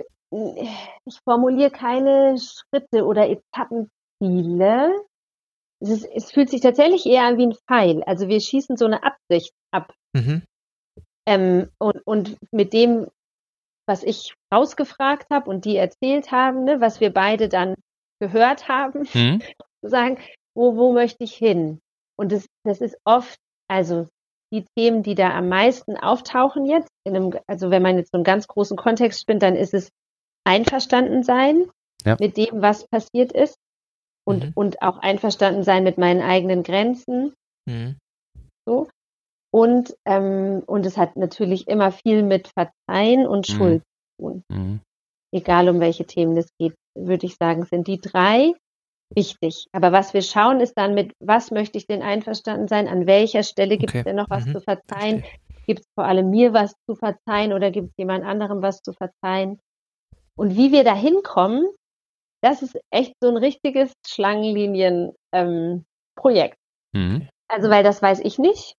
ich 1.05 1.21
formuliere 1.25 1.71
keine 1.71 2.37
Schritte 2.39 3.05
oder 3.05 3.29
Etappenziele. 4.21 5.05
Es, 5.81 5.91
ist, 5.91 6.05
es, 6.13 6.33
fühlt 6.33 6.51
sich 6.51 6.61
tatsächlich 6.61 7.07
eher 7.07 7.25
an 7.25 7.39
wie 7.39 7.47
ein 7.47 7.55
Pfeil. 7.69 8.03
Also 8.05 8.29
wir 8.29 8.41
schießen 8.41 8.77
so 8.77 8.87
eine 8.87 9.03
Absicht 9.05 9.53
ab. 9.71 9.95
Mhm. 10.13 10.43
Ähm, 11.27 11.71
und, 11.79 12.01
und 12.05 12.37
mit 12.51 12.73
dem, 12.73 13.07
was 13.87 14.03
ich 14.03 14.35
rausgefragt 14.53 15.31
habe 15.31 15.49
und 15.49 15.65
die 15.65 15.77
erzählt 15.77 16.33
haben, 16.33 16.65
ne, 16.65 16.81
was 16.81 17.01
wir 17.01 17.13
beide 17.13 17.49
dann 17.49 17.77
gehört 18.21 18.69
haben, 18.69 19.07
mhm. 19.15 19.41
sagen, 19.83 20.19
wo, 20.57 20.77
wo 20.77 20.93
möchte 20.93 21.23
ich 21.23 21.35
hin? 21.35 21.81
Und 22.17 22.33
das, 22.33 22.47
das 22.65 22.81
ist 22.81 22.97
oft, 23.05 23.39
also 23.71 24.09
die 24.53 24.65
Themen, 24.77 25.03
die 25.03 25.15
da 25.15 25.31
am 25.31 25.49
meisten 25.49 25.97
auftauchen 25.97 26.65
jetzt, 26.65 26.89
in 27.05 27.15
einem, 27.15 27.39
also 27.47 27.71
wenn 27.71 27.83
man 27.83 27.99
jetzt 27.99 28.11
so 28.11 28.17
einen 28.17 28.25
ganz 28.25 28.49
großen 28.49 28.77
Kontext 28.77 29.21
spinnt, 29.21 29.43
dann 29.43 29.55
ist 29.55 29.75
es 29.75 29.91
einverstanden 30.45 31.23
sein 31.23 31.71
ja. 32.05 32.17
mit 32.19 32.37
dem, 32.37 32.63
was 32.63 32.89
passiert 32.89 33.33
ist 33.33 33.57
und, 34.29 34.45
mhm. 34.45 34.53
und 34.55 34.83
auch 34.83 34.99
einverstanden 34.99 35.63
sein 35.65 35.85
mit 35.85 35.97
meinen 35.97 36.21
eigenen 36.21 36.63
Grenzen. 36.63 37.33
Mhm. 37.67 37.97
So. 38.67 38.89
Und, 39.51 39.97
ähm, 40.05 40.63
und 40.67 40.85
es 40.85 40.99
hat 40.99 41.17
natürlich 41.17 41.67
immer 41.67 41.91
viel 41.91 42.23
mit 42.23 42.49
Verzeihen 42.49 43.27
und 43.27 43.49
mhm. 43.49 43.53
Schuld 43.55 43.83
zu 43.83 44.23
tun. 44.23 44.43
Mhm. 44.51 44.81
Egal 45.33 45.71
um 45.71 45.81
welche 45.81 46.05
Themen 46.05 46.37
es 46.37 46.51
geht, 46.59 46.75
würde 46.95 47.25
ich 47.25 47.37
sagen, 47.37 47.65
sind 47.65 47.87
die 47.87 48.01
drei 48.01 48.53
wichtig. 49.15 49.67
Aber 49.73 49.93
was 49.93 50.13
wir 50.13 50.21
schauen, 50.21 50.61
ist 50.61 50.75
dann 50.77 50.93
mit, 50.93 51.13
was 51.21 51.51
möchte 51.51 51.79
ich 51.79 51.87
denn 51.87 52.03
einverstanden 52.03 52.69
sein? 52.69 52.87
An 52.87 53.07
welcher 53.07 53.43
Stelle 53.43 53.79
gibt 53.79 53.95
es 53.95 54.05
denn 54.05 54.17
noch 54.17 54.29
was 54.29 54.45
mhm. 54.45 54.53
zu 54.53 54.61
verzeihen? 54.61 55.25
Gibt 55.67 55.81
es 55.81 55.87
vor 55.95 56.05
allem 56.05 56.29
mir 56.29 56.53
was 56.53 56.75
zu 56.87 56.95
verzeihen 56.95 57.55
oder 57.55 57.71
gibt 57.71 57.89
es 57.89 57.95
jemand 57.97 58.25
anderem 58.25 58.61
was 58.61 58.83
zu 58.83 58.93
verzeihen? 58.93 59.59
Und 60.37 60.55
wie 60.55 60.71
wir 60.71 60.85
da 60.85 60.95
hinkommen, 60.95 61.67
das 62.43 62.63
ist 62.63 62.79
echt 62.91 63.15
so 63.21 63.29
ein 63.29 63.37
richtiges 63.37 63.93
Schlangenlinien-Projekt. 64.07 66.57
Ähm, 66.95 67.09
mhm. 67.09 67.29
Also, 67.49 67.71
weil 67.71 67.83
das 67.83 68.01
weiß 68.03 68.21
ich 68.21 68.39
nicht. 68.39 68.75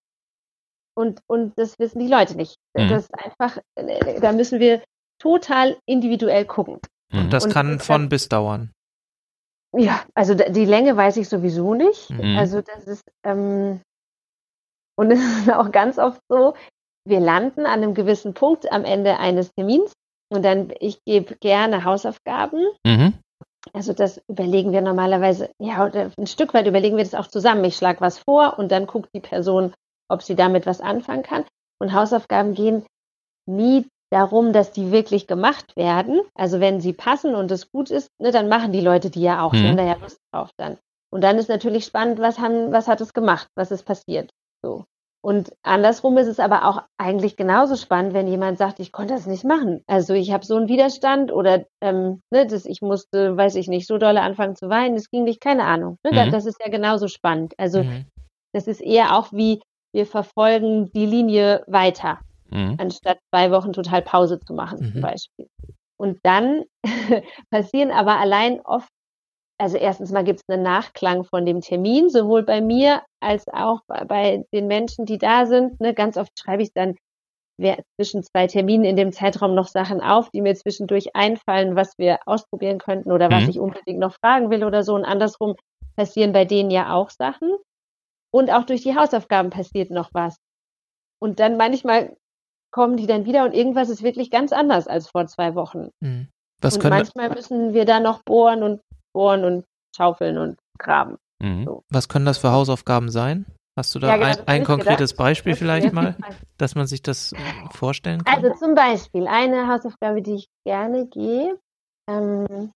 Und, 0.95 1.21
und 1.27 1.53
das 1.57 1.77
wissen 1.79 1.99
die 1.99 2.07
Leute 2.07 2.35
nicht. 2.35 2.55
Mhm. 2.75 2.89
Das 2.89 3.03
ist 3.03 3.13
einfach, 3.13 3.57
äh, 3.75 4.19
da 4.19 4.31
müssen 4.31 4.59
wir 4.59 4.81
total 5.19 5.77
individuell 5.85 6.45
gucken. 6.45 6.79
Und 7.11 7.33
das 7.33 7.45
und 7.45 7.53
kann 7.53 7.73
und, 7.73 7.83
von 7.83 8.09
bis 8.09 8.29
dauern. 8.29 8.71
Ja, 9.75 10.03
also 10.15 10.33
die 10.33 10.65
Länge 10.65 10.97
weiß 10.97 11.17
ich 11.17 11.29
sowieso 11.29 11.73
nicht. 11.73 12.09
Mhm. 12.09 12.37
Also 12.37 12.61
das 12.61 12.87
ist, 12.87 13.03
ähm, 13.23 13.81
und 14.97 15.11
es 15.11 15.19
ist 15.19 15.19
auch 15.53 15.71
ganz 15.71 15.97
oft 15.97 16.21
so, 16.29 16.53
wir 17.07 17.19
landen 17.19 17.65
an 17.65 17.83
einem 17.83 17.93
gewissen 17.93 18.33
Punkt 18.33 18.71
am 18.71 18.83
Ende 18.83 19.19
eines 19.19 19.51
Termins 19.53 19.93
und 20.31 20.43
dann, 20.43 20.73
ich 20.79 21.03
gebe 21.05 21.35
gerne 21.37 21.83
Hausaufgaben. 21.83 22.67
Mhm. 22.85 23.13
Also 23.73 23.93
das 23.93 24.21
überlegen 24.27 24.71
wir 24.71 24.81
normalerweise, 24.81 25.49
ja, 25.59 25.83
ein 26.17 26.27
Stück 26.27 26.53
weit 26.53 26.67
überlegen 26.67 26.97
wir 26.97 27.03
das 27.03 27.15
auch 27.15 27.27
zusammen. 27.27 27.63
Ich 27.65 27.75
schlage 27.75 28.01
was 28.01 28.19
vor 28.19 28.57
und 28.57 28.71
dann 28.71 28.87
guckt 28.87 29.09
die 29.13 29.19
Person, 29.19 29.73
ob 30.09 30.23
sie 30.23 30.35
damit 30.35 30.65
was 30.65 30.81
anfangen 30.81 31.23
kann. 31.23 31.45
Und 31.79 31.93
Hausaufgaben 31.93 32.53
gehen 32.53 32.85
nie 33.47 33.85
darum, 34.11 34.53
dass 34.53 34.71
die 34.71 34.91
wirklich 34.91 35.27
gemacht 35.27 35.75
werden. 35.75 36.21
Also 36.35 36.59
wenn 36.59 36.81
sie 36.81 36.93
passen 36.93 37.35
und 37.35 37.51
es 37.51 37.71
gut 37.71 37.91
ist, 37.91 38.09
ne, 38.19 38.31
dann 38.31 38.49
machen 38.49 38.71
die 38.71 38.81
Leute 38.81 39.09
die 39.09 39.21
ja 39.21 39.43
auch. 39.43 39.53
Mhm. 39.53 39.57
Die 39.57 39.67
haben 39.67 39.77
da 39.77 39.85
ja 39.85 39.95
Lust 39.95 40.19
drauf 40.31 40.49
dann. 40.57 40.77
Und 41.11 41.21
dann 41.21 41.37
ist 41.37 41.49
natürlich 41.49 41.85
spannend, 41.85 42.19
was 42.19 42.39
haben, 42.39 42.71
was 42.71 42.87
hat 42.87 43.01
es 43.01 43.13
gemacht, 43.13 43.47
was 43.55 43.71
ist 43.71 43.83
passiert. 43.83 44.31
So. 44.63 44.85
Und 45.21 45.51
andersrum 45.63 46.17
ist 46.17 46.27
es 46.27 46.39
aber 46.39 46.65
auch 46.65 46.83
eigentlich 46.97 47.35
genauso 47.35 47.75
spannend, 47.75 48.13
wenn 48.13 48.27
jemand 48.27 48.57
sagt, 48.57 48.79
ich 48.79 48.93
konnte 48.93 49.13
das 49.13 49.27
nicht 49.27 49.43
machen. 49.43 49.83
Also 49.85 50.13
ich 50.13 50.31
habe 50.31 50.45
so 50.45 50.55
einen 50.55 50.69
Widerstand 50.69 51.33
oder 51.33 51.65
ähm, 51.81 52.21
ne, 52.31 52.47
das, 52.47 52.65
ich 52.65 52.81
musste, 52.81 53.35
weiß 53.35 53.55
ich 53.55 53.67
nicht, 53.67 53.85
so 53.85 53.97
dolle 53.97 54.21
anfangen 54.21 54.55
zu 54.55 54.69
weinen, 54.69 54.95
das 54.95 55.09
ging 55.09 55.25
nicht, 55.25 55.41
keine 55.41 55.65
Ahnung. 55.65 55.97
Ne? 56.03 56.11
Mhm. 56.25 56.31
Das 56.31 56.45
ist 56.45 56.59
ja 56.63 56.71
genauso 56.71 57.09
spannend. 57.09 57.53
Also 57.57 57.83
mhm. 57.83 58.05
das 58.53 58.67
ist 58.67 58.81
eher 58.81 59.17
auch 59.17 59.33
wie, 59.33 59.61
wir 59.93 60.05
verfolgen 60.05 60.89
die 60.93 61.05
Linie 61.05 61.63
weiter, 61.67 62.19
mhm. 62.49 62.77
anstatt 62.79 63.19
zwei 63.29 63.51
Wochen 63.51 63.73
total 63.73 64.01
Pause 64.01 64.39
zu 64.39 64.53
machen 64.53 64.77
zum 64.77 64.93
mhm. 64.95 65.01
Beispiel. 65.01 65.47
Und 65.97 66.19
dann 66.23 66.63
passieren 67.51 67.91
aber 67.91 68.17
allein 68.19 68.61
oft 68.61 68.89
also 69.59 69.77
erstens 69.77 70.11
mal 70.11 70.23
gibt 70.23 70.39
es 70.39 70.49
einen 70.49 70.63
Nachklang 70.63 71.25
von 71.25 71.45
dem 71.45 71.61
Termin, 71.61 72.09
sowohl 72.09 72.43
bei 72.43 72.61
mir 72.61 73.03
als 73.19 73.47
auch 73.49 73.81
bei 74.07 74.45
den 74.53 74.67
Menschen, 74.67 75.05
die 75.05 75.17
da 75.17 75.45
sind. 75.45 75.79
Ne, 75.81 75.93
ganz 75.93 76.17
oft 76.17 76.31
schreibe 76.39 76.63
ich 76.63 76.71
dann 76.73 76.95
zwischen 77.97 78.23
zwei 78.23 78.47
Terminen 78.47 78.85
in 78.85 78.95
dem 78.95 79.11
Zeitraum 79.11 79.53
noch 79.53 79.67
Sachen 79.67 79.99
auf, 79.99 80.29
die 80.29 80.41
mir 80.41 80.55
zwischendurch 80.55 81.13
einfallen, 81.13 81.75
was 81.75 81.97
wir 81.97 82.19
ausprobieren 82.25 82.79
könnten 82.79 83.11
oder 83.11 83.29
was 83.29 83.43
mhm. 83.43 83.49
ich 83.49 83.59
unbedingt 83.59 83.99
noch 83.99 84.15
fragen 84.23 84.49
will 84.49 84.63
oder 84.63 84.83
so. 84.83 84.95
Und 84.95 85.03
andersrum 85.03 85.55
passieren 85.97 86.31
bei 86.31 86.45
denen 86.45 86.71
ja 86.71 86.93
auch 86.93 87.09
Sachen. 87.09 87.53
Und 88.31 88.51
auch 88.51 88.63
durch 88.63 88.83
die 88.83 88.95
Hausaufgaben 88.95 89.49
passiert 89.49 89.91
noch 89.91 90.11
was. 90.13 90.37
Und 91.21 91.41
dann 91.41 91.57
manchmal 91.57 92.15
kommen 92.71 92.95
die 92.95 93.07
dann 93.07 93.25
wieder 93.25 93.43
und 93.43 93.53
irgendwas 93.53 93.89
ist 93.89 94.03
wirklich 94.03 94.31
ganz 94.31 94.53
anders 94.53 94.87
als 94.87 95.09
vor 95.09 95.25
zwei 95.27 95.55
Wochen. 95.55 95.89
Mhm. 95.99 96.29
Was 96.61 96.77
und 96.77 96.89
manchmal 96.89 97.29
müssen 97.29 97.73
wir 97.73 97.83
da 97.83 97.99
noch 97.99 98.23
bohren 98.23 98.63
und 98.63 98.81
bohren 99.13 99.43
und 99.43 99.65
schaufeln 99.95 100.37
und 100.37 100.59
graben. 100.77 101.17
Mhm. 101.41 101.65
So. 101.65 101.83
Was 101.89 102.09
können 102.09 102.25
das 102.25 102.37
für 102.37 102.51
Hausaufgaben 102.51 103.09
sein? 103.09 103.45
Hast 103.77 103.95
du 103.95 103.99
da 103.99 104.07
ja, 104.09 104.15
genau, 104.17 104.27
ein, 104.27 104.47
ein 104.47 104.63
konkretes 104.65 105.11
gedacht. 105.11 105.17
Beispiel 105.17 105.55
vielleicht 105.55 105.93
mal, 105.93 106.15
dass 106.57 106.75
man 106.75 106.85
sich 106.85 107.01
das 107.01 107.33
vorstellen 107.71 108.23
kann? 108.23 108.43
Also 108.43 108.53
zum 108.59 108.75
Beispiel 108.75 109.27
eine 109.27 109.67
Hausaufgabe, 109.67 110.21
die 110.21 110.35
ich 110.35 110.49
gerne 110.65 111.07
gehe, 111.07 111.57
ähm, 112.09 112.71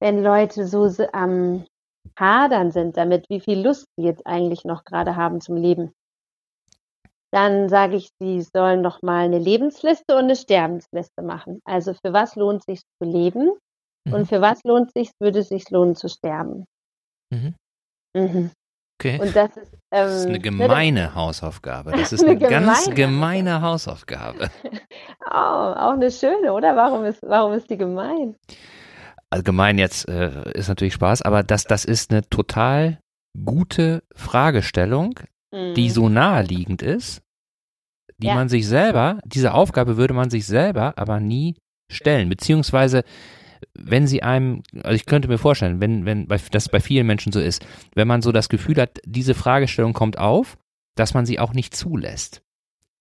wenn 0.00 0.22
Leute 0.22 0.66
so 0.66 0.88
am 1.12 1.66
Hadern 2.18 2.70
sind 2.70 2.96
damit, 2.96 3.28
wie 3.28 3.40
viel 3.40 3.60
Lust 3.60 3.86
sie 3.96 4.04
jetzt 4.04 4.26
eigentlich 4.26 4.64
noch 4.64 4.84
gerade 4.84 5.16
haben 5.16 5.40
zum 5.40 5.56
Leben. 5.56 5.92
Dann 7.30 7.68
sage 7.68 7.96
ich, 7.96 8.10
sie 8.18 8.40
sollen 8.40 8.80
noch 8.80 9.02
mal 9.02 9.24
eine 9.24 9.38
Lebensliste 9.38 10.14
und 10.14 10.24
eine 10.24 10.36
Sterbensliste 10.36 11.22
machen. 11.22 11.60
Also 11.64 11.92
für 11.92 12.12
was 12.12 12.36
lohnt 12.36 12.64
sich 12.64 12.80
zu 12.80 13.04
leben 13.06 13.52
Mhm. 14.06 14.12
Und 14.12 14.28
für 14.28 14.40
was 14.40 14.60
lohnt 14.64 14.92
sich, 14.92 15.10
würde 15.20 15.40
es 15.40 15.48
sich 15.48 15.70
lohnen 15.70 15.96
zu 15.96 16.08
sterben? 16.08 16.64
Mhm. 17.30 17.54
Mhm. 18.16 18.50
Okay. 18.98 19.20
Und 19.20 19.36
das 19.36 19.56
ist, 19.56 19.72
ähm, 19.74 19.80
das 19.90 20.14
ist 20.16 20.24
eine 20.24 20.32
ne, 20.32 20.40
gemeine 20.40 21.00
ne, 21.00 21.14
Hausaufgabe. 21.14 21.92
Das 21.92 22.12
ist 22.12 22.22
eine, 22.22 22.30
eine 22.30 22.38
gemeine 22.40 22.66
ganz 22.66 22.90
gemeine 22.94 23.62
Hausaufgabe. 23.62 24.50
Oh, 25.28 25.34
auch 25.34 25.94
eine 25.94 26.12
schöne, 26.12 26.52
oder? 26.52 26.76
Warum 26.76 27.04
ist, 27.04 27.20
warum 27.22 27.52
ist 27.52 27.68
die 27.68 27.76
gemein? 27.76 28.36
Allgemein 29.28 29.76
jetzt 29.76 30.08
äh, 30.08 30.52
ist 30.52 30.68
natürlich 30.68 30.94
Spaß, 30.94 31.22
aber 31.22 31.42
das, 31.42 31.64
das 31.64 31.84
ist 31.84 32.12
eine 32.12 32.22
total 32.28 33.00
gute 33.44 34.04
Fragestellung, 34.14 35.18
mhm. 35.52 35.74
die 35.74 35.90
so 35.90 36.08
naheliegend 36.08 36.80
ist, 36.80 37.22
die 38.18 38.28
ja. 38.28 38.34
man 38.34 38.48
sich 38.48 38.68
selber, 38.68 39.18
diese 39.24 39.52
Aufgabe 39.52 39.96
würde 39.96 40.14
man 40.14 40.30
sich 40.30 40.46
selber 40.46 40.94
aber 40.96 41.18
nie 41.18 41.56
stellen, 41.90 42.28
beziehungsweise 42.28 43.02
wenn 43.74 44.06
sie 44.06 44.22
einem, 44.22 44.62
also 44.82 44.94
ich 44.94 45.06
könnte 45.06 45.28
mir 45.28 45.38
vorstellen, 45.38 45.80
wenn, 45.80 46.04
wenn 46.04 46.28
das 46.50 46.68
bei 46.68 46.80
vielen 46.80 47.06
Menschen 47.06 47.32
so 47.32 47.40
ist, 47.40 47.66
wenn 47.94 48.08
man 48.08 48.22
so 48.22 48.32
das 48.32 48.48
Gefühl 48.48 48.76
hat, 48.76 48.98
diese 49.04 49.34
Fragestellung 49.34 49.92
kommt 49.92 50.18
auf, 50.18 50.58
dass 50.96 51.14
man 51.14 51.26
sie 51.26 51.38
auch 51.38 51.52
nicht 51.52 51.76
zulässt. 51.76 52.42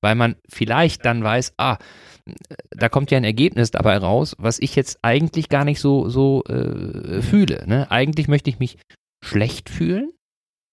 Weil 0.01 0.15
man 0.15 0.35
vielleicht 0.47 1.05
dann 1.05 1.23
weiß, 1.23 1.53
ah, 1.57 1.77
da 2.71 2.89
kommt 2.89 3.11
ja 3.11 3.17
ein 3.17 3.23
Ergebnis 3.23 3.71
dabei 3.71 3.97
raus, 3.97 4.35
was 4.37 4.59
ich 4.59 4.75
jetzt 4.75 4.99
eigentlich 5.01 5.49
gar 5.49 5.65
nicht 5.65 5.79
so, 5.79 6.09
so 6.09 6.43
äh, 6.45 7.21
fühle. 7.21 7.63
Ne? 7.67 7.89
Eigentlich 7.89 8.27
möchte 8.27 8.49
ich 8.49 8.59
mich 8.59 8.77
schlecht 9.23 9.69
fühlen. 9.69 10.11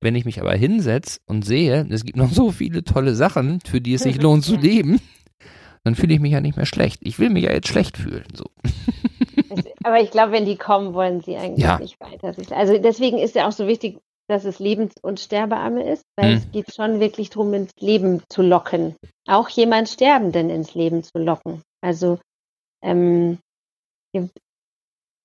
Wenn 0.01 0.17
ich 0.17 0.25
mich 0.25 0.41
aber 0.41 0.55
hinsetze 0.55 1.21
und 1.27 1.45
sehe, 1.45 1.87
es 1.89 2.05
gibt 2.05 2.19
noch 2.19 2.33
so 2.33 2.51
viele 2.51 2.83
tolle 2.83 3.15
Sachen, 3.15 3.61
für 3.61 3.81
die 3.81 3.95
es 3.95 4.03
sich 4.03 4.21
lohnt 4.21 4.45
zu 4.45 4.57
leben, 4.61 5.01
dann 5.85 5.95
fühle 5.95 6.15
ich 6.15 6.21
mich 6.21 6.33
ja 6.33 6.41
nicht 6.41 6.57
mehr 6.57 6.67
schlecht. 6.67 7.01
Ich 7.03 7.19
will 7.19 7.31
mich 7.31 7.45
ja 7.45 7.53
jetzt 7.53 7.69
schlecht 7.69 7.97
fühlen. 7.97 8.25
So. 8.35 8.51
Aber 9.85 10.01
ich 10.01 10.11
glaube, 10.11 10.33
wenn 10.33 10.45
die 10.45 10.57
kommen, 10.57 10.95
wollen 10.95 11.21
sie 11.21 11.37
eigentlich 11.37 11.65
ja. 11.65 11.79
nicht 11.79 11.99
weiter. 12.01 12.35
Also 12.57 12.79
deswegen 12.79 13.19
ist 13.19 13.35
ja 13.35 13.49
auch 13.49 13.53
so 13.53 13.67
wichtig, 13.67 13.99
dass 14.29 14.45
es 14.45 14.59
Lebens- 14.59 14.95
und 15.03 15.21
Sterbearme 15.21 15.89
ist, 15.91 16.05
weil 16.17 16.33
hm. 16.33 16.39
es 16.39 16.51
geht 16.53 16.75
schon 16.75 17.01
wirklich 17.01 17.31
darum, 17.31 17.53
ins 17.55 17.73
Leben 17.79 18.23
zu 18.29 18.43
locken. 18.43 18.97
Auch 19.29 19.49
jemand 19.49 19.89
Sterbenden 19.89 20.49
ins 20.49 20.75
Leben 20.75 21.03
zu 21.03 21.19
locken. 21.19 21.63
Also 21.83 22.19
ähm, 22.83 23.39
gibt 24.13 24.39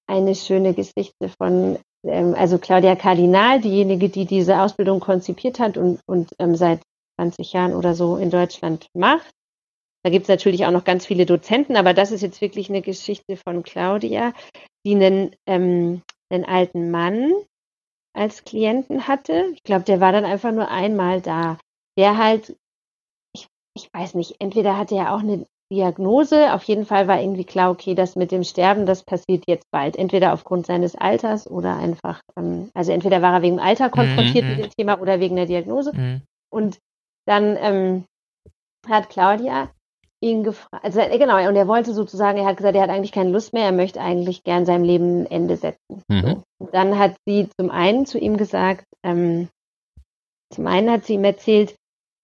eine 0.08 0.36
schöne 0.36 0.74
Geschichte 0.74 1.30
von, 1.38 1.78
ähm, 2.06 2.34
also 2.36 2.58
Claudia 2.58 2.96
Kardinal, 2.96 3.62
diejenige, 3.62 4.10
die 4.10 4.26
diese 4.26 4.62
Ausbildung 4.62 5.00
konzipiert 5.00 5.60
hat 5.60 5.78
und, 5.78 6.00
und 6.08 6.32
ähm, 6.40 6.56
seit 6.56 6.82
20 7.20 7.54
Jahren 7.54 7.74
oder 7.74 7.94
so 7.94 8.18
in 8.18 8.30
Deutschland 8.30 8.88
macht. 8.94 9.32
Da 10.08 10.12
gibt 10.12 10.24
es 10.24 10.30
natürlich 10.30 10.66
auch 10.66 10.72
noch 10.72 10.86
ganz 10.86 11.06
viele 11.06 11.26
Dozenten, 11.26 11.76
aber 11.76 11.94
das 11.94 12.14
ist 12.14 12.22
jetzt 12.22 12.40
wirklich 12.40 12.70
eine 12.70 12.82
Geschichte 12.82 13.36
von 13.36 13.62
Claudia, 13.62 14.32
sie 14.86 14.96
einen, 14.96 15.36
ähm, 15.46 16.02
einen 16.30 16.46
alten 16.46 16.92
Mann 16.92 17.34
als 18.16 18.46
Klienten 18.46 19.10
hatte. 19.10 19.48
Ich 19.52 19.64
glaube, 19.64 19.84
der 19.84 20.00
war 20.00 20.14
dann 20.14 20.24
einfach 20.24 20.54
nur 20.54 20.72
einmal 20.72 21.20
da. 21.20 21.58
Der 22.00 22.18
halt, 22.18 22.56
ich, 23.36 23.48
ich 23.76 23.90
weiß 23.94 24.14
nicht, 24.14 24.38
entweder 24.40 24.78
hatte 24.78 24.96
er 24.96 25.14
auch 25.14 25.20
eine 25.20 25.46
Diagnose. 25.74 26.54
Auf 26.54 26.64
jeden 26.64 26.86
Fall 26.86 27.10
war 27.10 27.20
irgendwie 27.20 27.44
klar, 27.44 27.70
okay, 27.70 27.94
das 27.94 28.16
mit 28.16 28.32
dem 28.32 28.46
Sterben, 28.46 28.86
das 28.86 29.04
passiert 29.04 29.44
jetzt 29.46 29.70
bald. 29.72 29.98
Entweder 29.98 30.32
aufgrund 30.32 30.68
seines 30.68 30.96
Alters 30.96 31.52
oder 31.52 31.76
einfach, 31.76 32.22
ähm, 32.38 32.70
also 32.74 32.94
entweder 32.94 33.22
war 33.22 33.34
er 33.34 33.42
wegen 33.42 33.58
dem 33.58 33.66
Alter 33.66 33.90
konfrontiert 33.90 34.46
Mhm, 34.46 34.50
mit 34.52 34.58
mhm. 34.60 34.62
dem 34.62 34.72
Thema 34.72 35.02
oder 35.02 35.20
wegen 35.20 35.36
der 35.36 35.48
Diagnose. 35.48 35.92
Mhm. 35.94 36.22
Und 36.50 36.78
dann 37.28 37.58
ähm, 37.60 38.06
hat 38.88 39.10
Claudia 39.10 39.70
ihn 40.22 40.44
gefragt, 40.44 40.84
also 40.84 41.00
äh, 41.00 41.18
genau, 41.18 41.38
und 41.48 41.56
er 41.56 41.68
wollte 41.68 41.94
sozusagen, 41.94 42.38
er 42.40 42.46
hat 42.46 42.58
gesagt, 42.58 42.76
er 42.76 42.82
hat 42.82 42.90
eigentlich 42.90 43.12
keine 43.12 43.32
Lust 43.32 43.54
mehr, 43.54 43.66
er 43.66 43.72
möchte 43.72 44.02
eigentlich 44.02 44.44
gern 44.44 44.66
seinem 44.66 44.84
Leben 44.84 45.22
ein 45.22 45.26
Ende 45.28 45.58
setzen. 45.58 46.02
Mhm. 46.08 46.22
So. 46.22 46.44
Und 46.60 46.74
dann 46.74 46.98
hat 46.98 47.16
sie 47.26 47.50
zum 47.60 47.70
einen 47.70 48.06
zu 48.06 48.18
ihm 48.18 48.38
gesagt, 48.38 48.86
ähm, 49.04 49.50
zum 50.54 50.68
einen 50.68 50.90
hat 50.90 51.06
sie 51.06 51.14
ihm 51.14 51.24
erzählt, 51.24 51.76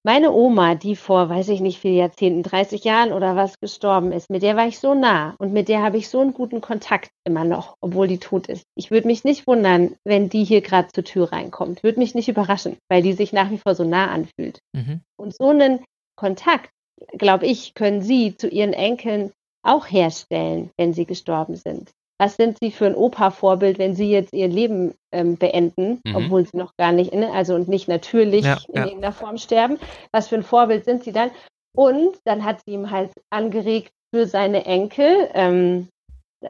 meine 0.05 0.33
Oma, 0.33 0.75
die 0.75 0.97
vor, 0.97 1.29
weiß 1.29 1.47
ich 1.49 1.61
nicht, 1.61 1.79
viel 1.79 1.93
Jahrzehnten, 1.93 2.43
30 2.43 2.83
Jahren 2.83 3.13
oder 3.13 3.37
was 3.37 3.59
gestorben 3.61 4.11
ist, 4.11 4.29
mit 4.29 4.43
der 4.43 4.57
war 4.57 4.67
ich 4.67 4.79
so 4.79 4.93
nah 4.93 5.33
und 5.37 5.53
mit 5.53 5.69
der 5.69 5.81
habe 5.81 5.97
ich 5.97 6.09
so 6.09 6.19
einen 6.19 6.33
guten 6.33 6.59
Kontakt 6.59 7.09
immer 7.25 7.45
noch, 7.45 7.77
obwohl 7.79 8.07
die 8.07 8.17
tot 8.17 8.47
ist. 8.47 8.65
Ich 8.75 8.91
würde 8.91 9.07
mich 9.07 9.23
nicht 9.23 9.47
wundern, 9.47 9.95
wenn 10.03 10.27
die 10.27 10.43
hier 10.43 10.61
gerade 10.61 10.89
zur 10.93 11.05
Tür 11.05 11.31
reinkommt. 11.31 11.83
Würde 11.83 11.99
mich 11.99 12.15
nicht 12.15 12.27
überraschen, 12.27 12.77
weil 12.89 13.01
die 13.01 13.13
sich 13.13 13.31
nach 13.31 13.49
wie 13.49 13.59
vor 13.59 13.75
so 13.75 13.85
nah 13.85 14.07
anfühlt. 14.07 14.59
Mhm. 14.73 15.01
Und 15.15 15.33
so 15.33 15.49
einen 15.49 15.85
Kontakt, 16.17 16.69
glaube 17.17 17.45
ich, 17.45 17.73
können 17.73 18.01
Sie 18.01 18.35
zu 18.35 18.47
Ihren 18.47 18.73
Enkeln 18.73 19.31
auch 19.63 19.89
herstellen, 19.89 20.71
wenn 20.77 20.93
sie 20.93 21.05
gestorben 21.05 21.55
sind. 21.55 21.91
Was 22.19 22.35
sind 22.35 22.57
Sie 22.61 22.71
für 22.71 22.85
ein 22.85 22.95
Opa-Vorbild, 22.95 23.79
wenn 23.79 23.95
Sie 23.95 24.09
jetzt 24.09 24.33
Ihr 24.33 24.47
Leben 24.47 24.93
ähm, 25.11 25.37
beenden, 25.37 25.99
Mhm. 26.05 26.15
obwohl 26.15 26.45
Sie 26.45 26.57
noch 26.57 26.75
gar 26.77 26.91
nicht, 26.91 27.13
ne, 27.13 27.31
also 27.31 27.55
und 27.55 27.67
nicht 27.67 27.87
natürlich 27.87 28.45
Ja, 28.45 28.57
in 28.69 28.75
ja. 28.75 28.85
irgendeiner 28.85 29.13
Form 29.13 29.37
sterben? 29.37 29.79
Was 30.11 30.27
für 30.27 30.35
ein 30.35 30.43
Vorbild 30.43 30.85
sind 30.85 31.03
Sie 31.03 31.11
dann? 31.11 31.31
Und 31.75 32.19
dann 32.25 32.43
hat 32.43 32.59
sie 32.65 32.73
ihm 32.75 32.91
halt 32.91 33.11
angeregt 33.31 33.91
für 34.13 34.27
seine 34.27 34.65
Enkel, 34.65 35.29
ähm, 35.33 35.87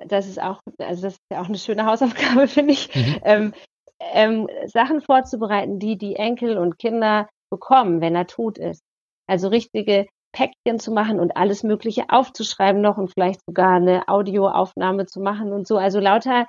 das 0.07 0.27
ist 0.27 0.41
auch, 0.41 0.59
also 0.79 1.03
das 1.03 1.13
ist 1.13 1.19
ja 1.31 1.41
auch 1.41 1.47
eine 1.47 1.57
schöne 1.57 1.85
Hausaufgabe, 1.85 2.47
finde 2.47 2.73
ich, 2.73 2.93
Mhm. 2.93 3.21
ähm, 3.23 3.53
ähm, 3.99 4.47
Sachen 4.65 5.01
vorzubereiten, 5.01 5.79
die 5.79 5.97
die 5.97 6.15
Enkel 6.17 6.57
und 6.57 6.77
Kinder 6.77 7.29
bekommen, 7.49 8.01
wenn 8.01 8.15
er 8.15 8.27
tot 8.27 8.57
ist. 8.57 8.81
Also 9.27 9.47
richtige 9.47 10.07
Päckchen 10.33 10.79
zu 10.79 10.91
machen 10.91 11.19
und 11.19 11.37
alles 11.37 11.63
Mögliche 11.63 12.09
aufzuschreiben 12.09 12.81
noch 12.81 12.97
und 12.97 13.11
vielleicht 13.13 13.39
sogar 13.47 13.75
eine 13.75 14.07
Audioaufnahme 14.07 15.05
zu 15.05 15.21
machen 15.21 15.53
und 15.53 15.67
so. 15.67 15.77
Also 15.77 15.99
lauter, 15.99 16.47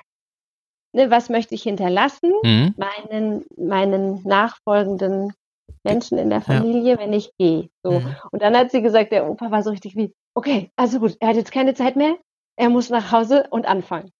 ne, 0.92 1.10
was 1.10 1.28
möchte 1.28 1.54
ich 1.54 1.62
hinterlassen? 1.62 2.32
Mhm. 2.42 2.74
Meinen, 2.76 3.44
meinen 3.56 4.22
nachfolgenden 4.24 5.32
Menschen 5.84 6.18
in 6.18 6.30
der 6.30 6.40
Familie, 6.40 6.98
wenn 6.98 7.12
ich 7.12 7.30
gehe. 7.38 7.68
So. 7.82 8.00
Mhm. 8.00 8.16
Und 8.32 8.42
dann 8.42 8.56
hat 8.56 8.70
sie 8.70 8.82
gesagt, 8.82 9.12
der 9.12 9.30
Opa 9.30 9.50
war 9.50 9.62
so 9.62 9.70
richtig 9.70 9.96
wie, 9.96 10.12
okay, 10.34 10.70
also 10.76 10.98
gut, 10.98 11.16
er 11.20 11.28
hat 11.28 11.36
jetzt 11.36 11.52
keine 11.52 11.74
Zeit 11.74 11.96
mehr, 11.96 12.16
er 12.56 12.70
muss 12.70 12.90
nach 12.90 13.12
Hause 13.12 13.46
und 13.50 13.66
anfangen. 13.66 14.10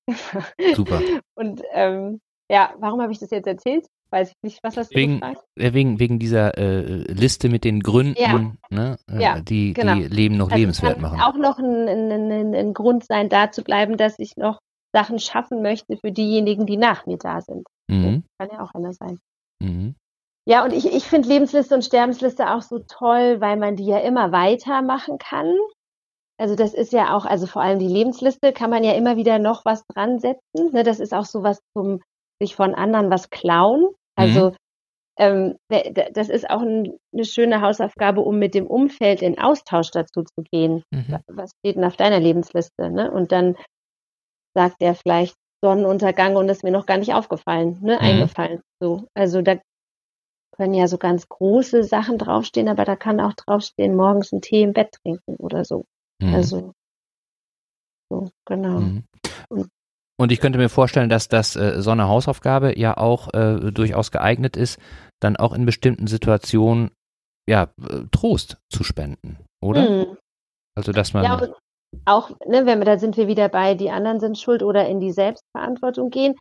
Super. 0.74 1.00
Und 1.36 1.62
ähm, 1.72 2.20
ja, 2.50 2.74
warum 2.78 3.00
habe 3.00 3.12
ich 3.12 3.18
das 3.18 3.30
jetzt 3.30 3.46
erzählt? 3.46 3.86
Weiß 4.14 4.28
ich 4.28 4.34
nicht, 4.42 4.60
was 4.62 4.74
du 4.76 4.82
Wegen, 4.94 5.20
äh, 5.56 5.72
wegen, 5.74 5.98
wegen 5.98 6.20
dieser 6.20 6.56
äh, 6.56 6.82
Liste 7.12 7.48
mit 7.48 7.64
den 7.64 7.80
Gründen, 7.80 8.14
Ja. 8.16 8.52
ne, 8.70 8.96
äh, 9.10 9.20
Ja, 9.20 9.40
die, 9.40 9.72
genau. 9.72 9.96
die 9.96 10.02
Leben 10.04 10.36
noch 10.36 10.46
Also 10.52 10.56
lebenswert 10.56 11.00
kann 11.00 11.02
machen. 11.02 11.20
auch 11.20 11.34
noch 11.36 11.58
ein, 11.58 11.88
ein, 11.88 12.30
ein, 12.30 12.54
ein 12.54 12.74
Grund 12.74 13.04
sein, 13.04 13.28
da 13.28 13.50
zu 13.50 13.64
bleiben, 13.64 13.96
dass 13.96 14.16
ich 14.20 14.36
noch 14.36 14.60
Sachen 14.94 15.18
schaffen 15.18 15.62
möchte 15.62 15.96
für 15.96 16.12
diejenigen, 16.12 16.64
die 16.64 16.76
nach 16.76 17.06
mir 17.06 17.18
da 17.18 17.40
sind. 17.40 17.66
Mhm. 17.90 18.22
Kann 18.38 18.50
ja 18.52 18.62
auch 18.62 18.72
einer 18.74 18.92
sein. 18.92 19.18
Mhm. 19.60 19.96
Ja, 20.46 20.62
und 20.64 20.72
ich, 20.72 20.86
ich 20.86 21.04
finde 21.04 21.26
Lebensliste 21.28 21.74
und 21.74 21.84
Sterbensliste 21.84 22.50
auch 22.54 22.62
so 22.62 22.78
toll, 22.78 23.40
weil 23.40 23.56
man 23.56 23.74
die 23.74 23.86
ja 23.86 23.98
immer 23.98 24.30
weitermachen 24.30 25.18
kann. 25.18 25.52
Also 26.38 26.54
das 26.54 26.72
ist 26.74 26.92
ja 26.92 27.16
auch, 27.16 27.24
also 27.26 27.46
vor 27.48 27.62
allem 27.62 27.80
die 27.80 27.88
Lebensliste 27.88 28.52
kann 28.52 28.70
man 28.70 28.84
ja 28.84 28.92
immer 28.92 29.16
wieder 29.16 29.40
noch 29.40 29.64
was 29.64 29.84
dran 29.86 30.20
setzen. 30.20 30.70
Ne, 30.72 30.84
das 30.84 31.00
ist 31.00 31.12
auch 31.14 31.24
so 31.24 31.42
was 31.42 31.58
zum 31.76 32.00
sich 32.40 32.54
von 32.54 32.74
anderen 32.74 33.10
was 33.10 33.30
klauen. 33.30 33.86
Also 34.16 34.54
ähm, 35.18 35.56
d- 35.70 35.92
d- 35.92 36.10
das 36.12 36.28
ist 36.28 36.48
auch 36.50 36.62
ein, 36.62 36.98
eine 37.12 37.24
schöne 37.24 37.60
Hausaufgabe, 37.60 38.20
um 38.20 38.38
mit 38.38 38.54
dem 38.54 38.66
Umfeld 38.66 39.22
in 39.22 39.38
Austausch 39.38 39.90
dazu 39.90 40.22
zu 40.22 40.42
gehen. 40.50 40.82
Mhm. 40.90 41.18
Was 41.28 41.50
steht 41.60 41.76
denn 41.76 41.84
auf 41.84 41.96
deiner 41.96 42.20
Lebensliste? 42.20 42.90
Ne? 42.90 43.10
Und 43.10 43.30
dann 43.30 43.56
sagt 44.56 44.76
er 44.80 44.94
vielleicht 44.94 45.34
Sonnenuntergang 45.64 46.36
und 46.36 46.48
ist 46.48 46.64
mir 46.64 46.72
noch 46.72 46.86
gar 46.86 46.98
nicht 46.98 47.14
aufgefallen, 47.14 47.78
ne? 47.80 47.94
Mhm. 47.94 48.00
eingefallen. 48.00 48.60
So, 48.80 49.06
also 49.14 49.40
da 49.40 49.56
können 50.56 50.74
ja 50.74 50.86
so 50.88 50.98
ganz 50.98 51.28
große 51.28 51.84
Sachen 51.84 52.18
draufstehen, 52.18 52.68
aber 52.68 52.84
da 52.84 52.96
kann 52.96 53.20
auch 53.20 53.32
draufstehen, 53.32 53.96
morgens 53.96 54.32
einen 54.32 54.42
Tee 54.42 54.62
im 54.62 54.72
Bett 54.72 54.90
trinken 55.02 55.36
oder 55.36 55.64
so. 55.64 55.84
Mhm. 56.20 56.34
Also 56.34 56.72
so, 58.10 58.30
genau. 58.46 58.80
Und 60.16 60.30
ich 60.30 60.40
könnte 60.40 60.58
mir 60.58 60.68
vorstellen, 60.68 61.08
dass 61.08 61.28
das 61.28 61.56
äh, 61.56 61.82
so 61.82 61.90
eine 61.90 62.08
Hausaufgabe 62.08 62.78
ja 62.78 62.96
auch 62.96 63.34
äh, 63.34 63.72
durchaus 63.72 64.10
geeignet 64.10 64.56
ist, 64.56 64.78
dann 65.20 65.36
auch 65.36 65.52
in 65.52 65.66
bestimmten 65.66 66.06
Situationen 66.06 66.90
ja 67.48 67.68
äh, 67.82 68.04
Trost 68.12 68.58
zu 68.70 68.84
spenden, 68.84 69.38
oder? 69.62 69.90
Mhm. 69.90 70.16
Also 70.76 70.92
dass 70.92 71.12
man 71.12 71.24
Ja, 71.24 71.40
auch, 72.06 72.30
ne, 72.46 72.66
wenn 72.66 72.78
wir, 72.78 72.84
da 72.84 72.98
sind 72.98 73.16
wir 73.16 73.28
wieder 73.28 73.48
bei, 73.48 73.74
die 73.74 73.90
anderen 73.90 74.20
sind 74.20 74.38
schuld 74.38 74.62
oder 74.62 74.86
in 74.88 75.00
die 75.00 75.12
Selbstverantwortung 75.12 76.10
gehen. 76.10 76.34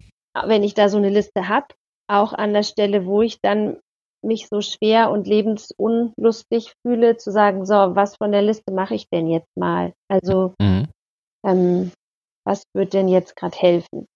Wenn 0.45 0.63
ich 0.63 0.73
da 0.73 0.89
so 0.89 0.97
eine 0.97 1.09
Liste 1.09 1.47
habe, 1.47 1.67
auch 2.09 2.33
an 2.33 2.53
der 2.53 2.63
Stelle, 2.63 3.05
wo 3.05 3.21
ich 3.21 3.39
dann 3.41 3.79
mich 4.25 4.47
so 4.47 4.61
schwer 4.61 5.11
und 5.11 5.27
lebensunlustig 5.27 6.73
fühle, 6.81 7.17
zu 7.17 7.31
sagen, 7.31 7.65
so, 7.65 7.73
was 7.73 8.17
von 8.17 8.31
der 8.31 8.41
Liste 8.41 8.73
mache 8.73 8.95
ich 8.95 9.07
denn 9.09 9.27
jetzt 9.27 9.55
mal? 9.57 9.93
Also, 10.09 10.53
Mhm. 10.61 10.87
ähm, 11.45 11.91
was 12.45 12.63
wird 12.73 12.93
denn 12.93 13.07
jetzt 13.07 13.35
gerade 13.35 13.57
helfen? 13.57 14.07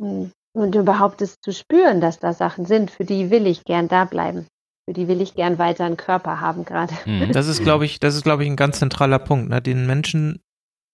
Hm. 0.00 0.32
Und 0.56 0.74
überhaupt 0.74 1.20
es 1.20 1.40
zu 1.40 1.52
spüren, 1.52 2.00
dass 2.00 2.20
da 2.20 2.32
Sachen 2.32 2.64
sind, 2.64 2.90
für 2.90 3.04
die 3.04 3.30
will 3.30 3.46
ich 3.46 3.64
gern 3.64 3.88
da 3.88 4.04
bleiben. 4.04 4.46
Für 4.86 4.92
die 4.92 5.08
will 5.08 5.20
ich 5.20 5.34
gern 5.34 5.58
weiter 5.58 5.84
einen 5.84 5.96
Körper 5.96 6.40
haben 6.40 6.64
gerade. 6.64 6.94
Mhm. 7.06 7.30
Das 7.32 7.48
ist, 7.48 7.62
glaube 7.62 7.84
ich, 7.84 7.98
das 7.98 8.14
ist, 8.14 8.22
glaube 8.22 8.44
ich, 8.44 8.50
ein 8.50 8.56
ganz 8.56 8.78
zentraler 8.78 9.18
Punkt, 9.18 9.48
ne? 9.48 9.60
den 9.60 9.86
Menschen 9.86 10.40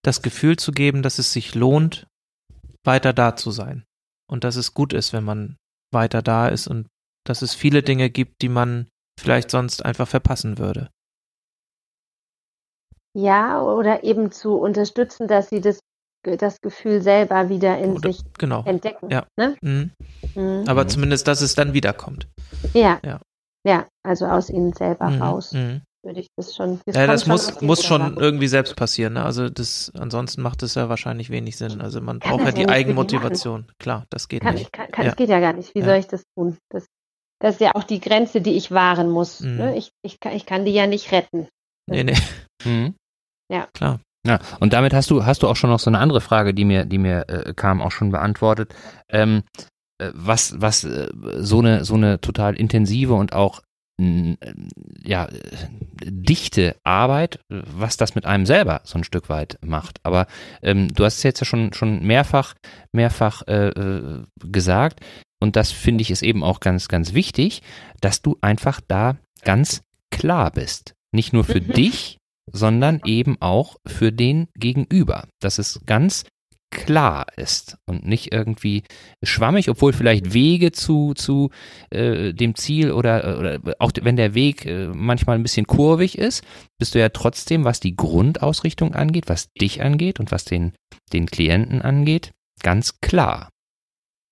das 0.03 0.23
Gefühl 0.23 0.57
zu 0.57 0.73
geben, 0.73 1.03
dass 1.03 1.19
es 1.19 1.33
sich 1.33 1.55
lohnt, 1.55 2.07
weiter 2.85 3.13
da 3.13 3.37
zu 3.37 3.51
sein. 3.51 3.85
Und 4.31 4.45
dass 4.45 4.57
es 4.57 4.73
gut 4.73 4.93
ist, 4.93 5.13
wenn 5.13 5.25
man 5.25 5.57
weiter 5.93 6.23
da 6.23 6.49
ist 6.49 6.69
und 6.69 6.87
dass 7.27 7.43
es 7.43 7.55
viele 7.55 7.83
Dinge 7.83 8.09
gibt, 8.09 8.41
die 8.43 8.49
man 8.49 8.89
vielleicht 9.19 9.51
sonst 9.51 9.85
einfach 9.85 10.09
verpassen 10.09 10.57
würde. 10.57 10.89
Ja, 13.13 13.61
oder 13.61 14.05
eben 14.05 14.31
zu 14.31 14.57
unterstützen, 14.57 15.27
dass 15.27 15.49
sie 15.49 15.61
das, 15.61 15.81
das 16.23 16.61
Gefühl 16.61 17.01
selber 17.03 17.49
wieder 17.49 17.79
in 17.79 17.93
Oder- 17.93 18.13
sich 18.13 18.23
Genau. 18.39 18.63
entdecken. 18.65 19.09
Ja. 19.11 19.27
Ne? 19.39 19.57
Mhm. 19.63 19.91
Mhm. 20.35 20.65
Aber 20.69 20.85
Mhm. 20.85 20.89
zumindest, 20.89 21.27
dass 21.29 21.41
es 21.41 21.55
dann 21.55 21.73
wiederkommt. 21.73 22.29
Ja. 22.75 23.01
Ja. 23.05 23.21
ja. 23.67 23.87
also 24.03 24.27
aus 24.27 24.49
ihnen 24.51 24.73
selber 24.73 25.09
Mhm. 25.11 25.23
raus, 25.23 25.53
Mhm. 25.53 25.83
würde 26.03 26.21
ich 26.21 26.29
das 26.37 26.55
schon. 26.57 26.81
Ja, 26.87 27.07
das 27.07 27.23
kommt 27.25 27.33
muss, 27.33 27.61
muss 27.61 27.85
schon 27.85 28.01
raus. 28.03 28.13
irgendwie 28.17 28.49
selbst 28.49 28.75
passieren. 28.77 29.15
Ne? 29.15 29.25
Also 29.25 29.49
das, 29.51 29.93
ansonsten 29.99 30.41
macht 30.43 30.63
es 30.63 30.75
ja 30.75 30.89
wahrscheinlich 30.89 31.31
wenig 31.31 31.57
Sinn. 31.57 31.81
Also 31.81 32.01
man 32.01 32.21
Kann 32.21 32.31
braucht 32.31 32.41
ja 32.41 32.47
das 32.47 32.55
die 32.55 32.61
ja 32.63 32.67
nicht 32.69 32.75
Eigenmotivation. 32.77 33.67
Klar, 33.79 34.05
das 34.11 34.29
geht 34.29 34.43
Kann, 34.43 34.55
nicht. 34.55 34.65
ich, 34.67 34.73
kann, 34.73 34.91
kann, 34.91 35.05
Ja. 35.05 35.11
Das 35.11 35.17
geht 35.17 35.29
ja 35.29 35.41
gar 35.41 35.53
nicht. 35.53 35.75
Wie 35.75 35.81
Ja. 35.81 35.85
soll 35.87 35.97
ich 35.97 36.07
das 36.07 36.23
tun? 36.37 36.57
Das, 36.71 36.87
das 37.41 37.55
ist 37.57 37.61
ja 37.61 37.75
auch 37.75 37.85
die 37.85 38.01
Grenze, 38.01 38.41
die 38.41 38.57
ich 38.57 38.71
wahren 38.71 39.11
muss. 39.11 39.41
Mhm. 39.41 39.57
Ne? 39.57 39.77
Ich, 39.77 39.91
ich, 40.03 40.21
kann, 40.21 40.33
ich 40.33 40.47
kann 40.47 40.65
die 40.65 40.73
ja 40.73 40.87
nicht 40.87 41.13
retten. 41.13 41.49
Nee, 41.91 42.05
nee, 42.05 42.17
Mhm. 42.65 42.95
Ja. 43.51 43.67
klar. 43.75 44.01
Ja, 44.27 44.39
und 44.59 44.73
damit 44.73 44.93
hast 44.93 45.11
du, 45.11 45.25
hast 45.25 45.43
du 45.43 45.49
auch 45.49 45.57
schon 45.57 45.71
noch 45.71 45.79
so 45.79 45.89
eine 45.91 45.99
andere 45.99 46.21
Frage, 46.21 46.53
die 46.53 46.65
mir, 46.65 46.85
die 46.85 46.99
mir 46.99 47.29
äh, 47.29 47.55
kam, 47.55 47.81
auch 47.81 47.91
schon 47.91 48.11
beantwortet. 48.11 48.75
Ähm, 49.09 49.43
äh, 49.99 50.11
was, 50.15 50.61
was 50.61 50.85
äh, 50.85 51.09
so 51.39 51.61
eine, 51.61 51.85
so 51.85 51.95
eine 51.95 52.21
total 52.21 52.55
intensive 52.55 53.15
und 53.15 53.33
auch 53.33 53.63
ja, 55.03 55.27
äh, 55.27 55.39
dichte 56.01 56.77
Arbeit, 56.85 57.41
was 57.49 57.99
das 57.99 58.15
mit 58.15 58.25
einem 58.25 58.47
selber 58.47 58.81
so 58.85 58.99
ein 58.99 59.05
Stück 59.05 59.29
weit 59.29 59.59
macht. 59.63 59.99
Aber 60.05 60.27
ähm, 60.63 60.89
du 60.89 61.05
hast 61.05 61.19
es 61.19 61.23
jetzt 61.23 61.41
ja 61.41 61.45
schon, 61.45 61.73
schon 61.75 62.03
mehrfach, 62.07 62.55
mehrfach 62.93 63.43
äh, 63.47 63.69
äh, 63.69 64.25
gesagt, 64.43 65.01
und 65.43 65.57
das 65.57 65.71
finde 65.71 66.03
ich 66.03 66.11
ist 66.11 66.23
eben 66.23 66.43
auch 66.43 66.61
ganz, 66.61 66.89
ganz 66.89 67.13
wichtig, 67.15 67.63
dass 68.01 68.23
du 68.23 68.39
einfach 68.41 68.81
da 68.87 69.17
ganz 69.43 69.83
klar 70.11 70.51
bist. 70.51 70.95
Nicht 71.13 71.33
nur 71.33 71.45
für 71.45 71.61
dich, 71.61 72.19
sondern 72.53 73.01
eben 73.05 73.37
auch 73.41 73.77
für 73.87 74.13
den 74.13 74.49
Gegenüber. 74.55 75.29
Dass 75.41 75.59
es 75.59 75.81
ganz 75.87 76.25
klar 76.71 77.27
ist 77.37 77.79
und 77.87 78.07
nicht 78.07 78.33
irgendwie 78.33 78.85
schwammig, 79.25 79.69
obwohl 79.69 79.93
vielleicht 79.93 80.33
Wege 80.33 80.73
zu, 80.73 81.15
zu 81.15 81.51
äh, 81.91 82.33
dem 82.33 82.55
Ziel 82.55 82.93
oder, 82.93 83.39
oder 83.39 83.77
auch 83.81 83.91
wenn 84.01 84.17
der 84.17 84.35
Weg 84.35 84.67
äh, 84.67 84.87
manchmal 84.89 85.37
ein 85.37 85.43
bisschen 85.43 85.67
kurvig 85.67 86.17
ist, 86.17 86.45
bist 86.79 86.95
du 86.95 87.01
ja 87.01 87.09
trotzdem, 87.09 87.65
was 87.65 87.81
die 87.81 87.97
Grundausrichtung 87.97 88.95
angeht, 88.95 89.29
was 89.29 89.53
dich 89.61 89.83
angeht 89.83 90.21
und 90.21 90.31
was 90.31 90.45
den, 90.45 90.73
den 91.13 91.27
Klienten 91.27 91.83
angeht, 91.83 92.31
ganz 92.63 93.01
klar. 93.01 93.51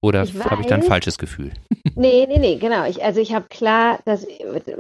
Oder 0.01 0.21
habe 0.21 0.63
ich 0.63 0.69
da 0.69 0.77
ein 0.77 0.83
falsches 0.83 1.19
Gefühl? 1.19 1.53
Nee, 1.95 2.27
nee, 2.29 2.39
nee, 2.39 2.57
genau. 2.59 2.85
Ich, 2.85 3.03
also 3.03 3.21
ich 3.21 3.35
habe 3.35 3.49
klar, 3.49 3.99
dass, 4.05 4.25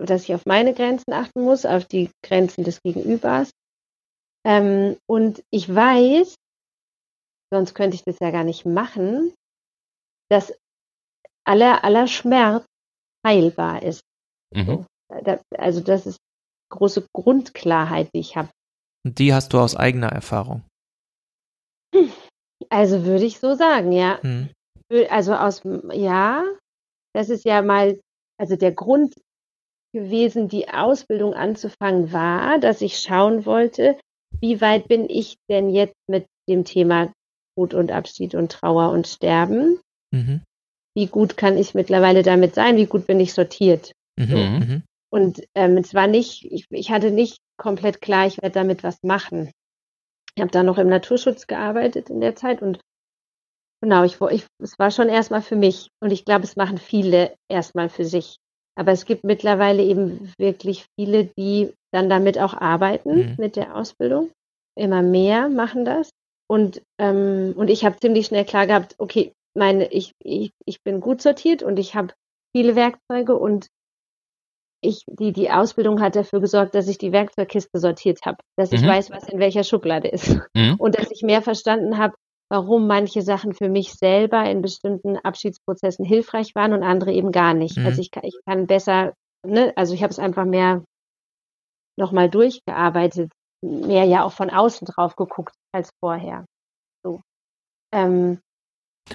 dass 0.04 0.22
ich 0.22 0.34
auf 0.34 0.46
meine 0.46 0.72
Grenzen 0.72 1.12
achten 1.12 1.42
muss, 1.42 1.66
auf 1.66 1.84
die 1.84 2.10
Grenzen 2.22 2.62
des 2.62 2.80
Gegenübers. 2.82 3.50
Ähm, 4.46 4.96
und 5.08 5.42
ich 5.50 5.74
weiß, 5.74 6.36
sonst 7.52 7.74
könnte 7.74 7.96
ich 7.96 8.04
das 8.04 8.18
ja 8.20 8.30
gar 8.30 8.44
nicht 8.44 8.66
machen, 8.66 9.32
dass 10.30 10.54
aller, 11.44 11.82
aller 11.82 12.06
Schmerz 12.06 12.64
heilbar 13.26 13.82
ist. 13.82 14.02
Mhm. 14.54 14.86
Da, 15.24 15.40
also 15.56 15.80
das 15.80 16.06
ist 16.06 16.18
große 16.70 17.06
Grundklarheit, 17.12 18.10
die 18.14 18.20
ich 18.20 18.36
habe. 18.36 18.50
Und 19.04 19.18
die 19.18 19.34
hast 19.34 19.52
du 19.52 19.58
aus 19.58 19.74
eigener 19.74 20.08
Erfahrung. 20.12 20.62
Also 22.68 23.04
würde 23.04 23.24
ich 23.24 23.38
so 23.38 23.54
sagen, 23.54 23.92
ja. 23.92 24.22
Hm. 24.22 24.50
Also 25.10 25.34
aus, 25.34 25.62
ja, 25.92 26.44
das 27.14 27.28
ist 27.28 27.44
ja 27.44 27.62
mal, 27.62 28.00
also 28.38 28.56
der 28.56 28.72
Grund 28.72 29.14
gewesen, 29.92 30.48
die 30.48 30.68
Ausbildung 30.68 31.34
anzufangen, 31.34 32.12
war, 32.12 32.58
dass 32.58 32.80
ich 32.80 32.98
schauen 32.98 33.44
wollte, 33.46 33.98
wie 34.40 34.60
weit 34.60 34.88
bin 34.88 35.08
ich 35.08 35.36
denn 35.48 35.70
jetzt 35.70 35.96
mit 36.08 36.26
dem 36.48 36.64
Thema 36.64 37.12
Tod 37.56 37.74
und 37.74 37.90
Abschied 37.90 38.34
und 38.34 38.52
Trauer 38.52 38.90
und 38.90 39.06
Sterben? 39.06 39.80
Mhm. 40.12 40.42
Wie 40.94 41.06
gut 41.06 41.36
kann 41.36 41.56
ich 41.56 41.74
mittlerweile 41.74 42.22
damit 42.22 42.54
sein? 42.54 42.76
Wie 42.76 42.86
gut 42.86 43.06
bin 43.06 43.20
ich 43.20 43.32
sortiert? 43.32 43.92
Mhm. 44.18 44.34
Mhm. 44.34 44.58
Mhm. 44.58 44.82
Und 45.10 45.42
ähm, 45.54 45.76
es 45.78 45.94
war 45.94 46.06
nicht, 46.06 46.44
ich, 46.50 46.66
ich 46.70 46.90
hatte 46.90 47.10
nicht 47.10 47.38
komplett 47.56 48.00
klar, 48.00 48.26
ich 48.26 48.40
werde 48.42 48.54
damit 48.54 48.82
was 48.82 49.02
machen. 49.02 49.50
Ich 50.34 50.42
habe 50.42 50.50
da 50.50 50.62
noch 50.62 50.78
im 50.78 50.88
Naturschutz 50.88 51.46
gearbeitet 51.46 52.10
in 52.10 52.20
der 52.20 52.36
Zeit 52.36 52.62
und 52.62 52.80
genau, 53.82 54.04
ich, 54.04 54.20
ich, 54.20 54.46
es 54.62 54.78
war 54.78 54.90
schon 54.90 55.08
erstmal 55.08 55.42
für 55.42 55.56
mich 55.56 55.88
und 56.00 56.10
ich 56.12 56.24
glaube, 56.24 56.44
es 56.44 56.56
machen 56.56 56.78
viele 56.78 57.34
erstmal 57.50 57.88
für 57.88 58.04
sich. 58.04 58.36
Aber 58.76 58.92
es 58.92 59.04
gibt 59.04 59.24
mittlerweile 59.24 59.82
eben 59.82 60.32
wirklich 60.38 60.86
viele, 60.98 61.24
die 61.36 61.72
dann 61.92 62.08
damit 62.08 62.38
auch 62.38 62.54
arbeiten 62.54 63.16
Mhm. 63.16 63.34
mit 63.38 63.56
der 63.56 63.74
Ausbildung. 63.74 64.30
Immer 64.76 65.02
mehr 65.02 65.48
machen 65.48 65.84
das. 65.84 66.10
Und, 66.48 66.82
ähm, 66.98 67.54
und 67.56 67.68
ich 67.68 67.84
habe 67.84 67.98
ziemlich 67.98 68.26
schnell 68.26 68.44
klar 68.44 68.66
gehabt, 68.66 68.94
okay, 68.98 69.32
meine, 69.56 69.90
ich, 69.92 70.12
ich, 70.22 70.52
ich 70.64 70.82
bin 70.84 71.00
gut 71.00 71.20
sortiert 71.20 71.62
und 71.62 71.78
ich 71.78 71.94
habe 71.94 72.14
viele 72.54 72.76
Werkzeuge 72.76 73.36
und 73.36 73.66
ich, 74.80 75.02
die, 75.08 75.32
die 75.32 75.50
Ausbildung 75.50 76.00
hat 76.00 76.14
dafür 76.14 76.40
gesorgt, 76.40 76.74
dass 76.74 76.86
ich 76.88 76.98
die 76.98 77.12
Werkzeugkiste 77.12 77.78
sortiert 77.78 78.20
habe, 78.24 78.38
dass 78.56 78.72
ich 78.72 78.82
Mhm. 78.82 78.86
weiß, 78.86 79.10
was 79.10 79.28
in 79.28 79.40
welcher 79.40 79.64
Schublade 79.64 80.08
ist 80.08 80.38
Mhm. 80.54 80.76
und 80.78 80.96
dass 80.96 81.10
ich 81.10 81.22
mehr 81.22 81.42
verstanden 81.42 81.98
habe, 81.98 82.14
warum 82.50 82.86
manche 82.86 83.22
Sachen 83.22 83.54
für 83.54 83.68
mich 83.68 83.94
selber 83.94 84.48
in 84.50 84.62
bestimmten 84.62 85.16
Abschiedsprozessen 85.16 86.04
hilfreich 86.04 86.54
waren 86.54 86.72
und 86.72 86.82
andere 86.82 87.12
eben 87.12 87.32
gar 87.32 87.54
nicht. 87.54 87.76
Mhm. 87.76 87.86
Also 87.86 88.00
ich 88.00 88.10
kann, 88.10 88.24
ich 88.24 88.38
kann 88.46 88.66
besser, 88.66 89.14
ne, 89.46 89.72
also 89.76 89.94
ich 89.94 90.02
habe 90.02 90.10
es 90.10 90.18
einfach 90.18 90.44
mehr 90.44 90.84
nochmal 91.98 92.30
durchgearbeitet, 92.30 93.30
mehr 93.62 94.04
ja 94.04 94.24
auch 94.24 94.32
von 94.32 94.50
außen 94.50 94.86
drauf 94.86 95.16
geguckt 95.16 95.54
als 95.72 95.90
vorher. 96.00 96.46
So. 97.04 97.20
Ähm, 97.92 98.40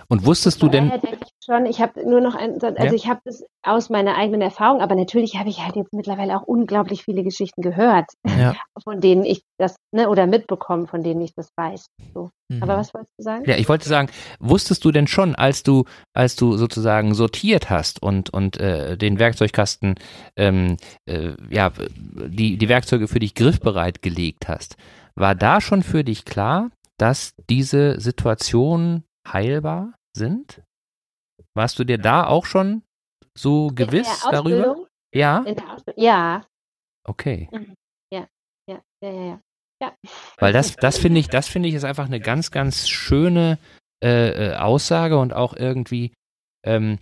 Und 0.10 0.26
wusstest 0.26 0.62
du 0.62 0.68
denn, 0.68 0.90
denke 0.90 1.26
schon, 1.44 1.66
ich 1.66 1.82
habe 1.82 2.08
nur 2.10 2.22
noch 2.22 2.36
ein, 2.36 2.54
also 2.62 2.76
Ja. 2.78 2.94
ich 2.94 3.08
habe 3.08 3.20
das 3.26 3.44
aus 3.64 3.90
meiner 3.90 4.16
eigenen 4.16 4.42
Erfahrung, 4.42 4.82
aber 4.82 4.96
natürlich 4.96 5.36
habe 5.38 5.50
ich 5.50 5.60
halt 5.64 5.76
jetzt 5.76 5.94
mittlerweile 5.94 6.36
auch 6.38 6.44
unglaublich 6.44 7.04
viele 7.04 7.24
Geschichten 7.24 7.62
gehört, 7.62 8.06
Ja. 8.26 8.56
von 8.84 9.02
denen 9.02 9.26
ich 9.26 9.44
das, 9.60 9.76
ne, 9.92 10.10
oder 10.10 10.26
mitbekommen, 10.26 10.88
von 10.88 11.04
denen 11.04 11.22
ich 11.22 11.34
das 11.36 11.50
weiß. 11.56 11.86
So. 12.14 12.30
Mhm. 12.50 12.64
Aber 12.64 12.78
was 12.78 12.94
wolltest 12.94 13.14
du 13.18 13.24
sagen? 13.24 13.44
ja, 13.46 13.58
ich 13.58 13.70
wollte 13.70 13.88
sagen, 13.88 14.10
wusstest 14.40 14.84
du 14.84 14.92
denn 14.92 15.08
schon, 15.08 15.36
als 15.36 15.64
du, 15.64 15.86
als 16.14 16.36
du 16.36 16.58
sozusagen 16.58 17.14
sortiert 17.14 17.70
hast 17.70 18.02
und, 18.02 18.32
und 18.32 18.60
äh, 18.60 18.98
den 18.98 19.20
Werkzeugkasten, 19.20 19.96
ähm, 20.36 20.78
äh, 21.06 21.34
ja, 21.50 21.72
die, 22.28 22.58
die 22.58 22.70
Werkzeuge 22.70 23.08
für 23.08 23.20
dich 23.20 23.36
griffbereit 23.36 24.02
gelegt 24.02 24.48
hast, 24.48 24.76
war 25.16 25.36
da 25.36 25.62
schon 25.62 25.84
für 25.84 26.04
dich 26.04 26.26
klar, 26.26 26.72
dass 26.98 27.34
diese 27.50 28.00
Situationen 28.00 29.04
heilbar 29.28 29.94
sind? 30.16 30.63
Warst 31.56 31.78
du 31.80 31.84
dir 31.84 31.98
da 31.98 32.26
auch 32.28 32.46
schon 32.46 32.84
so 33.36 33.68
gewiss 33.68 34.26
darüber? 34.30 34.88
Ja? 35.14 35.44
Ja, 35.98 36.46
Okay. 37.06 37.50
ja, 38.12 38.28
ja, 38.68 38.82
ja, 39.02 39.12
ja. 39.12 39.40
ja. 39.82 39.94
Weil 40.38 40.54
das, 40.54 40.76
das 40.76 40.98
finde 40.98 41.20
ich, 41.20 41.28
das 41.28 41.48
finde 41.48 41.70
ich 41.70 41.76
ist 41.76 41.84
einfach 41.84 42.06
eine 42.06 42.20
ganz, 42.20 42.52
ganz 42.52 42.90
schöne 42.90 43.60
äh, 44.04 44.52
äh, 44.52 44.56
Aussage 44.56 45.18
und 45.18 45.34
auch 45.34 45.54
irgendwie 45.56 46.14
ähm, 46.66 47.00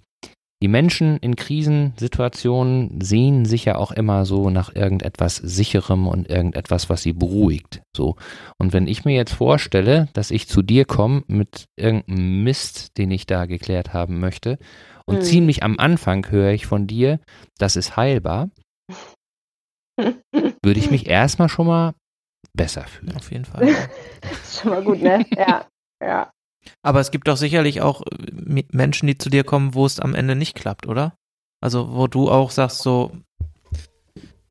die 0.61 0.67
Menschen 0.67 1.17
in 1.17 1.35
Krisensituationen 1.35 3.01
sehen 3.01 3.45
sich 3.45 3.65
ja 3.65 3.75
auch 3.77 3.91
immer 3.91 4.25
so 4.25 4.49
nach 4.49 4.75
irgendetwas 4.75 5.37
Sicherem 5.37 6.07
und 6.07 6.29
irgendetwas, 6.29 6.89
was 6.89 7.01
sie 7.01 7.13
beruhigt. 7.13 7.81
So. 7.97 8.15
Und 8.59 8.71
wenn 8.71 8.87
ich 8.87 9.03
mir 9.03 9.15
jetzt 9.15 9.33
vorstelle, 9.33 10.07
dass 10.13 10.29
ich 10.29 10.47
zu 10.47 10.61
dir 10.61 10.85
komme 10.85 11.23
mit 11.27 11.65
irgendeinem 11.75 12.43
Mist, 12.43 12.97
den 12.97 13.09
ich 13.11 13.25
da 13.25 13.45
geklärt 13.47 13.93
haben 13.93 14.19
möchte, 14.19 14.59
und 15.05 15.17
Mhm. 15.17 15.21
ziemlich 15.21 15.63
am 15.63 15.79
Anfang 15.79 16.29
höre 16.29 16.51
ich 16.51 16.67
von 16.67 16.85
dir, 16.85 17.19
das 17.57 17.75
ist 17.75 17.97
heilbar, 17.97 18.49
würde 19.97 20.79
ich 20.79 20.91
mich 20.91 21.07
erstmal 21.07 21.49
schon 21.49 21.67
mal 21.67 21.93
besser 22.53 22.83
fühlen. 22.83 23.15
Auf 23.15 23.31
jeden 23.31 23.45
Fall. 23.45 23.67
ist 24.31 24.59
schon 24.61 24.71
mal 24.71 24.83
gut, 24.83 25.01
ne? 25.01 25.25
Ja, 25.35 25.65
ja. 26.01 26.31
Aber 26.83 26.99
es 26.99 27.11
gibt 27.11 27.27
doch 27.27 27.37
sicherlich 27.37 27.81
auch 27.81 28.01
äh, 28.01 28.63
Menschen, 28.71 29.07
die 29.07 29.17
zu 29.17 29.29
dir 29.29 29.43
kommen, 29.43 29.73
wo 29.73 29.85
es 29.85 29.99
am 29.99 30.15
Ende 30.15 30.35
nicht 30.35 30.55
klappt, 30.55 30.87
oder? 30.87 31.13
Also 31.63 31.93
wo 31.95 32.07
du 32.07 32.29
auch 32.29 32.51
sagst, 32.51 32.79
so 32.79 33.11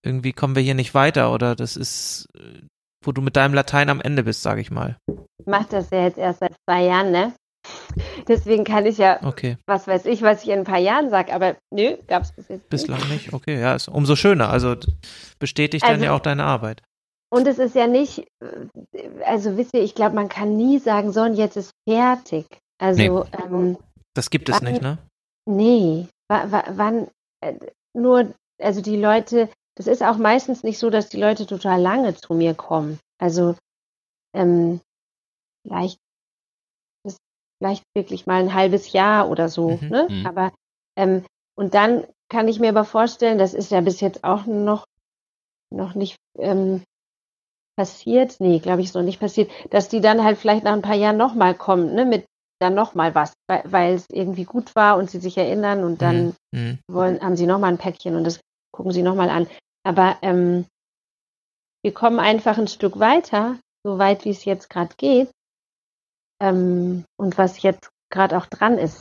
irgendwie 0.02 0.32
kommen 0.32 0.54
wir 0.56 0.62
hier 0.62 0.74
nicht 0.74 0.94
weiter 0.94 1.32
oder 1.32 1.54
das 1.54 1.76
ist, 1.76 2.26
äh, 2.36 2.62
wo 3.04 3.12
du 3.12 3.20
mit 3.22 3.36
deinem 3.36 3.54
Latein 3.54 3.88
am 3.90 4.00
Ende 4.00 4.22
bist, 4.24 4.42
sage 4.42 4.60
ich 4.60 4.70
mal. 4.70 4.96
Ich 5.38 5.46
mache 5.46 5.66
das 5.70 5.90
ja 5.90 6.02
jetzt 6.04 6.18
erst 6.18 6.40
seit 6.40 6.52
zwei 6.68 6.84
Jahren, 6.84 7.10
ne? 7.10 7.32
Deswegen 8.26 8.64
kann 8.64 8.86
ich 8.86 8.96
ja, 8.96 9.20
Okay, 9.22 9.58
was 9.66 9.86
weiß 9.86 10.06
ich, 10.06 10.22
was 10.22 10.42
ich 10.42 10.48
in 10.48 10.60
ein 10.60 10.64
paar 10.64 10.78
Jahren 10.78 11.10
sage, 11.10 11.34
aber 11.34 11.56
nö, 11.70 11.96
gab 12.06 12.22
es 12.22 12.32
bis 12.32 12.48
jetzt 12.48 12.60
nicht. 12.60 12.68
bislang 12.70 13.06
nicht. 13.10 13.32
Okay, 13.34 13.60
ja, 13.60 13.74
ist 13.74 13.88
umso 13.88 14.16
schöner. 14.16 14.48
Also 14.48 14.76
bestätigt 15.38 15.84
dann 15.84 15.92
Also- 15.92 16.04
ja 16.06 16.12
auch 16.12 16.20
deine 16.20 16.44
Arbeit. 16.44 16.82
Und 17.32 17.46
es 17.46 17.58
ist 17.58 17.74
ja 17.76 17.86
nicht, 17.86 18.26
also 19.24 19.56
wisst 19.56 19.72
ihr, 19.74 19.82
ich 19.82 19.94
glaube, 19.94 20.16
man 20.16 20.28
kann 20.28 20.56
nie 20.56 20.78
sagen, 20.78 21.12
so 21.12 21.22
und 21.22 21.34
jetzt 21.36 21.56
ist 21.56 21.70
fertig. 21.88 22.46
Also, 22.78 23.24
ähm, 23.32 23.78
Das 24.14 24.30
gibt 24.30 24.48
es 24.48 24.56
Wann- 24.60 24.64
nicht, 24.72 24.82
ne? 24.82 24.98
nee, 25.48 26.08
wa, 26.28 26.50
wa, 26.50 26.64
wann, 26.72 27.08
äh, 27.40 27.54
nur, 27.96 28.34
also 28.60 28.80
die 28.80 28.96
Leute, 28.96 29.48
das 29.76 29.86
ist 29.86 30.02
auch 30.02 30.16
meistens 30.16 30.62
nicht 30.64 30.78
so, 30.78 30.90
dass 30.90 31.08
die 31.08 31.20
Leute 31.20 31.46
total 31.46 31.80
lange 31.80 32.14
zu 32.16 32.34
mir 32.34 32.54
kommen. 32.54 32.98
Also, 33.18 33.54
ähm, 34.34 34.80
vielleicht, 35.64 35.98
vielleicht 37.58 37.84
wirklich 37.94 38.26
mal 38.26 38.40
ein 38.42 38.54
halbes 38.54 38.92
Jahr 38.92 39.28
oder 39.30 39.48
so, 39.48 39.78
Mhm, 39.82 39.88
ne? 39.88 40.06
mhm. 40.10 40.26
Aber, 40.26 40.52
ähm, 40.96 41.24
und 41.56 41.74
dann 41.74 42.06
kann 42.28 42.48
ich 42.48 42.58
mir 42.58 42.70
aber 42.70 42.84
vorstellen, 42.84 43.38
das 43.38 43.54
ist 43.54 43.70
ja 43.70 43.80
bis 43.80 44.00
jetzt 44.00 44.24
auch 44.24 44.46
noch, 44.46 44.84
noch 45.72 45.94
nicht, 45.94 46.16
ähm, 46.38 46.82
passiert, 47.76 48.36
nee, 48.40 48.58
glaube 48.58 48.80
ich, 48.80 48.88
ist 48.88 48.94
noch 48.94 49.02
nicht 49.02 49.20
passiert, 49.20 49.50
dass 49.70 49.88
die 49.88 50.00
dann 50.00 50.22
halt 50.22 50.38
vielleicht 50.38 50.64
nach 50.64 50.72
ein 50.72 50.82
paar 50.82 50.96
Jahren 50.96 51.16
nochmal 51.16 51.54
kommen, 51.54 51.94
ne, 51.94 52.04
mit 52.04 52.26
dann 52.60 52.74
nochmal 52.74 53.14
was, 53.14 53.32
weil, 53.46 53.94
es 53.94 54.06
irgendwie 54.10 54.44
gut 54.44 54.76
war 54.76 54.98
und 54.98 55.10
sie 55.10 55.18
sich 55.18 55.38
erinnern 55.38 55.82
und 55.82 56.02
dann 56.02 56.34
Mhm. 56.52 56.78
wollen, 56.88 57.20
haben 57.20 57.36
sie 57.36 57.46
nochmal 57.46 57.72
ein 57.72 57.78
Päckchen 57.78 58.16
und 58.16 58.24
das 58.24 58.40
gucken 58.70 58.92
sie 58.92 59.02
nochmal 59.02 59.30
an. 59.30 59.46
Aber 59.82 60.18
ähm, 60.20 60.66
wir 61.82 61.94
kommen 61.94 62.18
einfach 62.18 62.58
ein 62.58 62.68
Stück 62.68 62.98
weiter, 62.98 63.58
so 63.82 63.98
weit 63.98 64.24
wie 64.24 64.30
es 64.30 64.44
jetzt 64.44 64.68
gerade 64.68 64.94
geht 64.98 65.30
ähm, 66.42 67.04
und 67.16 67.38
was 67.38 67.62
jetzt 67.62 67.88
gerade 68.10 68.36
auch 68.36 68.46
dran 68.46 68.78
ist. 68.78 69.00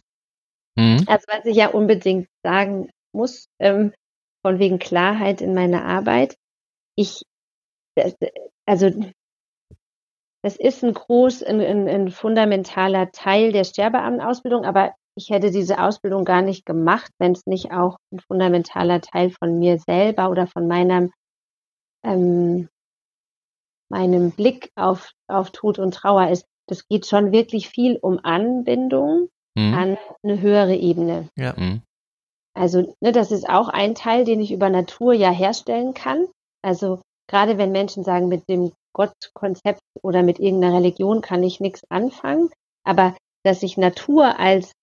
Mhm. 0.77 1.03
Also 1.07 1.25
was 1.27 1.45
ich 1.45 1.57
ja 1.57 1.69
unbedingt 1.69 2.27
sagen 2.43 2.89
muss, 3.13 3.47
ähm, 3.59 3.93
von 4.45 4.59
wegen 4.59 4.79
Klarheit 4.79 5.41
in 5.41 5.53
meiner 5.53 5.83
Arbeit. 5.83 6.35
Ich, 6.95 7.23
das, 7.95 8.15
also 8.69 8.91
das 10.43 10.55
ist 10.55 10.83
ein 10.83 10.93
groß, 10.93 11.43
ein, 11.43 11.59
ein, 11.59 11.87
ein 11.87 12.11
fundamentaler 12.11 13.11
Teil 13.11 13.51
der 13.51 13.63
Sterbeamtenausbildung, 13.63 14.63
aber 14.63 14.93
ich 15.17 15.31
hätte 15.31 15.49
diese 15.51 15.81
Ausbildung 15.81 16.23
gar 16.23 16.43
nicht 16.43 16.65
gemacht, 16.65 17.11
wenn 17.17 17.33
es 17.33 17.45
nicht 17.45 17.71
auch 17.71 17.97
ein 18.13 18.19
fundamentaler 18.19 19.01
Teil 19.01 19.31
von 19.31 19.57
mir 19.57 19.79
selber 19.79 20.29
oder 20.29 20.45
von 20.47 20.67
meinem 20.67 21.11
ähm, 22.05 22.69
meinem 23.91 24.31
Blick 24.31 24.69
auf, 24.75 25.11
auf 25.27 25.49
Tod 25.49 25.79
und 25.79 25.95
Trauer 25.95 26.29
ist. 26.29 26.45
Das 26.67 26.87
geht 26.87 27.07
schon 27.07 27.31
wirklich 27.31 27.69
viel 27.69 27.97
um 27.97 28.19
Anbindung 28.23 29.29
Mhm. 29.57 29.73
an 29.73 29.97
eine 30.23 30.41
höhere 30.41 30.75
Ebene. 30.75 31.27
Ja. 31.35 31.55
Mhm. 31.57 31.81
Also, 32.55 32.95
ne, 33.01 33.11
das 33.11 33.31
ist 33.31 33.49
auch 33.49 33.67
ein 33.67 33.95
Teil, 33.95 34.25
den 34.25 34.41
ich 34.41 34.51
über 34.51 34.69
Natur 34.69 35.13
ja 35.13 35.31
herstellen 35.31 35.95
kann. 35.95 36.27
Also, 36.61 37.01
gerade 37.29 37.57
wenn 37.57 37.71
Menschen 37.71 38.03
sagen, 38.03 38.27
mit 38.27 38.49
dem 38.49 38.73
Gottkonzept 38.93 39.81
oder 40.03 40.23
mit 40.23 40.39
irgendeiner 40.39 40.77
Religion 40.77 41.21
kann 41.21 41.43
ich 41.43 41.59
nichts 41.61 41.83
anfangen. 41.89 42.49
Aber 42.85 43.15
dass 43.45 43.63
ich 43.63 43.77
Natur 43.77 44.39
als 44.39 44.73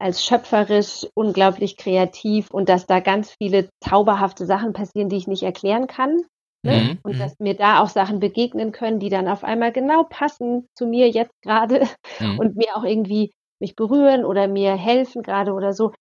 als 0.00 0.24
schöpferisch, 0.24 1.06
unglaublich 1.14 1.76
kreativ 1.76 2.50
und 2.50 2.68
dass 2.68 2.86
da 2.86 3.00
ganz 3.00 3.34
viele 3.40 3.68
zauberhafte 3.84 4.46
Sachen 4.46 4.72
passieren, 4.72 5.10
die 5.10 5.16
ich 5.16 5.26
nicht 5.26 5.42
erklären 5.42 5.86
kann. 5.86 6.22
Ne? 6.62 6.90
Mhm, 6.92 6.98
Und 7.02 7.14
mhm. 7.14 7.18
dass 7.18 7.38
mir 7.38 7.54
da 7.54 7.82
auch 7.82 7.88
Sachen 7.88 8.18
begegnen 8.20 8.72
können, 8.72 8.98
die 8.98 9.10
dann 9.10 9.28
auf 9.28 9.44
einmal 9.44 9.72
genau 9.72 10.04
passen 10.04 10.66
zu 10.74 10.86
mir 10.86 11.10
jetzt 11.10 11.34
gerade 11.42 11.86
Mhm. 12.18 12.38
und 12.38 12.56
mir 12.56 12.76
auch 12.76 12.84
irgendwie 12.84 13.32
mich 13.60 13.76
berühren 13.76 14.24
oder 14.24 14.48
mir 14.48 14.74
helfen 14.74 15.22
gerade 15.22 15.52
oder 15.52 15.72
so. 15.74 15.92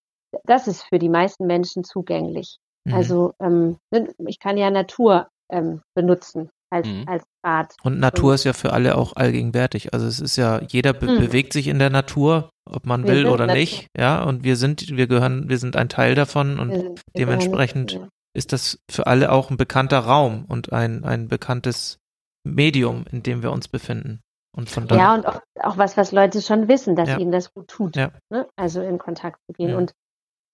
Das 0.45 0.67
ist 0.67 0.83
für 0.83 0.99
die 0.99 1.09
meisten 1.09 1.45
Menschen 1.45 1.83
zugänglich. 1.83 2.57
Mhm. 2.85 2.93
Also 2.93 3.33
ähm, 3.41 3.77
ne, 3.91 4.13
ich 4.27 4.39
kann 4.39 4.57
ja 4.57 4.69
Natur 4.69 5.27
ähm, 5.51 5.81
benutzen 5.95 6.49
als, 6.71 6.87
Mhm. 6.87 7.03
als 7.07 7.23
Rad. 7.45 7.75
Und 7.83 7.99
Natur 7.99 8.35
ist 8.35 8.43
ja 8.43 8.53
für 8.53 8.73
alle 8.73 8.95
auch 8.97 9.15
allgegenwärtig. 9.15 9.93
Also 9.93 10.05
es 10.07 10.19
ist 10.19 10.35
ja, 10.35 10.61
jeder 10.67 10.93
be 10.93 11.07
Mhm. 11.07 11.19
bewegt 11.19 11.53
sich 11.53 11.67
in 11.67 11.79
der 11.79 11.89
Natur, 11.89 12.49
ob 12.69 12.85
man 12.85 13.03
Wir 13.05 13.13
will 13.13 13.25
oder 13.27 13.47
Natur. 13.47 13.59
nicht. 13.59 13.87
Ja, 13.97 14.23
und 14.23 14.43
wir 14.43 14.55
sind, 14.55 14.95
wir 14.95 15.07
gehören, 15.07 15.49
wir 15.49 15.57
sind 15.57 15.75
ein 15.75 15.89
Teil 15.89 16.13
davon 16.15 16.59
und 16.59 16.69
Wir 16.69 16.77
sind- 16.77 16.89
wir 16.99 17.25
dementsprechend 17.25 17.99
ist 18.35 18.53
das 18.53 18.77
für 18.89 19.07
alle 19.07 19.31
auch 19.31 19.49
ein 19.49 19.57
bekannter 19.57 19.99
Raum 19.99 20.45
und 20.47 20.71
ein, 20.71 21.03
ein 21.03 21.27
bekanntes 21.27 21.97
Medium, 22.45 23.05
in 23.11 23.23
dem 23.23 23.41
wir 23.43 23.51
uns 23.51 23.67
befinden. 23.67 24.21
Und 24.55 24.69
von 24.69 24.87
Ja, 24.87 25.13
und 25.15 25.25
auch, 25.27 25.41
auch 25.61 25.77
was, 25.77 25.97
was 25.97 26.11
Leute 26.11 26.41
schon 26.41 26.67
wissen, 26.67 26.95
dass 26.95 27.09
Ja. 27.09 27.17
ihnen 27.17 27.31
das 27.31 27.53
gut 27.53 27.67
tut. 27.67 27.95
Ja. 27.95 28.11
Ne? 28.31 28.47
Also 28.55 28.81
in 28.81 28.97
Kontakt 28.97 29.39
zu 29.47 29.53
gehen. 29.53 29.69
Ja. 29.69 29.77
Und, 29.77 29.93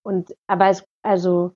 und 0.03 0.33
aber 0.47 0.67
es, 0.69 0.83
also 1.03 1.53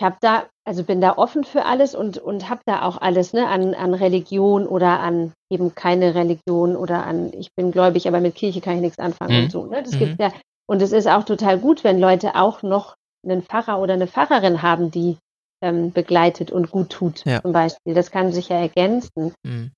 ich 0.00 0.04
habe 0.04 0.16
da, 0.22 0.46
also 0.66 0.82
bin 0.82 1.02
da 1.02 1.18
offen 1.18 1.44
für 1.44 1.66
alles 1.66 1.94
und, 1.94 2.16
und 2.16 2.48
habe 2.48 2.62
da 2.64 2.82
auch 2.82 2.96
alles, 3.02 3.34
ne, 3.34 3.46
an, 3.46 3.74
an 3.74 3.92
Religion 3.92 4.66
oder 4.66 5.00
an 5.00 5.34
eben 5.52 5.74
keine 5.74 6.14
Religion 6.14 6.74
oder 6.74 7.04
an, 7.04 7.34
ich 7.34 7.54
bin 7.54 7.70
gläubig, 7.70 8.08
aber 8.08 8.20
mit 8.20 8.34
Kirche 8.34 8.62
kann 8.62 8.76
ich 8.76 8.80
nichts 8.80 8.98
anfangen 8.98 9.36
Mhm. 9.36 9.42
und 9.44 9.52
so. 9.52 9.66
Ne? 9.66 9.82
Das 9.82 9.92
Mhm. 9.92 9.98
gibt's 9.98 10.16
ja. 10.18 10.32
Und 10.66 10.80
es 10.80 10.92
ist 10.92 11.06
auch 11.06 11.24
total 11.24 11.58
gut, 11.58 11.84
wenn 11.84 12.00
Leute 12.00 12.34
auch 12.34 12.62
noch 12.62 12.94
einen 13.26 13.42
Pfarrer 13.42 13.78
oder 13.78 13.92
eine 13.92 14.06
Pfarrerin 14.06 14.62
haben, 14.62 14.90
die 14.90 15.18
ähm, 15.62 15.92
begleitet 15.92 16.50
und 16.50 16.70
gut 16.70 16.88
tut, 16.88 17.22
Ja. 17.26 17.42
zum 17.42 17.52
Beispiel. 17.52 17.92
Das 17.92 18.10
kann 18.10 18.32
sich 18.32 18.48
ja 18.48 18.56
ergänzen. 18.56 19.34
Mhm. 19.42 19.70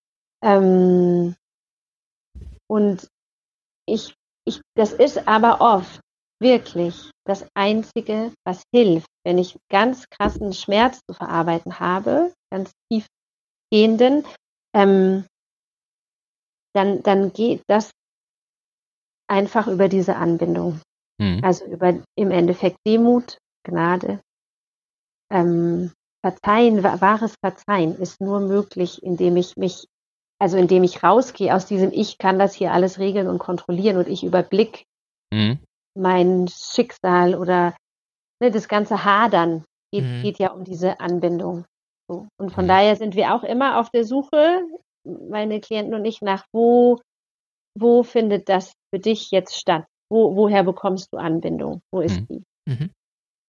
Ähm, 0.45 1.35
und 2.71 3.09
ich, 3.89 4.15
ich, 4.47 4.61
das 4.77 4.93
ist 4.93 5.27
aber 5.27 5.61
oft 5.61 5.99
wirklich 6.41 7.11
das 7.27 7.45
Einzige, 7.55 8.31
was 8.47 8.63
hilft, 8.73 9.09
wenn 9.25 9.39
ich 9.39 9.57
ganz 9.71 10.09
krassen 10.11 10.53
Schmerz 10.53 11.01
zu 11.09 11.15
verarbeiten 11.15 11.79
habe, 11.81 12.33
ganz 12.51 12.73
tiefgehenden, 12.91 14.25
ähm, 14.75 15.25
dann, 16.75 17.03
dann 17.03 17.33
geht 17.33 17.63
das 17.69 17.91
einfach 19.29 19.67
über 19.69 19.89
diese 19.89 20.17
Anbindung. 20.17 20.81
Mhm. 21.21 21.41
Also 21.43 21.65
über 21.67 22.03
im 22.17 22.31
Endeffekt 22.31 22.79
Demut, 22.87 23.39
Gnade. 23.65 24.21
Ähm, 25.31 25.93
Verzeihen, 26.25 26.83
wa- 26.83 27.01
wahres 27.01 27.35
Verzeihen 27.43 27.97
ist 27.97 28.21
nur 28.21 28.41
möglich, 28.41 29.03
indem 29.03 29.37
ich 29.37 29.57
mich, 29.57 29.87
also 30.41 30.57
indem 30.57 30.85
ich 30.85 31.03
rausgehe 31.03 31.55
aus 31.55 31.67
diesem 31.67 31.91
Ich 31.93 32.19
kann 32.19 32.39
das 32.39 32.55
hier 32.55 32.73
alles 32.73 32.99
regeln 32.99 33.29
und 33.29 33.39
kontrollieren 33.39 33.97
und 33.97 34.09
ich 34.09 34.25
überblick 34.25 34.85
Mhm. 35.33 35.59
mein 35.95 36.49
Schicksal 36.49 37.35
oder 37.35 37.75
ne, 38.43 38.51
das 38.51 38.69
ganze 38.69 39.05
Hadern 39.05 39.65
geht, 39.93 40.05
Mhm. 40.05 40.23
geht 40.23 40.39
ja 40.39 40.51
um 40.53 40.65
diese 40.65 41.01
Anbindung. 41.01 41.65
So. 42.11 42.27
Und 42.41 42.51
von 42.53 42.65
Mhm. 42.65 42.69
daher 42.69 42.97
sind 42.97 43.15
wir 43.15 43.35
auch 43.35 43.45
immer 43.45 43.79
auf 43.79 43.91
der 43.91 44.05
Suche, 44.05 44.61
meine 45.07 45.61
Klienten 45.61 45.95
und 45.95 46.05
ich, 46.05 46.21
nach 46.23 46.45
wo, 46.53 46.99
wo 47.79 48.03
findet 48.03 48.49
das 48.49 48.73
für 48.93 49.01
dich 49.01 49.31
jetzt 49.31 49.57
statt? 49.57 49.85
Wo, 50.11 50.37
woher 50.37 50.63
bekommst 50.65 51.09
du 51.13 51.19
Anbindung? 51.19 51.81
Wo 51.93 52.01
ist 52.01 52.21
Mhm. 52.21 52.27
die? 52.29 52.43
Mhm. 52.69 52.91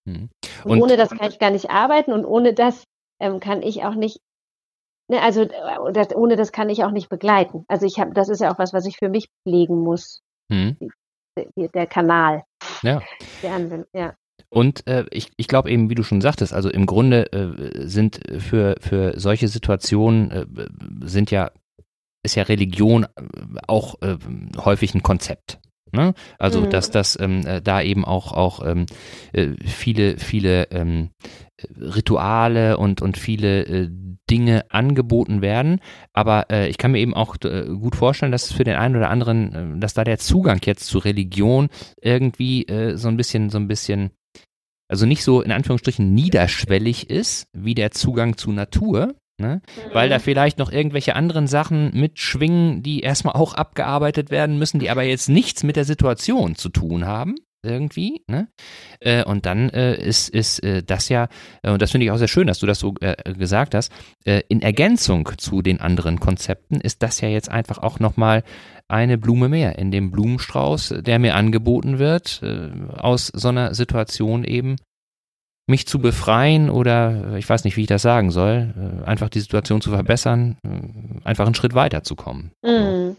Mhm. 0.05 0.29
Und, 0.63 0.71
Und- 0.71 0.81
ohne 0.81 0.97
das 0.97 1.09
kann 1.09 1.29
ich 1.29 1.39
gar 1.39 1.49
nicht 1.51 1.69
arbeiten 1.69 2.13
und 2.13 2.25
ohne 2.25 2.53
das 2.53 2.83
ähm, 3.21 3.39
kann 3.39 3.61
ich 3.61 3.83
auch 3.85 3.95
nicht, 3.95 4.17
ne, 5.09 5.21
also 5.21 5.41
äh, 5.43 5.93
das, 5.93 6.15
ohne 6.15 6.35
das 6.35 6.51
kann 6.51 6.69
ich 6.69 6.83
auch 6.83 6.91
nicht 6.91 7.09
begleiten. 7.09 7.63
Also 7.67 7.85
ich 7.85 7.99
habe, 7.99 8.13
das 8.13 8.27
ist 8.29 8.41
ja 8.41 8.51
auch 8.53 8.59
was, 8.59 8.73
was 8.73 8.85
ich 8.85 8.97
für 8.97 9.09
mich 9.09 9.27
pflegen 9.43 9.79
muss, 9.79 10.19
Mhm. 10.51 10.77
der, 11.37 11.69
der 11.69 11.87
Kanal. 11.87 12.43
Ja. 12.81 13.01
Der 13.41 13.53
Anwendung, 13.53 13.87
ja. 13.93 14.13
Und 14.49 14.85
äh, 14.87 15.05
ich, 15.11 15.31
ich 15.37 15.47
glaube 15.47 15.71
eben, 15.71 15.89
wie 15.89 15.95
du 15.95 16.03
schon 16.03 16.21
sagtest, 16.21 16.53
also 16.53 16.69
im 16.69 16.85
Grunde 16.85 17.31
äh, 17.33 17.87
sind 17.87 18.19
für, 18.39 18.75
für 18.79 19.19
solche 19.19 19.47
Situationen 19.47 20.31
äh, 20.31 20.45
sind 21.03 21.31
ja, 21.31 21.51
ist 22.23 22.35
ja 22.35 22.43
Religion 22.43 23.03
äh, 23.03 23.07
auch 23.67 24.01
äh, 24.01 24.17
häufig 24.57 24.93
ein 24.93 25.03
Konzept. 25.03 25.59
Ne? 25.93 26.15
Also 26.39 26.61
Mhm. 26.61 26.69
dass 26.71 26.89
das 26.89 27.19
ähm, 27.19 27.45
äh, 27.45 27.61
da 27.61 27.81
eben 27.81 28.03
auch 28.03 28.31
auch 28.31 28.65
ähm, 28.65 28.87
äh, 29.31 29.49
viele 29.63 30.17
viele 30.17 30.71
ähm, 30.71 31.11
Rituale 31.79 32.77
und 32.77 33.01
und 33.03 33.15
viele 33.15 33.63
äh, 33.65 33.89
Dinge 34.29 34.65
angeboten 34.71 35.41
werden, 35.41 35.81
aber 36.11 36.49
äh, 36.49 36.67
ich 36.67 36.79
kann 36.79 36.93
mir 36.93 36.99
eben 36.99 37.13
auch 37.13 37.35
äh, 37.43 37.65
gut 37.67 37.95
vorstellen, 37.95 38.31
dass 38.31 38.51
für 38.51 38.63
den 38.63 38.75
einen 38.75 38.95
oder 38.95 39.11
anderen, 39.11 39.79
dass 39.79 39.93
da 39.93 40.03
der 40.03 40.17
Zugang 40.17 40.61
jetzt 40.65 40.87
zu 40.87 40.97
Religion 40.97 41.67
irgendwie 42.01 42.65
so 42.95 43.09
ein 43.09 43.17
bisschen 43.17 43.49
so 43.49 43.57
ein 43.59 43.67
bisschen 43.67 44.11
also 44.88 45.05
nicht 45.05 45.23
so 45.23 45.41
in 45.41 45.51
Anführungsstrichen 45.51 46.13
niederschwellig 46.13 47.09
ist 47.09 47.47
wie 47.53 47.75
der 47.75 47.91
Zugang 47.91 48.38
zu 48.38 48.51
Natur, 48.51 49.15
ne? 49.39 49.61
weil 49.91 50.09
da 50.09 50.19
vielleicht 50.19 50.57
noch 50.57 50.71
irgendwelche 50.71 51.15
anderen 51.15 51.47
Sachen 51.47 51.91
mitschwingen, 51.93 52.84
die 52.84 53.01
erstmal 53.01 53.36
auch 53.36 53.53
abgearbeitet 53.53 54.31
werden 54.31 54.57
müssen, 54.57 54.79
die 54.79 54.89
aber 54.89 55.03
jetzt 55.03 55.29
nichts 55.29 55.63
mit 55.63 55.75
der 55.75 55.86
Situation 55.86 56.55
zu 56.55 56.69
tun 56.69 57.05
haben. 57.05 57.36
Irgendwie, 57.66 58.22
ne? 58.28 58.49
Äh, 58.99 59.24
und 59.24 59.45
dann 59.45 59.70
äh, 59.70 59.95
ist, 59.95 60.28
ist 60.30 60.61
äh, 60.64 60.84
das 60.84 61.07
ja, 61.07 61.30
äh, 61.61 61.72
und 61.72 61.82
das 61.82 61.91
finde 61.91 62.05
ich 62.05 62.11
auch 62.11 62.18
sehr 62.18 62.28
schön, 62.28 62.45
dass 62.45 62.59
du 62.59 62.66
das 62.66 62.80
so 62.80 62.93
äh, 62.99 63.16
gesagt 63.34 63.74
hast, 63.74 63.89
äh, 64.26 64.41
in 64.49 64.61
Ergänzung 64.61 65.30
zu 65.38 65.61
den 65.61 65.80
anderen 65.80 66.20
Konzepten 66.20 66.82
ist 66.82 67.01
das 67.01 67.22
ja 67.22 67.30
jetzt 67.30 67.49
einfach 67.49 67.78
auch 67.78 68.01
nochmal 68.01 68.43
eine 68.89 69.18
Blume 69.18 69.47
mehr 69.47 69.80
in 69.80 69.91
dem 69.91 70.11
Blumenstrauß, 70.11 70.95
der 70.99 71.20
mir 71.20 71.36
angeboten 71.36 71.99
wird, 71.99 72.41
aus 72.97 73.28
so 73.28 73.47
einer 73.47 73.74
Situation 73.74 74.43
eben 74.43 74.76
mich 75.68 75.88
zu 75.88 75.99
befreien 75.99 76.70
oder 76.70 77.38
ich 77.38 77.49
weiß 77.49 77.64
nicht, 77.64 77.78
wie 77.78 77.82
ich 77.82 77.88
das 77.88 78.01
sagen 78.01 78.30
soll, 78.30 79.01
einfach 79.05 79.30
die 79.30 79.39
Situation 79.39 79.80
zu 79.80 79.89
verbessern, 79.89 80.57
einfach 81.24 81.45
einen 81.45 81.55
Schritt 81.55 81.74
weiterzukommen. 81.74 82.51
Mhm. 82.61 83.16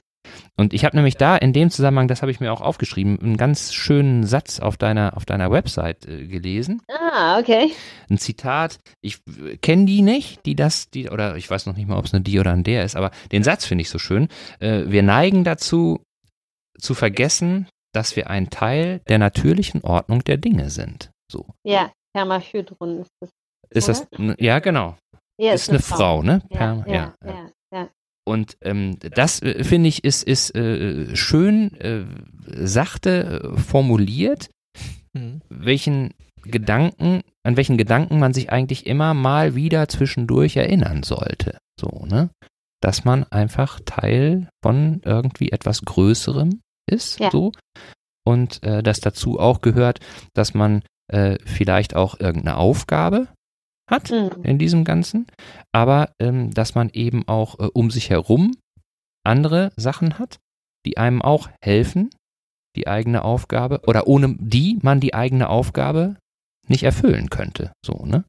Und 0.57 0.73
ich 0.73 0.85
habe 0.85 0.97
nämlich 0.97 1.17
da 1.17 1.37
in 1.37 1.53
dem 1.53 1.71
Zusammenhang, 1.71 2.07
das 2.07 2.23
habe 2.23 2.31
ich 2.31 2.39
mir 2.39 2.53
auch 2.53 2.61
aufgeschrieben, 2.61 3.19
einen 3.21 3.37
ganz 3.37 3.73
schönen 3.75 4.25
Satz 4.25 4.61
auf 4.61 4.77
deiner, 4.77 5.17
auf 5.17 5.25
deiner 5.25 5.51
Website 5.51 6.07
äh, 6.07 6.27
gelesen. 6.27 6.81
Ah, 6.89 7.39
okay. 7.41 7.73
Ein 8.09 8.19
Zitat, 8.19 8.79
ich 9.01 9.19
kenne 9.63 9.85
die 9.87 10.03
nicht, 10.03 10.47
die 10.47 10.55
das, 10.55 10.91
die, 10.91 11.11
oder 11.11 11.37
ich 11.37 11.51
weiß 11.51 11.67
noch 11.67 11.77
nicht 11.77 11.89
mal, 11.89 11.99
ob 11.99 12.05
es 12.05 12.15
eine 12.15 12.23
die 12.23 12.39
oder 12.39 12.53
ein 12.53 12.63
der 12.63 12.85
ist, 12.85 12.95
aber 12.95 13.11
den 13.33 13.43
Satz 13.43 13.65
finde 13.67 13.83
ich 13.83 13.91
so 13.91 13.99
schön. 13.99 14.29
Äh, 14.61 14.85
wir 14.87 15.03
neigen 15.03 15.43
dazu, 15.43 16.01
zu 16.79 16.95
vergessen, 16.95 17.67
dass 17.93 18.15
wir 18.17 18.31
ein 18.31 18.51
Teil 18.51 19.01
der 19.09 19.19
natürlichen 19.19 19.83
Ordnung 19.83 20.23
der 20.25 20.37
Dinge 20.37 20.71
sind. 20.71 21.11
So. 21.31 21.47
Ja, 21.65 21.91
Permahydron 22.15 23.01
ist 23.01 23.11
das. 23.21 23.31
Ist 23.71 23.89
das, 23.89 24.07
ja, 24.39 24.61
genau. 24.61 24.97
Ja, 25.41 25.53
ist 25.53 25.69
eine 25.71 25.81
Frau, 25.81 26.23
ne? 26.23 26.43
Ja, 26.51 26.59
Perma- 26.59 26.89
ja. 26.89 27.15
ja, 27.25 27.31
ja. 27.31 27.51
Und 28.27 28.57
ähm, 28.62 28.97
das 29.01 29.43
äh, 29.43 29.64
finde 29.64 29.89
ich 29.89 30.03
ist, 30.05 30.22
ist 30.25 30.55
äh, 30.55 31.14
schön 31.14 31.75
äh, 31.81 32.05
sachte 32.66 33.53
äh, 33.55 33.59
formuliert, 33.59 34.51
Mhm. 35.16 35.43
welchen 35.49 36.12
Gedanken, 36.43 37.22
an 37.45 37.57
welchen 37.57 37.79
Gedanken 37.79 38.18
man 38.18 38.35
sich 38.35 38.51
eigentlich 38.51 38.85
immer 38.87 39.14
mal 39.14 39.55
wieder 39.55 39.89
zwischendurch 39.89 40.57
erinnern 40.57 41.05
sollte. 41.05 41.59
So, 41.81 42.05
ne? 42.07 42.31
Dass 42.81 43.05
man 43.05 43.22
einfach 43.25 43.79
Teil 43.85 44.49
von 44.62 45.01
irgendwie 45.05 45.53
etwas 45.53 45.83
Größerem 45.83 46.61
ist, 46.91 47.20
Ja. 47.20 47.31
so. 47.31 47.53
Und 48.27 48.62
äh, 48.64 48.83
dass 48.83 49.01
dazu 49.01 49.39
auch 49.39 49.61
gehört, 49.61 50.01
dass 50.35 50.53
man 50.55 50.83
äh, 51.12 51.39
vielleicht 51.45 51.95
auch 51.95 52.18
irgendeine 52.18 52.57
Aufgabe 52.57 53.29
hat 53.91 54.11
Mhm. 54.11 54.43
in 54.45 54.59
diesem 54.59 54.85
Ganzen, 54.85 55.26
aber 55.72 56.11
ähm, 56.20 56.51
dass 56.53 56.74
man 56.74 56.89
eben 56.91 57.26
auch 57.28 57.59
äh, 57.59 57.68
um 57.74 57.91
sich 57.91 58.11
herum 58.11 58.53
andere 59.24 59.72
Sachen 59.76 60.18
hat, 60.18 60.39
die 60.87 60.97
einem 60.99 61.22
auch 61.22 61.49
helfen, 61.62 62.11
die 62.76 62.89
eigene 62.89 63.22
Aufgabe 63.24 63.80
oder 63.87 64.07
ohne 64.07 64.37
die 64.39 64.78
man 64.82 65.01
die 65.01 65.14
eigene 65.14 65.49
Aufgabe 65.49 66.16
nicht 66.68 66.82
erfüllen 66.82 67.30
könnte. 67.30 67.72
So, 67.85 68.05
ne? 68.05 68.24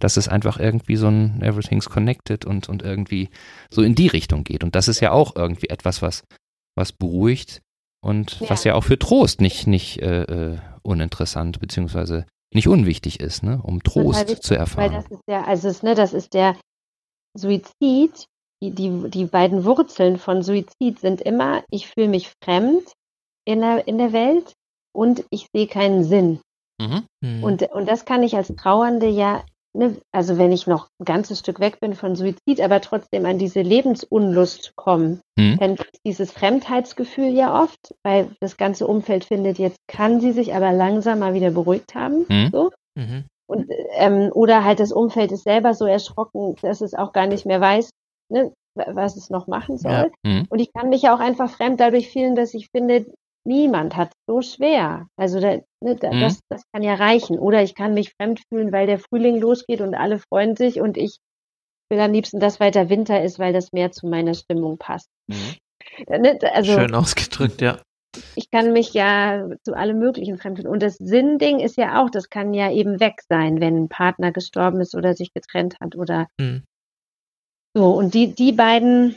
Dass 0.00 0.16
es 0.16 0.28
einfach 0.28 0.58
irgendwie 0.58 0.96
so 0.96 1.08
ein 1.08 1.42
Everything's 1.42 1.88
connected 1.90 2.44
und, 2.44 2.68
und 2.68 2.82
irgendwie 2.82 3.28
so 3.70 3.82
in 3.82 3.94
die 3.94 4.06
Richtung 4.06 4.44
geht. 4.44 4.64
Und 4.64 4.74
das 4.74 4.88
ist 4.88 5.00
ja 5.00 5.12
auch 5.12 5.34
irgendwie 5.36 5.68
etwas, 5.68 6.02
was, 6.02 6.24
was 6.76 6.92
beruhigt 6.92 7.60
und 8.02 8.40
Ja. 8.40 8.50
was 8.50 8.64
ja 8.64 8.74
auch 8.74 8.84
für 8.84 8.98
Trost 8.98 9.40
nicht, 9.40 9.66
nicht 9.66 10.00
äh, 10.00 10.22
äh, 10.54 10.58
uninteressant 10.82 11.58
beziehungsweise 11.60 12.26
nicht 12.52 12.68
unwichtig 12.68 13.20
ist, 13.20 13.42
ne? 13.42 13.60
um 13.62 13.82
Trost 13.82 14.28
wichtig, 14.28 14.42
zu 14.42 14.54
Weil 14.54 14.60
erfahren. 14.60 14.92
das 14.92 15.10
ist 15.10 15.22
ja, 15.28 15.44
also 15.44 15.68
es, 15.68 15.82
ne, 15.82 15.94
das 15.94 16.12
ist 16.12 16.34
der 16.34 16.56
Suizid, 17.36 18.26
die, 18.62 18.72
die, 18.72 19.10
die 19.10 19.24
beiden 19.24 19.64
Wurzeln 19.64 20.18
von 20.18 20.42
Suizid 20.42 20.98
sind 20.98 21.20
immer, 21.20 21.62
ich 21.70 21.86
fühle 21.88 22.08
mich 22.08 22.32
fremd 22.42 22.92
in 23.46 23.60
der, 23.60 23.86
in 23.88 23.98
der 23.98 24.12
Welt 24.12 24.52
und 24.92 25.24
ich 25.30 25.46
sehe 25.54 25.66
keinen 25.66 26.04
Sinn. 26.04 26.40
Mhm. 26.80 27.04
Mhm. 27.22 27.44
Und, 27.44 27.62
und 27.70 27.86
das 27.86 28.04
kann 28.04 28.22
ich 28.22 28.36
als 28.36 28.48
Trauernde 28.48 29.08
ja, 29.08 29.44
ne, 29.72 29.96
also 30.12 30.38
wenn 30.38 30.52
ich 30.52 30.66
noch 30.66 30.88
ein 31.00 31.04
ganzes 31.04 31.38
Stück 31.40 31.60
weg 31.60 31.78
bin 31.80 31.94
von 31.94 32.16
Suizid, 32.16 32.60
aber 32.60 32.80
trotzdem 32.80 33.24
an 33.26 33.38
diese 33.38 33.62
Lebensunlust 33.62 34.72
komme, 34.76 35.20
Mhm. 35.38 35.58
dann 35.58 35.76
gibt 35.76 35.90
es 35.94 36.00
dieses 36.04 36.32
Fremdheitsgefühl 36.32 37.28
ja 37.30 37.62
oft, 37.62 37.94
weil 38.04 38.30
das 38.40 38.56
ganze 38.56 38.86
Umfeld 38.86 39.24
findet, 39.24 39.58
jetzt 39.58 39.78
kann 39.88 40.20
sie 40.20 40.32
sich 40.32 40.54
aber 40.54 40.72
langsam 40.72 41.18
mal 41.20 41.34
wieder 41.34 41.50
beruhigt 41.50 41.94
haben. 41.94 42.26
Mhm. 42.28 42.48
So. 42.52 42.70
Mhm. 42.96 43.24
Und, 43.46 43.66
ähm, 43.96 44.30
oder 44.32 44.64
halt 44.64 44.80
das 44.80 44.92
Umfeld 44.92 45.32
ist 45.32 45.44
selber 45.44 45.74
so 45.74 45.84
erschrocken, 45.86 46.54
dass 46.62 46.80
es 46.80 46.94
auch 46.94 47.12
gar 47.12 47.26
nicht 47.26 47.46
mehr 47.46 47.60
weiß, 47.60 47.90
ne, 48.30 48.52
wa- 48.76 48.86
was 48.92 49.16
es 49.16 49.28
noch 49.30 49.46
machen 49.48 49.76
soll. 49.78 49.90
Ja. 49.92 50.08
Mhm. 50.24 50.46
Und 50.48 50.58
ich 50.60 50.72
kann 50.72 50.88
mich 50.88 51.02
ja 51.02 51.14
auch 51.14 51.20
einfach 51.20 51.50
fremd 51.50 51.80
dadurch 51.80 52.10
fühlen, 52.10 52.36
dass 52.36 52.54
ich 52.54 52.68
finde, 52.70 53.06
niemand 53.46 53.96
hat 53.96 54.12
so 54.28 54.42
schwer. 54.42 55.06
Also 55.16 55.40
da, 55.40 55.58
ne, 55.82 55.96
da, 55.96 56.12
Mhm. 56.12 56.20
das, 56.20 56.40
das 56.48 56.62
kann 56.72 56.82
ja 56.82 56.94
reichen. 56.94 57.38
Oder 57.38 57.62
ich 57.62 57.74
kann 57.74 57.94
mich 57.94 58.12
fremd 58.20 58.40
fühlen, 58.48 58.72
weil 58.72 58.86
der 58.86 58.98
Frühling 58.98 59.38
losgeht 59.38 59.80
und 59.80 59.94
alle 59.94 60.18
freuen 60.18 60.56
sich 60.56 60.80
und 60.80 60.96
ich 60.96 61.18
will 61.90 62.00
am 62.00 62.12
liebsten, 62.12 62.38
dass 62.38 62.60
weiter 62.60 62.88
Winter 62.88 63.22
ist, 63.22 63.38
weil 63.38 63.52
das 63.52 63.72
mehr 63.72 63.90
zu 63.90 64.06
meiner 64.06 64.34
Stimmung 64.34 64.78
passt. 64.78 65.08
Mhm. 65.26 65.56
Ne, 66.08 66.38
Also 66.54 66.74
Schön 66.74 66.94
ausgedrückt, 66.94 67.60
ja. 67.62 67.80
ich 68.36 68.50
kann 68.50 68.72
mich 68.72 68.92
ja 68.92 69.48
zu 69.64 69.74
allem 69.74 69.98
Möglichen 69.98 70.38
fremd 70.38 70.58
fühlen. 70.58 70.70
Und 70.70 70.82
das 70.82 70.96
Sinnding 70.96 71.58
ist 71.58 71.76
ja 71.76 72.00
auch, 72.02 72.10
das 72.10 72.28
kann 72.28 72.54
ja 72.54 72.70
eben 72.70 73.00
weg 73.00 73.22
sein, 73.28 73.60
wenn 73.60 73.76
ein 73.84 73.88
Partner 73.88 74.30
gestorben 74.30 74.80
ist 74.80 74.94
oder 74.94 75.14
sich 75.14 75.32
getrennt 75.32 75.76
hat 75.80 75.96
oder 75.96 76.28
Mhm. 76.38 76.62
so. 77.74 77.92
Und 77.96 78.14
die, 78.14 78.34
die 78.34 78.52
beiden, 78.52 79.16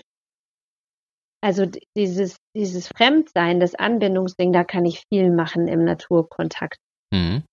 also 1.44 1.66
dieses, 1.98 2.38
dieses 2.56 2.88
Fremdsein, 2.88 3.60
das 3.60 3.76
Anbindungsding, 3.76 4.54
da 4.54 4.64
kann 4.64 4.86
ich 4.86 5.04
viel 5.12 5.30
machen 5.30 5.68
im 5.68 5.84
Naturkontakt. 5.84 6.78
Mhm. 7.12 7.44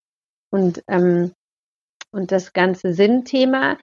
Und, 0.53 0.82
ähm, 0.88 1.32
und 2.12 2.30
das 2.30 2.53
ganze 2.53 2.93
Sinnthema, 2.93 3.78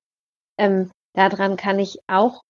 ähm, 0.57 0.91
daran 1.13 1.57
kann 1.57 1.79
ich 1.79 1.99
auch 2.07 2.41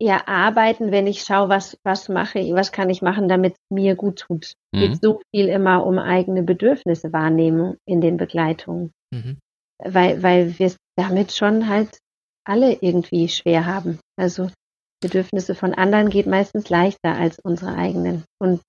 eher 0.00 0.28
arbeiten, 0.28 0.90
wenn 0.90 1.06
ich 1.06 1.22
schaue, 1.22 1.48
was, 1.48 1.78
was 1.84 2.08
mache 2.08 2.40
ich, 2.40 2.52
was 2.54 2.72
kann 2.72 2.90
ich 2.90 3.02
machen, 3.02 3.28
damit 3.28 3.52
es 3.52 3.60
mir 3.70 3.94
gut 3.94 4.18
tut. 4.18 4.54
Mhm. 4.74 4.80
geht 4.80 5.00
so 5.00 5.22
viel 5.32 5.48
immer 5.48 5.86
um 5.86 6.00
eigene 6.00 6.42
Bedürfnisse 6.42 7.12
wahrnehmen 7.12 7.76
in 7.86 8.00
den 8.00 8.16
Begleitungen, 8.16 8.90
Mhm. 9.12 9.38
weil, 9.78 10.22
weil 10.24 10.58
wir 10.58 10.66
es 10.66 10.76
damit 10.98 11.32
schon 11.32 11.68
halt 11.68 11.98
alle 12.44 12.72
irgendwie 12.80 13.28
schwer 13.28 13.64
haben. 13.64 14.00
Also 14.18 14.50
Bedürfnisse 15.00 15.54
von 15.54 15.74
anderen 15.74 16.10
geht 16.10 16.26
meistens 16.26 16.68
leichter 16.68 17.14
als 17.14 17.38
unsere 17.38 17.74
eigenen. 17.74 18.24
Und 18.40 18.62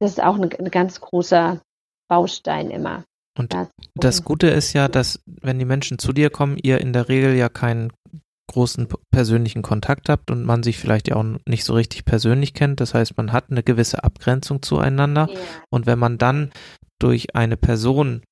das 0.00 0.12
ist 0.12 0.22
auch 0.22 0.36
ein, 0.36 0.52
ein 0.52 0.70
ganz 0.70 1.00
großer 1.00 1.60
Baustein 2.08 2.70
immer. 2.70 3.04
Und 3.38 3.54
Das. 3.94 4.24
Gute 4.24 4.48
ist 4.48 4.72
ja, 4.72 4.88
dass 4.88 5.20
wenn 5.26 5.58
die 5.58 5.64
Menschen 5.64 5.98
zu 5.98 6.12
dir 6.12 6.30
kommen, 6.30 6.58
ihr 6.62 6.80
in 6.80 6.92
der 6.92 7.08
Regel 7.08 7.34
ja 7.34 7.48
keinen 7.48 7.92
großen 8.52 8.88
persönlichen 9.10 9.62
Kontakt 9.62 10.08
habt 10.08 10.30
und 10.30 10.44
man 10.44 10.62
sich 10.62 10.78
vielleicht 10.78 11.08
ja 11.08 11.16
auch 11.16 11.24
nicht 11.46 11.64
so 11.64 11.74
richtig 11.74 12.04
persönlich 12.04 12.52
kennt. 12.52 12.80
Das 12.80 12.92
heißt, 12.92 13.16
man 13.16 13.32
hat 13.32 13.50
eine 13.50 13.62
gewisse 13.62 14.04
Abgrenzung 14.04 14.62
zueinander. 14.62 15.28
Ja. 15.30 15.40
Und 15.70 15.86
wenn 15.86 15.98
man 15.98 16.18
dann 16.18 16.52
durch 16.98 17.34
eine 17.34 17.56
Person 17.56 18.22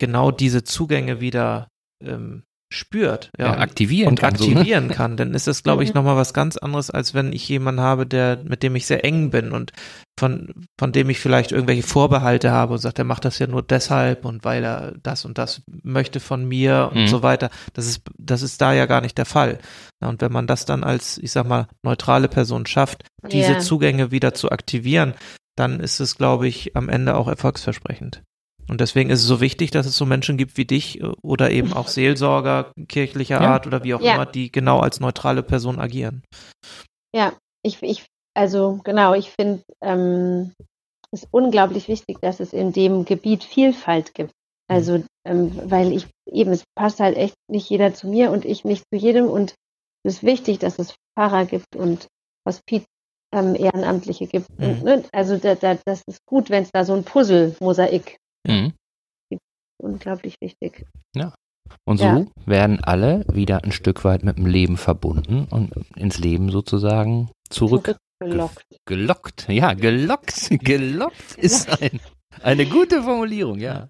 genau 0.00 0.30
diese 0.30 0.64
Zugänge 0.64 1.20
wieder 1.20 1.68
ähm, 2.02 2.44
spürt 2.70 3.30
Ja, 3.38 3.46
ja, 3.46 3.58
aktivieren 3.58 4.10
und 4.10 4.20
kann. 4.20 4.34
So, 4.36 4.46
ne? 4.46 4.56
aktivieren 4.56 4.88
kann, 4.90 5.16
dann 5.16 5.34
ist 5.34 5.46
das, 5.46 5.62
glaube 5.62 5.82
ich, 5.84 5.90
Mhm. 5.90 5.94
nochmal 6.00 6.16
was 6.16 6.34
ganz 6.34 6.56
anderes, 6.56 6.90
als 6.90 7.14
wenn 7.14 7.32
ich 7.32 7.48
jemanden 7.48 7.80
habe, 7.80 8.06
der, 8.06 8.40
mit 8.44 8.62
dem 8.62 8.76
ich 8.76 8.86
sehr 8.86 9.04
eng 9.04 9.30
bin 9.30 9.52
und 9.52 9.72
von, 10.18 10.52
von 10.78 10.92
dem 10.92 11.08
ich 11.10 11.18
vielleicht 11.20 11.52
irgendwelche 11.52 11.82
Vorbehalte 11.82 12.50
habe 12.50 12.74
und 12.74 12.78
sagt, 12.80 12.98
er 12.98 13.04
macht 13.04 13.24
das 13.24 13.38
ja 13.38 13.46
nur 13.46 13.62
deshalb 13.62 14.24
und 14.24 14.44
weil 14.44 14.64
er 14.64 14.92
das 15.02 15.24
und 15.24 15.38
das 15.38 15.62
möchte 15.82 16.20
von 16.20 16.44
mir 16.46 16.90
und 16.92 17.02
Mhm. 17.02 17.06
so 17.08 17.22
weiter. 17.22 17.50
Das 17.72 17.86
ist, 17.86 18.02
das 18.18 18.42
ist 18.42 18.60
da 18.60 18.72
ja 18.72 18.86
gar 18.86 19.00
nicht 19.00 19.16
der 19.16 19.26
Fall. 19.26 19.58
Ja, 20.02 20.08
und 20.08 20.20
wenn 20.20 20.32
man 20.32 20.46
das 20.46 20.64
dann 20.66 20.84
als, 20.84 21.18
ich 21.18 21.32
sag 21.32 21.46
mal, 21.46 21.68
neutrale 21.82 22.28
Person 22.28 22.66
schafft, 22.66 23.04
diese 23.30 23.52
Ja. 23.54 23.58
Zugänge 23.60 24.10
wieder 24.10 24.34
zu 24.34 24.50
aktivieren, 24.50 25.14
dann 25.56 25.80
ist 25.80 26.00
es, 26.00 26.16
glaube 26.16 26.46
ich, 26.48 26.76
am 26.76 26.88
Ende 26.88 27.16
auch 27.16 27.28
erfolgsversprechend. 27.28 28.22
Und 28.68 28.80
deswegen 28.80 29.10
ist 29.10 29.20
es 29.20 29.26
so 29.26 29.40
wichtig, 29.40 29.70
dass 29.70 29.86
es 29.86 29.96
so 29.96 30.04
Menschen 30.04 30.36
gibt 30.36 30.56
wie 30.56 30.64
dich 30.66 31.00
äh, 31.00 31.06
oder 31.22 31.50
eben 31.50 31.72
auch 31.72 31.88
Seelsorger 31.88 32.72
kirchlicher 32.88 33.40
Ja. 33.40 33.52
Art 33.52 33.66
oder 33.66 33.82
wie 33.82 33.94
auch 33.94 34.00
Ja. 34.00 34.14
immer, 34.14 34.26
die 34.26 34.52
genau 34.52 34.80
als 34.80 35.00
neutrale 35.00 35.42
Person 35.42 35.78
agieren. 35.80 36.22
Ja, 37.14 37.32
ich, 37.62 37.82
ich, 37.82 38.04
also 38.34 38.80
genau, 38.84 39.14
ich 39.14 39.30
finde 39.30 39.62
ähm, 39.82 40.52
es 41.10 41.26
unglaublich 41.30 41.88
wichtig, 41.88 42.18
dass 42.20 42.40
es 42.40 42.52
in 42.52 42.72
dem 42.72 43.04
Gebiet 43.04 43.42
Vielfalt 43.42 44.14
gibt. 44.14 44.32
Also, 44.70 45.02
ähm, 45.24 45.50
weil 45.70 45.92
ich 45.92 46.06
eben, 46.30 46.50
es 46.52 46.62
passt 46.74 47.00
halt 47.00 47.16
echt 47.16 47.34
nicht 47.50 47.70
jeder 47.70 47.94
zu 47.94 48.06
mir 48.06 48.30
und 48.30 48.44
ich 48.44 48.64
nicht 48.64 48.84
zu 48.92 48.98
jedem 48.98 49.26
und 49.26 49.54
es 50.04 50.16
ist 50.16 50.22
wichtig, 50.22 50.58
dass 50.58 50.78
es 50.78 50.94
Pfarrer 51.16 51.46
gibt 51.46 51.74
und 51.74 52.06
Hospiz 52.46 52.84
ähm, 53.34 53.54
Ehrenamtliche 53.54 54.26
gibt. 54.26 54.46
Und, 54.60 54.80
Mhm. 54.80 54.84
ne, 54.84 55.04
also 55.12 55.38
da, 55.38 55.54
da, 55.54 55.78
das 55.86 56.02
ist 56.06 56.18
gut, 56.26 56.50
wenn 56.50 56.64
es 56.64 56.70
da 56.70 56.84
so 56.84 56.92
ein 56.92 57.04
Puzzle-Mosaik 57.04 58.18
Mhm. 58.48 58.72
unglaublich 59.80 60.36
wichtig. 60.40 60.84
Und 61.84 61.98
so 61.98 62.04
Ja. 62.04 62.26
werden 62.46 62.82
alle 62.82 63.24
wieder 63.30 63.62
ein 63.62 63.72
Stück 63.72 64.02
weit 64.04 64.24
mit 64.24 64.38
dem 64.38 64.46
Leben 64.46 64.76
verbunden 64.78 65.46
und 65.50 65.72
ins 65.96 66.18
Leben 66.18 66.50
sozusagen 66.50 67.30
zurück 67.50 67.98
Zurückgelockt. 68.20 68.62
gelockt. 68.86 69.48
Ja, 69.48 69.74
gelockt. 69.74 70.48
Gelockt 70.64 71.36
ist 71.36 71.68
ein, 71.82 72.00
eine 72.42 72.64
gute 72.66 73.02
Formulierung, 73.02 73.58
ja. 73.58 73.86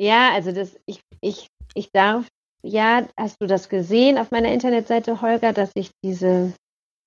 Ja, 0.00 0.32
also 0.32 0.52
das, 0.52 0.78
ich, 0.86 1.00
ich, 1.20 1.46
ich 1.74 1.90
darf, 1.92 2.26
ja, 2.62 3.06
hast 3.18 3.36
du 3.40 3.46
das 3.46 3.68
gesehen 3.68 4.16
auf 4.16 4.30
meiner 4.30 4.50
Internetseite, 4.52 5.20
Holger, 5.20 5.52
dass 5.52 5.70
ich 5.74 5.90
diese 6.02 6.54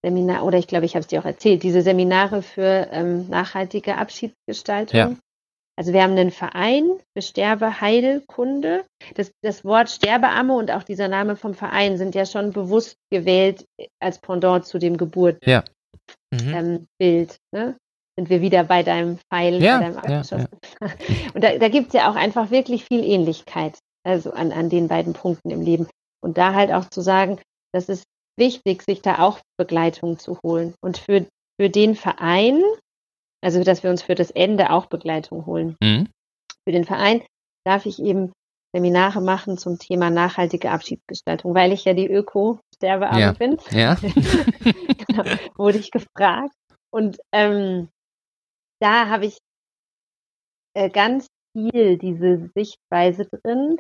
Seminar, 0.05 0.45
oder 0.45 0.59
ich 0.59 0.67
glaube, 0.67 0.85
ich 0.85 0.93
habe 0.95 1.01
es 1.01 1.07
dir 1.07 1.21
auch 1.21 1.25
erzählt, 1.25 1.63
diese 1.63 1.81
Seminare 1.81 2.43
für 2.43 2.87
ähm, 2.91 3.29
nachhaltige 3.29 3.97
Abschiedsgestaltung. 3.97 4.99
Ja. 4.99 5.15
Also 5.75 5.91
wir 5.91 6.03
haben 6.03 6.11
einen 6.11 6.31
Verein 6.31 6.99
für 7.15 7.21
Sterbeheilkunde. 7.21 8.85
Das, 9.15 9.31
das 9.41 9.65
Wort 9.65 9.89
Sterbeamme 9.89 10.53
und 10.55 10.71
auch 10.71 10.83
dieser 10.83 11.07
Name 11.07 11.35
vom 11.35 11.53
Verein 11.55 11.97
sind 11.97 12.13
ja 12.15 12.25
schon 12.25 12.51
bewusst 12.53 12.97
gewählt 13.11 13.65
als 13.99 14.19
Pendant 14.19 14.65
zu 14.65 14.77
dem 14.77 14.97
Geburt 14.97 15.45
Mhm. 16.33 16.53
ähm, 16.53 16.87
Bild. 16.99 17.37
Ne? 17.51 17.77
Sind 18.17 18.29
wir 18.29 18.41
wieder 18.41 18.63
bei 18.63 18.83
deinem 18.83 19.17
Pfeil, 19.17 19.61
Ja, 19.61 19.77
bei 19.79 19.85
deinem 19.85 19.95
ja, 19.95 19.99
abgeschossenen. 20.01 20.59
Und 21.33 21.43
da, 21.43 21.57
da 21.57 21.69
gibt 21.69 21.87
es 21.87 21.93
ja 21.93 22.11
auch 22.11 22.15
einfach 22.15 22.51
wirklich 22.51 22.85
viel 22.85 23.03
Ähnlichkeit, 23.03 23.79
also 24.03 24.31
an, 24.31 24.51
an 24.51 24.69
den 24.69 24.87
beiden 24.87 25.13
Punkten 25.13 25.49
im 25.49 25.61
Leben. 25.61 25.87
Und 26.23 26.37
da 26.37 26.53
halt 26.53 26.71
auch 26.71 26.89
zu 26.89 27.01
sagen, 27.01 27.39
das 27.73 27.89
ist 27.89 28.03
wichtig, 28.37 28.83
sich 28.83 29.01
da 29.01 29.19
auch 29.19 29.39
Begleitung 29.57 30.19
zu 30.19 30.39
holen. 30.43 30.73
Und 30.81 30.97
für, 30.97 31.25
für 31.59 31.69
den 31.69 31.95
Verein, 31.95 32.61
also 33.43 33.63
dass 33.63 33.83
wir 33.83 33.89
uns 33.89 34.01
für 34.01 34.15
das 34.15 34.31
Ende 34.31 34.71
auch 34.71 34.87
Begleitung 34.87 35.45
holen. 35.45 35.75
Mhm. 35.81 36.07
Für 36.63 36.71
den 36.71 36.85
Verein 36.85 37.23
darf 37.65 37.85
ich 37.85 37.99
eben 37.99 38.31
Seminare 38.75 39.21
machen 39.21 39.57
zum 39.57 39.77
Thema 39.77 40.09
nachhaltige 40.09 40.71
Abschiedsgestaltung, 40.71 41.53
weil 41.53 41.71
ich 41.71 41.85
ja 41.85 41.93
die 41.93 42.09
Öko-Sterbearme 42.09 43.19
Ja. 43.19 43.31
bin 43.33 43.57
Ja. 43.71 43.95
genau, 45.07 45.23
wurde 45.55 45.77
ich 45.77 45.91
gefragt. 45.91 46.55
Und 46.91 47.17
ähm, 47.31 47.89
da 48.81 49.09
habe 49.09 49.25
ich 49.27 49.37
äh, 50.75 50.89
ganz 50.89 51.27
viel 51.55 51.97
diese 51.97 52.49
Sichtweise 52.55 53.25
drin. 53.25 53.77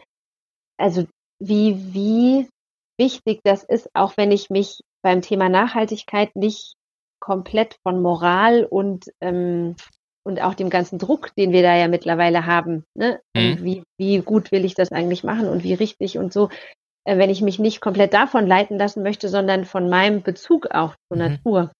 Also 0.77 1.07
wie, 1.39 1.93
wie 1.93 2.49
wichtig 2.99 3.39
das 3.43 3.63
ist, 3.63 3.89
auch 3.93 4.15
wenn 4.17 4.31
ich 4.31 4.49
mich 4.49 4.81
beim 5.03 5.21
Thema 5.21 5.49
Nachhaltigkeit 5.49 6.35
nicht 6.35 6.75
komplett 7.23 7.77
von 7.83 8.01
Moral 8.01 8.65
und, 8.65 9.05
ähm, 9.21 9.77
und 10.25 10.41
auch 10.41 10.55
dem 10.55 10.69
ganzen 10.69 10.99
Druck, 10.99 11.33
den 11.37 11.53
wir 11.53 11.61
da 11.61 11.73
ja 11.77 11.87
mittlerweile 11.87 12.45
haben, 12.45 12.83
ne? 12.95 13.21
Mhm. 13.33 13.63
wie, 13.63 13.83
wie 13.97 14.17
gut 14.19 14.51
will 14.51 14.65
ich 14.65 14.75
das 14.75 14.91
eigentlich 14.91 15.23
machen 15.23 15.47
und 15.47 15.63
wie 15.63 15.73
richtig 15.73 16.17
und 16.17 16.33
so, 16.33 16.49
äh, 17.05 17.17
wenn 17.17 17.29
ich 17.29 17.41
mich 17.41 17.59
nicht 17.59 17.79
komplett 17.79 18.13
davon 18.13 18.45
leiten 18.45 18.77
lassen 18.77 19.03
möchte, 19.03 19.29
sondern 19.29 19.63
von 19.63 19.89
meinem 19.89 20.21
Bezug 20.21 20.71
auch 20.71 20.95
zur 21.07 21.17
Mhm. 21.17 21.23
Natur, 21.23 21.71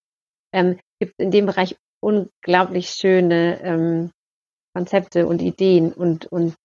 ähm, 0.54 0.80
gibt 1.02 1.14
es 1.18 1.26
in 1.26 1.32
dem 1.32 1.46
Bereich 1.46 1.76
unglaublich 2.02 2.92
schöne 2.92 3.60
ähm, 3.64 4.12
Konzepte 4.74 5.28
und 5.28 5.42
Ideen 5.42 5.92
und, 5.92 6.28
und 6.28 6.56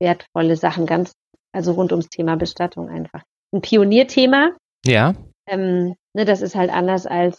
wertvolle 0.00 0.56
Sachen, 0.56 0.86
ganz, 0.86 1.12
also 1.54 1.72
rund 1.72 1.92
ums 1.92 2.08
Thema 2.08 2.36
Bestattung 2.36 2.88
einfach. 2.88 3.22
Ein 3.54 3.62
Pionierthema, 3.62 4.56
Ja. 4.84 5.14
ähm, 5.48 5.94
ne, 6.16 6.24
das 6.24 6.42
ist 6.42 6.56
halt 6.56 6.72
anders 6.72 7.06
als, 7.06 7.38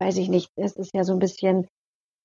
weiß 0.00 0.16
ich 0.18 0.28
nicht, 0.28 0.50
es 0.56 0.76
ist 0.76 0.94
ja 0.94 1.04
so 1.04 1.12
ein 1.12 1.18
bisschen, 1.18 1.66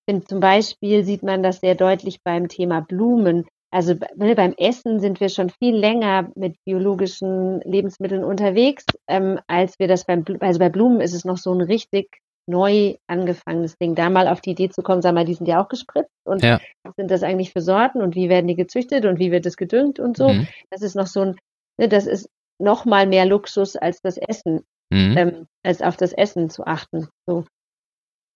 bin, 0.08 0.26
zum 0.26 0.40
Beispiel 0.40 1.04
sieht 1.04 1.24
man 1.24 1.44
das 1.44 1.60
sehr 1.60 1.76
deutlich 1.76 2.20
beim 2.24 2.48
Thema 2.48 2.82
Blumen. 2.82 3.46
Also 3.74 3.96
ne, 4.16 4.36
beim 4.36 4.54
Essen 4.58 5.00
sind 5.00 5.20
wir 5.22 5.30
schon 5.30 5.50
viel 5.50 5.76
länger 5.76 6.30
mit 6.36 6.56
biologischen 6.66 7.62
Lebensmitteln 7.62 8.24
unterwegs, 8.24 8.86
ähm, 9.08 9.40
als 9.48 9.80
wir 9.80 9.88
das 9.88 10.06
beim, 10.06 10.26
also 10.42 10.60
bei 10.60 10.70
Blumen 10.70 11.00
ist 11.00 11.14
es 11.14 11.24
noch 11.24 11.38
so 11.38 11.54
ein 11.54 11.62
richtig 11.62 12.10
neu 12.50 12.96
angefangenes 13.08 13.78
Ding. 13.78 13.96
Da 13.96 14.10
mal 14.10 14.28
auf 14.28 14.42
die 14.42 14.52
Idee 14.52 14.70
zu 14.70 14.82
kommen, 14.82 15.02
sag 15.02 15.14
mal, 15.14 15.24
die 15.24 15.36
sind 15.36 15.48
ja 15.48 15.64
auch 15.64 15.70
gespritzt 15.70 16.12
und 16.26 16.44
Ja. 16.44 16.60
was 16.84 16.96
sind 16.98 17.10
das 17.12 17.24
eigentlich 17.24 17.54
für 17.54 17.62
Sorten 17.62 18.02
und 18.02 18.16
wie 18.16 18.28
werden 18.28 18.48
die 18.48 18.56
gezüchtet 18.56 19.06
und 19.06 19.20
wie 19.20 19.32
wird 19.32 19.46
es 19.46 19.56
gedüngt 19.56 20.00
und 20.00 20.18
so. 20.18 20.34
Mhm. 20.34 20.48
Das 20.70 20.82
ist 20.82 20.96
noch 20.96 21.08
so 21.08 21.22
ein, 21.22 21.36
ne, 21.78 21.88
das 21.88 22.08
ist 22.08 22.28
noch 22.60 22.84
mal 22.84 23.08
mehr 23.08 23.26
Luxus 23.26 23.76
als 23.78 24.02
das 24.02 24.18
Essen, 24.18 24.66
Mhm. 24.92 25.18
ähm, 25.18 25.48
als 25.64 25.82
auf 25.82 25.96
das 25.96 26.12
Essen 26.12 26.50
zu 26.50 26.66
achten. 26.66 27.08
So. 27.26 27.46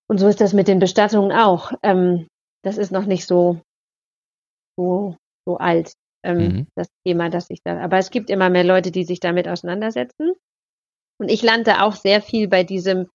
Und 0.09 0.19
so 0.19 0.27
ist 0.27 0.41
das 0.41 0.53
mit 0.53 0.67
den 0.67 0.79
Bestattungen 0.79 1.31
auch. 1.31 1.71
Ähm, 1.83 2.27
das 2.63 2.77
ist 2.77 2.91
noch 2.91 3.05
nicht 3.05 3.25
so, 3.25 3.61
so, 4.77 5.15
so 5.47 5.57
alt, 5.57 5.93
ähm, 6.23 6.37
Mhm. 6.37 6.67
das 6.75 6.87
Thema, 7.05 7.29
das 7.29 7.49
ich 7.49 7.59
da, 7.63 7.79
aber 7.79 7.97
es 7.97 8.09
gibt 8.09 8.29
immer 8.29 8.49
mehr 8.49 8.63
Leute, 8.63 8.91
die 8.91 9.03
sich 9.03 9.19
damit 9.19 9.47
auseinandersetzen. 9.47 10.33
Und 11.19 11.29
ich 11.29 11.41
lande 11.43 11.81
auch 11.81 11.95
sehr 11.95 12.21
viel 12.21 12.47
bei 12.47 12.63
diesem, 12.63 13.07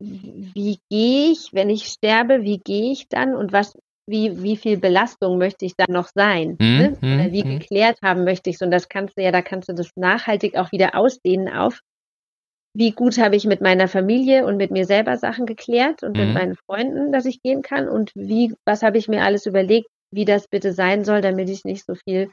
wie 0.00 0.78
gehe 0.90 1.32
ich, 1.32 1.52
wenn 1.52 1.70
ich 1.70 1.86
sterbe, 1.86 2.42
wie 2.42 2.58
gehe 2.58 2.92
ich 2.92 3.08
dann 3.08 3.34
und 3.34 3.52
was, 3.52 3.76
wie, 4.08 4.42
wie 4.42 4.56
viel 4.56 4.78
Belastung 4.78 5.38
möchte 5.38 5.64
ich 5.64 5.74
dann 5.76 5.92
noch 5.92 6.08
sein? 6.14 6.56
Mhm, 6.60 6.78
Ne? 6.78 6.98
Mhm, 7.00 7.32
wie 7.32 7.44
mhm. 7.44 7.58
geklärt 7.58 7.98
haben 8.02 8.24
möchte 8.24 8.50
ich 8.50 8.60
Und 8.60 8.70
das 8.70 8.88
kannst 8.88 9.16
du 9.16 9.22
ja, 9.22 9.32
da 9.32 9.42
kannst 9.42 9.68
du 9.68 9.74
das 9.74 9.90
nachhaltig 9.96 10.56
auch 10.56 10.72
wieder 10.72 10.94
ausdehnen 10.94 11.48
auf, 11.48 11.80
wie 12.74 12.92
gut 12.92 13.18
habe 13.18 13.36
ich 13.36 13.44
mit 13.44 13.60
meiner 13.60 13.88
Familie 13.88 14.46
und 14.46 14.56
mit 14.56 14.70
mir 14.70 14.86
selber 14.86 15.16
Sachen 15.16 15.46
geklärt 15.46 16.02
und 16.02 16.16
Mhm. 16.16 16.26
mit 16.26 16.34
meinen 16.34 16.56
Freunden, 16.56 17.12
dass 17.12 17.24
ich 17.24 17.42
gehen 17.42 17.62
kann 17.62 17.88
und 17.88 18.12
wie, 18.14 18.54
was 18.64 18.82
habe 18.82 18.98
ich 18.98 19.08
mir 19.08 19.24
alles 19.24 19.46
überlegt, 19.46 19.88
wie 20.12 20.24
das 20.24 20.48
bitte 20.48 20.72
sein 20.72 21.04
soll, 21.04 21.20
damit 21.20 21.48
ich 21.48 21.64
nicht 21.64 21.84
so 21.84 21.94
viel 21.94 22.30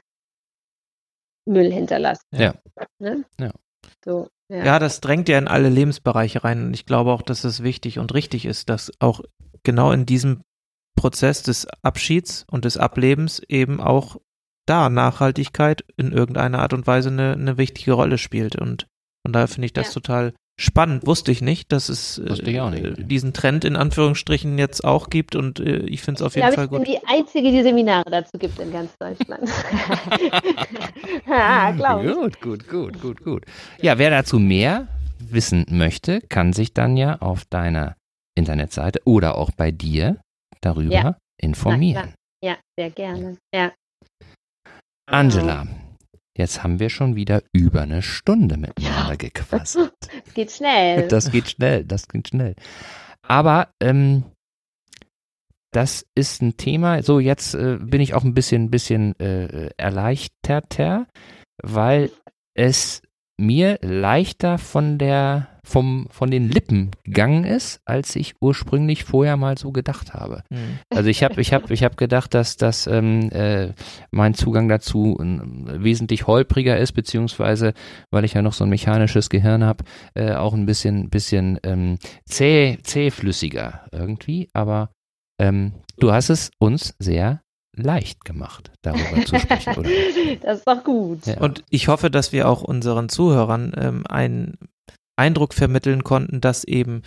Müll 1.48 1.72
hinterlasse. 1.72 2.22
Ja. 2.32 2.54
Ne? 2.98 3.24
Ja. 3.40 3.52
So, 4.04 4.28
ja. 4.48 4.64
Ja, 4.64 4.78
das 4.78 5.00
drängt 5.00 5.28
ja 5.28 5.38
in 5.38 5.48
alle 5.48 5.68
Lebensbereiche 5.68 6.44
rein. 6.44 6.66
Und 6.66 6.74
ich 6.74 6.86
glaube 6.86 7.12
auch, 7.12 7.22
dass 7.22 7.44
es 7.44 7.62
wichtig 7.62 7.98
und 7.98 8.14
richtig 8.14 8.46
ist, 8.46 8.68
dass 8.68 8.92
auch 9.00 9.20
genau 9.62 9.92
in 9.92 10.06
diesem 10.06 10.42
Prozess 10.98 11.42
des 11.42 11.66
Abschieds 11.82 12.44
und 12.50 12.64
des 12.64 12.76
Ablebens 12.76 13.40
eben 13.48 13.80
auch 13.80 14.16
da 14.66 14.88
Nachhaltigkeit 14.88 15.84
in 15.96 16.10
irgendeiner 16.12 16.60
Art 16.60 16.72
und 16.72 16.86
Weise 16.86 17.10
eine, 17.10 17.32
eine 17.32 17.58
wichtige 17.58 17.92
Rolle 17.92 18.18
spielt. 18.18 18.56
Und 18.56 18.86
von 19.26 19.32
daher 19.32 19.48
finde 19.48 19.66
ich 19.66 19.72
das 19.72 19.88
Ja. 19.88 19.92
total 19.94 20.32
spannend. 20.58 21.04
Wusste 21.04 21.32
ich 21.32 21.42
nicht, 21.42 21.72
dass 21.72 21.88
es 21.88 22.18
äh, 22.18 22.32
ich 22.32 22.42
nicht. 22.42 23.10
diesen 23.10 23.32
Trend 23.32 23.64
in 23.64 23.74
Anführungsstrichen 23.74 24.56
jetzt 24.56 24.84
auch 24.84 25.10
gibt. 25.10 25.34
Und 25.34 25.58
äh, 25.58 25.78
ich 25.78 26.00
finde 26.02 26.18
es 26.20 26.22
auf 26.22 26.36
Ich 26.36 26.42
jeden 26.42 26.54
Fall 26.54 26.64
ich 26.66 26.70
bin 26.70 26.78
gut. 26.78 26.88
die 26.88 27.00
Einzige, 27.06 27.50
die 27.50 27.62
Seminare 27.62 28.08
dazu 28.08 28.38
gibt 28.38 28.58
in 28.60 28.70
ganz 28.72 28.92
Deutschland. 28.98 29.48
ja, 31.28 31.70
glaube 31.72 32.06
ich. 32.06 32.14
Gut, 32.14 32.40
gut, 32.40 32.68
gut, 32.68 33.00
gut, 33.02 33.24
gut. 33.24 33.44
Ja, 33.82 33.98
wer 33.98 34.10
dazu 34.10 34.38
mehr 34.38 34.86
wissen 35.18 35.66
möchte, 35.70 36.20
kann 36.20 36.52
sich 36.52 36.72
dann 36.72 36.96
ja 36.96 37.16
auf 37.20 37.44
deiner 37.46 37.96
Internetseite 38.36 39.00
oder 39.04 39.36
auch 39.36 39.50
bei 39.50 39.70
dir 39.72 40.20
darüber 40.60 40.92
Ja. 40.94 41.16
informieren. 41.40 42.14
Ja, 42.44 42.56
sehr 42.78 42.90
gerne. 42.90 43.36
Ja. 43.54 43.72
Angela, 45.10 45.66
jetzt 46.36 46.62
haben 46.62 46.78
wir 46.80 46.90
schon 46.90 47.16
wieder 47.16 47.42
über 47.52 47.82
eine 47.82 48.02
Stunde 48.02 48.56
miteinander 48.56 49.16
gequasselt. 49.16 49.94
Es 50.26 50.34
geht 50.34 50.52
schnell. 50.52 51.08
Das 51.08 51.30
geht 51.30 51.50
schnell, 51.50 51.84
das 51.84 52.08
geht 52.08 52.28
schnell. 52.28 52.54
Aber 53.22 53.68
ähm, 53.80 54.24
das 55.72 56.06
ist 56.14 56.42
ein 56.42 56.56
Thema. 56.56 57.02
So, 57.02 57.20
jetzt 57.20 57.54
äh, 57.54 57.78
bin 57.80 58.00
ich 58.00 58.14
auch 58.14 58.24
ein 58.24 58.34
bisschen, 58.34 58.70
bisschen 58.70 59.18
äh, 59.20 59.70
erleichterter, 59.76 61.06
weil 61.62 62.10
es 62.54 63.02
mir 63.38 63.78
leichter 63.82 64.58
von 64.58 64.98
der 64.98 65.48
vom 65.66 66.06
von 66.10 66.30
den 66.30 66.48
Lippen 66.48 66.92
gegangen 67.02 67.44
ist, 67.44 67.80
als 67.84 68.14
ich 68.14 68.34
ursprünglich 68.40 69.02
vorher 69.02 69.36
mal 69.36 69.58
so 69.58 69.72
gedacht 69.72 70.14
habe. 70.14 70.44
Hm. 70.48 70.78
Also 70.90 71.10
ich 71.10 71.24
habe 71.24 71.40
ich 71.40 71.52
hab, 71.52 71.70
ich 71.70 71.82
hab 71.82 71.96
gedacht, 71.96 72.34
dass, 72.34 72.56
dass 72.56 72.86
ähm, 72.86 73.30
äh, 73.32 73.72
mein 74.12 74.34
Zugang 74.34 74.68
dazu 74.68 75.18
ähm, 75.20 75.66
wesentlich 75.66 76.28
holpriger 76.28 76.78
ist, 76.78 76.92
beziehungsweise, 76.92 77.74
weil 78.12 78.24
ich 78.24 78.34
ja 78.34 78.42
noch 78.42 78.52
so 78.52 78.64
ein 78.64 78.70
mechanisches 78.70 79.28
Gehirn 79.28 79.64
habe, 79.64 79.84
äh, 80.14 80.34
auch 80.34 80.54
ein 80.54 80.66
bisschen, 80.66 81.10
bisschen 81.10 81.58
ähm, 81.64 81.98
zäh, 82.26 82.78
zähflüssiger 82.82 83.86
irgendwie. 83.90 84.48
Aber 84.52 84.90
ähm, 85.40 85.72
du 85.98 86.12
hast 86.12 86.30
es 86.30 86.52
uns 86.60 86.94
sehr 87.00 87.40
leicht 87.76 88.24
gemacht, 88.24 88.72
darüber 88.82 89.24
zu 89.24 89.38
sprechen, 89.38 89.74
oder? 89.76 89.90
Das 90.42 90.58
ist 90.58 90.66
doch 90.66 90.82
gut. 90.84 91.26
Ja. 91.26 91.38
Und 91.38 91.62
ich 91.70 91.88
hoffe, 91.88 92.10
dass 92.10 92.32
wir 92.32 92.48
auch 92.48 92.62
unseren 92.62 93.08
Zuhörern 93.08 93.72
ähm, 93.76 94.04
einen 94.08 94.58
Eindruck 95.16 95.54
vermitteln 95.54 96.04
konnten, 96.04 96.40
dass 96.40 96.64
eben 96.64 97.02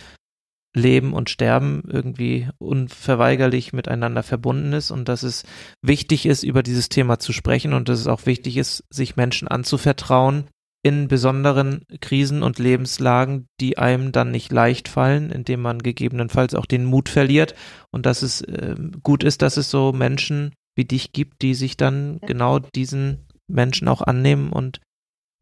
Leben 0.74 1.12
und 1.12 1.30
Sterben 1.30 1.82
irgendwie 1.86 2.48
unverweigerlich 2.58 3.72
miteinander 3.72 4.22
verbunden 4.22 4.72
ist 4.72 4.90
und 4.90 5.08
dass 5.08 5.24
es 5.24 5.44
wichtig 5.82 6.26
ist, 6.26 6.44
über 6.44 6.62
dieses 6.62 6.88
Thema 6.88 7.18
zu 7.18 7.32
sprechen 7.32 7.72
und 7.72 7.88
dass 7.88 7.98
es 7.98 8.06
auch 8.06 8.26
wichtig 8.26 8.56
ist, 8.56 8.84
sich 8.90 9.16
Menschen 9.16 9.48
anzuvertrauen 9.48 10.44
in 10.82 11.08
besonderen 11.08 11.84
Krisen 12.00 12.42
und 12.42 12.58
Lebenslagen, 12.58 13.46
die 13.60 13.76
einem 13.76 14.12
dann 14.12 14.30
nicht 14.30 14.50
leicht 14.50 14.88
fallen, 14.88 15.30
indem 15.30 15.60
man 15.60 15.80
gegebenenfalls 15.80 16.54
auch 16.54 16.66
den 16.66 16.84
Mut 16.84 17.08
verliert 17.08 17.54
und 17.90 18.06
dass 18.06 18.22
es 18.22 18.42
ähm, 18.48 18.92
gut 19.02 19.24
ist, 19.24 19.42
dass 19.42 19.56
es 19.56 19.70
so 19.70 19.92
Menschen 19.92 20.52
wie 20.76 20.84
dich 20.84 21.12
gibt, 21.12 21.42
die 21.42 21.54
sich 21.54 21.76
dann 21.76 22.18
Ja. 22.22 22.28
genau 22.28 22.58
diesen 22.58 23.26
Menschen 23.48 23.88
auch 23.88 24.02
annehmen 24.02 24.52
und 24.52 24.80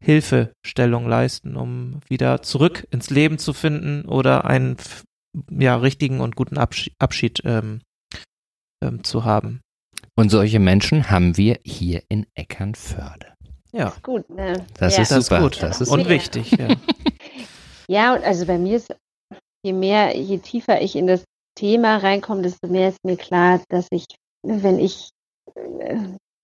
Hilfestellung 0.03 1.07
leisten, 1.07 1.55
um 1.55 1.99
wieder 2.07 2.41
zurück 2.41 2.87
ins 2.91 3.09
Leben 3.09 3.37
zu 3.37 3.53
finden 3.53 4.05
oder 4.05 4.45
einen 4.45 4.77
ja, 5.51 5.75
richtigen 5.75 6.21
und 6.21 6.35
guten 6.35 6.57
Abschied, 6.57 6.93
Abschied 6.99 7.41
ähm, 7.43 7.81
ähm, 8.83 9.03
zu 9.03 9.25
haben. 9.25 9.59
Und 10.15 10.29
solche 10.29 10.59
Menschen 10.59 11.09
haben 11.09 11.37
wir 11.37 11.59
hier 11.65 12.01
in 12.09 12.25
Eckernförde. 12.33 13.33
Ja, 13.71 13.93
Gut, 14.01 14.29
ne? 14.29 14.65
Das 14.77 14.95
ja. 14.95 15.03
ist 15.03 15.11
das 15.11 15.25
super. 15.25 15.37
ist 15.37 15.43
gut 15.43 15.61
Das 15.63 15.81
ist 15.81 15.89
und 15.89 16.07
wichtig. 16.09 16.51
Ja. 16.51 16.69
Ja, 17.91 18.13
und 18.13 18.23
also 18.23 18.45
bei 18.45 18.59
mir 18.59 18.77
ist, 18.77 18.95
je 19.65 19.73
mehr, 19.73 20.15
je 20.15 20.37
tiefer 20.37 20.79
ich 20.79 20.95
in 20.95 21.07
das 21.07 21.23
Thema 21.55 21.97
reinkomme, 21.97 22.43
desto 22.43 22.67
mehr 22.67 22.89
ist 22.89 22.99
mir 23.03 23.17
klar, 23.17 23.63
dass 23.69 23.87
ich, 23.89 24.05
wenn 24.43 24.77
ich 24.77 25.09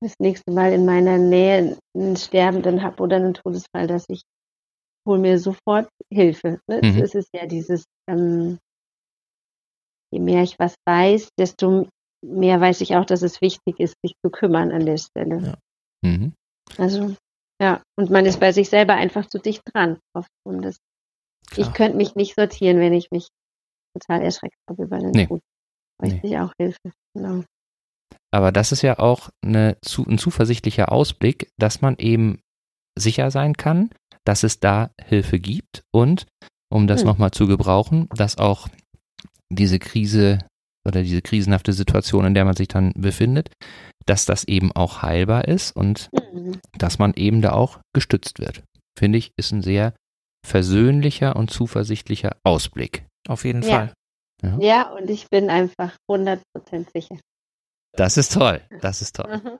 das 0.01 0.13
nächste 0.19 0.51
Mal 0.51 0.73
in 0.73 0.85
meiner 0.85 1.17
Nähe 1.17 1.77
einen 1.95 2.15
Sterbenden 2.15 2.83
habe 2.83 3.01
oder 3.01 3.17
einen 3.17 3.33
Todesfall, 3.33 3.87
dass 3.87 4.05
ich 4.09 4.21
hole 5.07 5.19
mir 5.19 5.39
sofort 5.39 5.87
Hilfe. 6.11 6.59
Ne? 6.67 6.81
Mhm. 6.83 7.01
Es 7.01 7.15
ist 7.15 7.29
ja 7.33 7.45
dieses, 7.45 7.85
ähm, 8.09 8.57
je 10.11 10.19
mehr 10.19 10.43
ich 10.43 10.57
was 10.59 10.75
weiß, 10.87 11.29
desto 11.39 11.87
mehr 12.25 12.59
weiß 12.59 12.81
ich 12.81 12.95
auch, 12.95 13.05
dass 13.05 13.21
es 13.21 13.41
wichtig 13.41 13.79
ist, 13.79 13.95
sich 14.03 14.13
zu 14.23 14.31
kümmern 14.31 14.71
an 14.71 14.85
der 14.85 14.97
Stelle. 14.97 15.39
Ja. 16.03 16.09
Mhm. 16.09 16.33
Also, 16.77 17.15
ja, 17.61 17.81
und 17.97 18.09
man 18.09 18.25
ist 18.25 18.39
bei 18.39 18.51
sich 18.51 18.69
selber 18.69 18.95
einfach 18.95 19.27
zu 19.27 19.37
dicht 19.39 19.61
dran. 19.73 19.99
Oft. 20.13 20.29
Und 20.43 20.63
das, 20.63 20.77
Klar. 21.49 21.67
ich 21.67 21.73
könnte 21.73 21.97
mich 21.97 22.15
nicht 22.15 22.35
sortieren, 22.35 22.79
wenn 22.79 22.93
ich 22.93 23.11
mich 23.11 23.27
total 23.93 24.23
erschreckt 24.23 24.57
habe 24.69 24.83
über 24.83 24.99
den 24.99 25.11
Nee. 25.11 25.27
Tod. 25.27 25.41
Bräuchte 25.99 26.27
ich 26.27 26.37
auch 26.37 26.51
Hilfe. 26.59 26.91
Genau. 27.15 27.43
Aber 28.33 28.51
das 28.51 28.71
ist 28.71 28.81
ja 28.81 28.99
auch 28.99 29.29
eine, 29.43 29.77
ein 30.07 30.17
zuversichtlicher 30.17 30.91
Ausblick, 30.91 31.49
dass 31.57 31.81
man 31.81 31.95
eben 31.97 32.39
sicher 32.97 33.31
sein 33.31 33.55
kann, 33.55 33.89
dass 34.25 34.43
es 34.43 34.59
da 34.59 34.91
Hilfe 35.01 35.39
gibt 35.39 35.83
und, 35.93 36.25
um 36.71 36.87
das 36.87 37.01
Hm. 37.01 37.07
nochmal 37.07 37.31
zu 37.31 37.47
gebrauchen, 37.47 38.07
dass 38.15 38.37
auch 38.37 38.67
diese 39.49 39.79
Krise 39.79 40.39
oder 40.87 41.01
diese 41.01 41.21
krisenhafte 41.21 41.73
Situation, 41.73 42.25
in 42.25 42.33
der 42.33 42.45
man 42.45 42.55
sich 42.55 42.67
dann 42.67 42.91
befindet, 42.95 43.51
dass 44.05 44.25
das 44.25 44.43
eben 44.43 44.71
auch 44.73 45.01
heilbar 45.01 45.47
ist 45.47 45.75
und 45.75 46.09
Mhm. 46.33 46.59
dass 46.77 46.99
man 46.99 47.13
eben 47.15 47.41
da 47.41 47.53
auch 47.53 47.79
gestützt 47.93 48.39
wird. 48.39 48.63
Finde 48.97 49.17
ich, 49.17 49.31
ist 49.37 49.51
ein 49.51 49.61
sehr 49.61 49.93
versöhnlicher 50.45 51.35
und 51.35 51.49
zuversichtlicher 51.51 52.35
Ausblick. 52.43 53.05
Auf 53.27 53.45
jeden 53.45 53.61
Ja. 53.63 53.69
Fall. 53.69 53.93
Ja, 54.59 54.91
und 54.93 55.09
ich 55.09 55.27
bin 55.29 55.49
einfach 55.49 55.95
100% 56.07 56.91
sicher. 56.93 57.17
Das 57.97 58.17
ist 58.17 58.33
toll. 58.33 58.61
Das 58.81 59.01
ist 59.01 59.15
toll. 59.15 59.41
Mhm. 59.43 59.59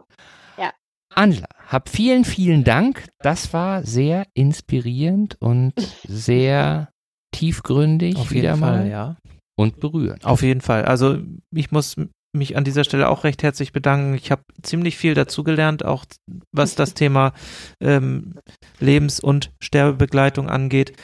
Angela, 1.15 1.47
hab 1.67 1.89
vielen, 1.89 2.25
vielen 2.25 2.63
Dank. 2.63 3.07
Das 3.19 3.53
war 3.53 3.83
sehr 3.83 4.27
inspirierend 4.33 5.38
und 5.39 5.73
sehr 6.07 6.89
tiefgründig 7.31 8.17
Auf 8.17 8.31
wieder 8.31 8.49
jeden 8.49 8.59
mal 8.59 8.79
Fall, 8.79 8.89
ja. 8.89 9.17
und 9.57 9.79
berührend. 9.79 10.25
Auf 10.25 10.41
jeden 10.41 10.61
Fall. 10.61 10.86
Also 10.86 11.19
ich 11.53 11.71
muss 11.71 11.95
mich 12.33 12.57
an 12.57 12.65
dieser 12.65 12.83
Stelle 12.83 13.07
auch 13.07 13.23
recht 13.23 13.43
herzlich 13.43 13.71
bedanken. 13.71 14.13
Ich 14.13 14.29
habe 14.29 14.43
ziemlich 14.61 14.97
viel 14.97 15.13
dazugelernt, 15.13 15.86
auch 15.86 16.05
was 16.51 16.75
das 16.75 16.93
Thema 16.93 17.33
ähm, 17.79 18.36
Lebens- 18.79 19.21
und 19.21 19.53
Sterbebegleitung 19.61 20.49
angeht. 20.49 20.97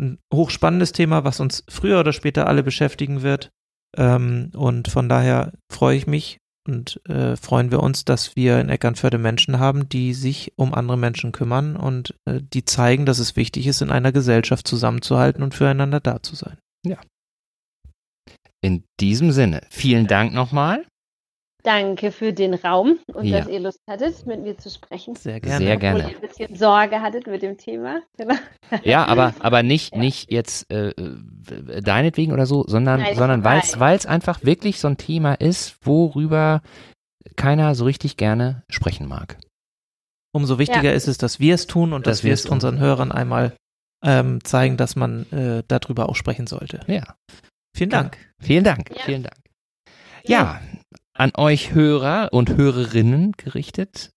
Ein 0.00 0.18
hochspannendes 0.32 0.92
Thema, 0.92 1.24
was 1.24 1.40
uns 1.40 1.64
früher 1.68 1.98
oder 1.98 2.12
später 2.12 2.46
alle 2.46 2.62
beschäftigen 2.62 3.22
wird. 3.22 3.50
Ähm, 3.96 4.52
und 4.54 4.88
von 4.88 5.08
daher 5.08 5.52
freue 5.72 5.96
ich 5.96 6.06
mich 6.06 6.38
und 6.66 7.00
äh, 7.08 7.36
freuen 7.36 7.70
wir 7.70 7.82
uns, 7.82 8.04
dass 8.04 8.36
wir 8.36 8.60
in 8.60 8.68
Eckernförde 8.68 9.18
Menschen 9.18 9.58
haben, 9.58 9.88
die 9.88 10.14
sich 10.14 10.52
um 10.56 10.74
andere 10.74 10.96
Menschen 10.96 11.32
kümmern 11.32 11.76
und 11.76 12.14
äh, 12.24 12.40
die 12.42 12.64
zeigen, 12.64 13.06
dass 13.06 13.18
es 13.18 13.36
wichtig 13.36 13.66
ist, 13.66 13.82
in 13.82 13.90
einer 13.90 14.12
Gesellschaft 14.12 14.66
zusammenzuhalten 14.66 15.42
und 15.42 15.54
füreinander 15.54 16.00
da 16.00 16.22
zu 16.22 16.34
sein. 16.34 16.58
In 18.62 18.84
diesem 19.00 19.32
Sinne, 19.32 19.62
vielen 19.70 20.06
Dank 20.06 20.32
nochmal. 20.32 20.84
Danke 21.66 22.12
für 22.12 22.32
den 22.32 22.54
Raum 22.54 23.00
und 23.12 23.24
Ja. 23.26 23.40
dass 23.40 23.48
ihr 23.48 23.58
Lust 23.58 23.80
hattet, 23.90 24.24
mit 24.24 24.40
mir 24.40 24.56
zu 24.56 24.70
sprechen. 24.70 25.16
Sehr 25.16 25.40
gerne. 25.40 25.58
Sehr 25.58 25.74
Obwohl 25.74 25.80
gerne. 25.80 26.10
ihr 26.10 26.16
ein 26.16 26.20
bisschen 26.20 26.54
Sorge 26.54 27.00
hattet 27.00 27.26
mit 27.26 27.42
dem 27.42 27.58
Thema. 27.58 28.02
Genau. 28.16 28.36
Ja, 28.84 29.04
aber, 29.06 29.34
aber 29.40 29.64
nicht, 29.64 29.96
nicht 29.96 30.30
jetzt 30.30 30.70
äh, 30.70 30.90
äh, 30.90 31.82
deinetwegen 31.82 32.32
oder 32.32 32.46
so, 32.46 32.64
sondern, 32.68 33.00
Nein, 33.00 33.16
sondern 33.16 33.42
weil 33.42 33.96
es 33.96 34.06
einfach 34.06 34.44
wirklich 34.44 34.78
so 34.78 34.86
ein 34.86 34.96
Thema 34.96 35.34
ist, 35.34 35.76
worüber 35.84 36.62
keiner 37.34 37.74
so 37.74 37.84
richtig 37.84 38.16
gerne 38.16 38.62
sprechen 38.70 39.08
mag. 39.08 39.36
Umso 40.32 40.58
wichtiger 40.60 40.92
ist 40.92 41.08
es, 41.08 41.18
dass 41.18 41.40
wir 41.40 41.54
es 41.56 41.66
tun 41.66 41.92
und 41.92 42.06
Dass 42.06 42.18
dass 42.18 42.24
wir 42.24 42.32
es 42.32 42.46
unseren 42.46 42.78
Hörern 42.78 43.10
einmal 43.10 43.56
ähm, 44.04 44.44
zeigen, 44.44 44.76
dass 44.76 44.94
man 44.94 45.24
äh, 45.32 45.64
darüber 45.66 46.08
auch 46.08 46.14
sprechen 46.14 46.46
sollte. 46.46 46.80
Ja. 46.86 47.16
Vielen. 47.74 47.90
Dank. 47.90 48.18
Vielen 48.38 48.62
Dank, 48.62 48.90
Ja. 48.94 49.02
vielen 49.02 49.22
Dank. 49.24 49.36
Ja, 50.24 50.60
an 51.18 51.32
euch 51.36 51.74
Hörer 51.74 52.28
und 52.32 52.56
Hörerinnen 52.56 53.32
gerichtet, 53.32 54.12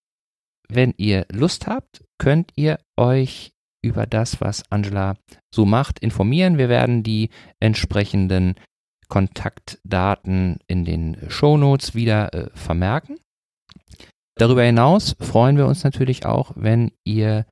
wenn 0.68 0.94
ihr 0.96 1.26
Lust 1.32 1.66
habt, 1.66 2.04
könnt 2.18 2.52
ihr 2.56 2.78
euch 2.96 3.52
über 3.82 4.06
das, 4.06 4.40
was 4.40 4.70
Angela 4.70 5.16
so 5.52 5.64
macht, 5.64 5.98
informieren. 5.98 6.58
Wir 6.58 6.68
werden 6.68 7.02
die 7.02 7.30
entsprechenden 7.60 8.54
Kontaktdaten 9.08 10.58
in 10.66 10.84
den 10.84 11.16
Shownotes 11.28 11.94
wieder 11.94 12.32
äh, 12.32 12.50
vermerken. 12.54 13.18
Darüber 14.36 14.62
hinaus 14.62 15.16
freuen 15.20 15.56
wir 15.56 15.66
uns 15.66 15.84
natürlich 15.84 16.24
auch, 16.24 16.52
wenn 16.54 16.92
ihr 17.04 17.46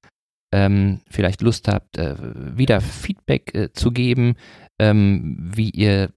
ähm, 0.52 1.00
vielleicht 1.10 1.42
Lust 1.42 1.68
habt, 1.68 1.98
äh, 1.98 2.14
wieder 2.56 2.80
Feedback 2.80 3.54
äh, 3.54 3.72
zu 3.72 3.90
geben, 3.90 4.36
ähm, 4.78 5.36
wie 5.38 5.70
ihr 5.70 6.12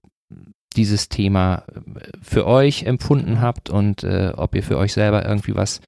dieses 0.74 1.08
Thema 1.08 1.64
äh, 1.74 2.00
für 2.22 2.46
euch 2.46 2.84
empfunden 2.84 3.40
habt 3.40 3.70
und 3.70 4.04
äh, 4.04 4.32
ob 4.36 4.54
ihr 4.54 4.62
für 4.62 4.78
euch 4.78 4.92
selber 4.92 5.24
irgendwie 5.24 5.54
was, 5.54 5.80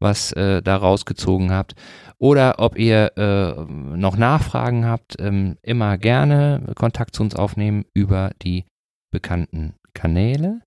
was 0.00 0.32
äh, 0.32 0.62
da 0.62 0.76
rausgezogen 0.76 1.52
habt. 1.52 1.74
Oder 2.18 2.60
ob 2.60 2.78
ihr 2.78 3.16
äh, 3.16 3.64
noch 3.96 4.16
Nachfragen 4.16 4.86
habt, 4.86 5.16
ähm, 5.18 5.56
immer 5.62 5.98
gerne 5.98 6.62
Kontakt 6.76 7.16
zu 7.16 7.22
uns 7.24 7.34
aufnehmen 7.34 7.84
über 7.94 8.30
die 8.42 8.64
bekannten 9.10 9.74
Kanäle. 9.92 10.60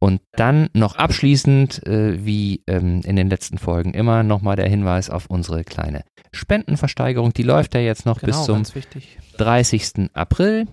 Und 0.00 0.20
dann 0.32 0.68
noch 0.74 0.96
abschließend, 0.96 1.84
äh, 1.86 2.24
wie 2.24 2.62
ähm, 2.68 3.00
in 3.04 3.16
den 3.16 3.28
letzten 3.28 3.58
Folgen 3.58 3.94
immer, 3.94 4.22
nochmal 4.22 4.54
der 4.54 4.68
Hinweis 4.68 5.10
auf 5.10 5.26
unsere 5.26 5.64
kleine 5.64 6.04
Spendenversteigerung. 6.32 7.32
Die 7.32 7.42
läuft 7.42 7.74
ja 7.74 7.80
jetzt 7.80 8.06
noch 8.06 8.20
Genau, 8.20 8.36
bis 8.36 8.44
zum 8.44 8.56
ganz 8.56 8.74
wichtig. 8.76 9.18
30. 9.38 10.10
April. 10.14 10.66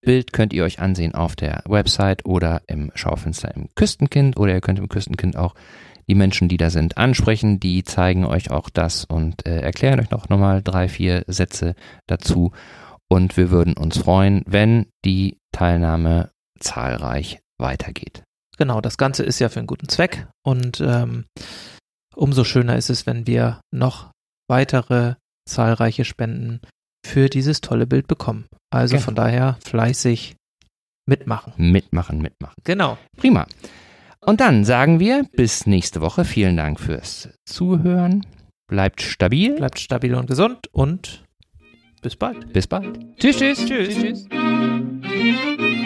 Bild 0.00 0.32
könnt 0.32 0.52
ihr 0.52 0.64
euch 0.64 0.78
ansehen 0.78 1.14
auf 1.14 1.36
der 1.36 1.62
Website 1.66 2.24
oder 2.24 2.62
im 2.66 2.90
Schaufenster 2.94 3.54
im 3.54 3.68
Küstenkind 3.74 4.36
oder 4.36 4.54
ihr 4.54 4.60
könnt 4.60 4.78
im 4.78 4.88
Küstenkind 4.88 5.36
auch 5.36 5.54
die 6.08 6.14
Menschen, 6.14 6.48
die 6.48 6.56
da 6.56 6.70
sind, 6.70 6.96
ansprechen. 6.96 7.60
Die 7.60 7.84
zeigen 7.84 8.24
euch 8.24 8.50
auch 8.50 8.70
das 8.70 9.04
und 9.04 9.46
äh, 9.46 9.60
erklären 9.60 10.00
euch 10.00 10.10
noch 10.10 10.28
nochmal 10.28 10.62
drei, 10.62 10.88
vier 10.88 11.24
Sätze 11.26 11.74
dazu. 12.06 12.52
Und 13.08 13.36
wir 13.36 13.50
würden 13.50 13.74
uns 13.74 13.98
freuen, 13.98 14.42
wenn 14.46 14.86
die 15.04 15.38
Teilnahme 15.52 16.30
zahlreich 16.60 17.40
weitergeht. 17.58 18.22
Genau, 18.56 18.80
das 18.80 18.98
Ganze 18.98 19.22
ist 19.22 19.38
ja 19.38 19.48
für 19.48 19.60
einen 19.60 19.66
guten 19.66 19.88
Zweck 19.88 20.26
und 20.42 20.80
ähm, 20.80 21.26
umso 22.14 22.44
schöner 22.44 22.76
ist 22.76 22.90
es, 22.90 23.06
wenn 23.06 23.26
wir 23.26 23.60
noch 23.70 24.10
weitere 24.48 25.14
zahlreiche 25.48 26.04
Spenden 26.04 26.60
für 27.08 27.28
dieses 27.28 27.60
tolle 27.60 27.86
Bild 27.86 28.06
bekommen. 28.06 28.46
Also 28.70 28.94
Genau. 28.96 29.04
von 29.04 29.14
daher 29.14 29.58
fleißig 29.64 30.36
mitmachen. 31.06 31.52
Mitmachen, 31.56 32.20
mitmachen. 32.20 32.54
Genau. 32.64 32.98
Prima. 33.16 33.46
Und 34.20 34.40
dann 34.40 34.64
sagen 34.64 35.00
wir 35.00 35.24
bis 35.36 35.66
nächste 35.66 36.00
Woche. 36.00 36.24
Vielen 36.24 36.56
Dank 36.56 36.78
fürs 36.80 37.30
Zuhören. 37.46 38.26
Bleibt 38.68 39.00
stabil. 39.00 39.54
Bleibt 39.56 39.78
stabil 39.78 40.14
und 40.14 40.26
gesund 40.26 40.68
und 40.72 41.24
bis 42.02 42.16
bald. 42.16 42.52
Bis 42.52 42.66
bald. 42.66 42.98
Tschüss, 43.18 43.38
tschüss. 43.38 43.64
Tschüss. 43.64 44.28
tschüss. 44.28 45.77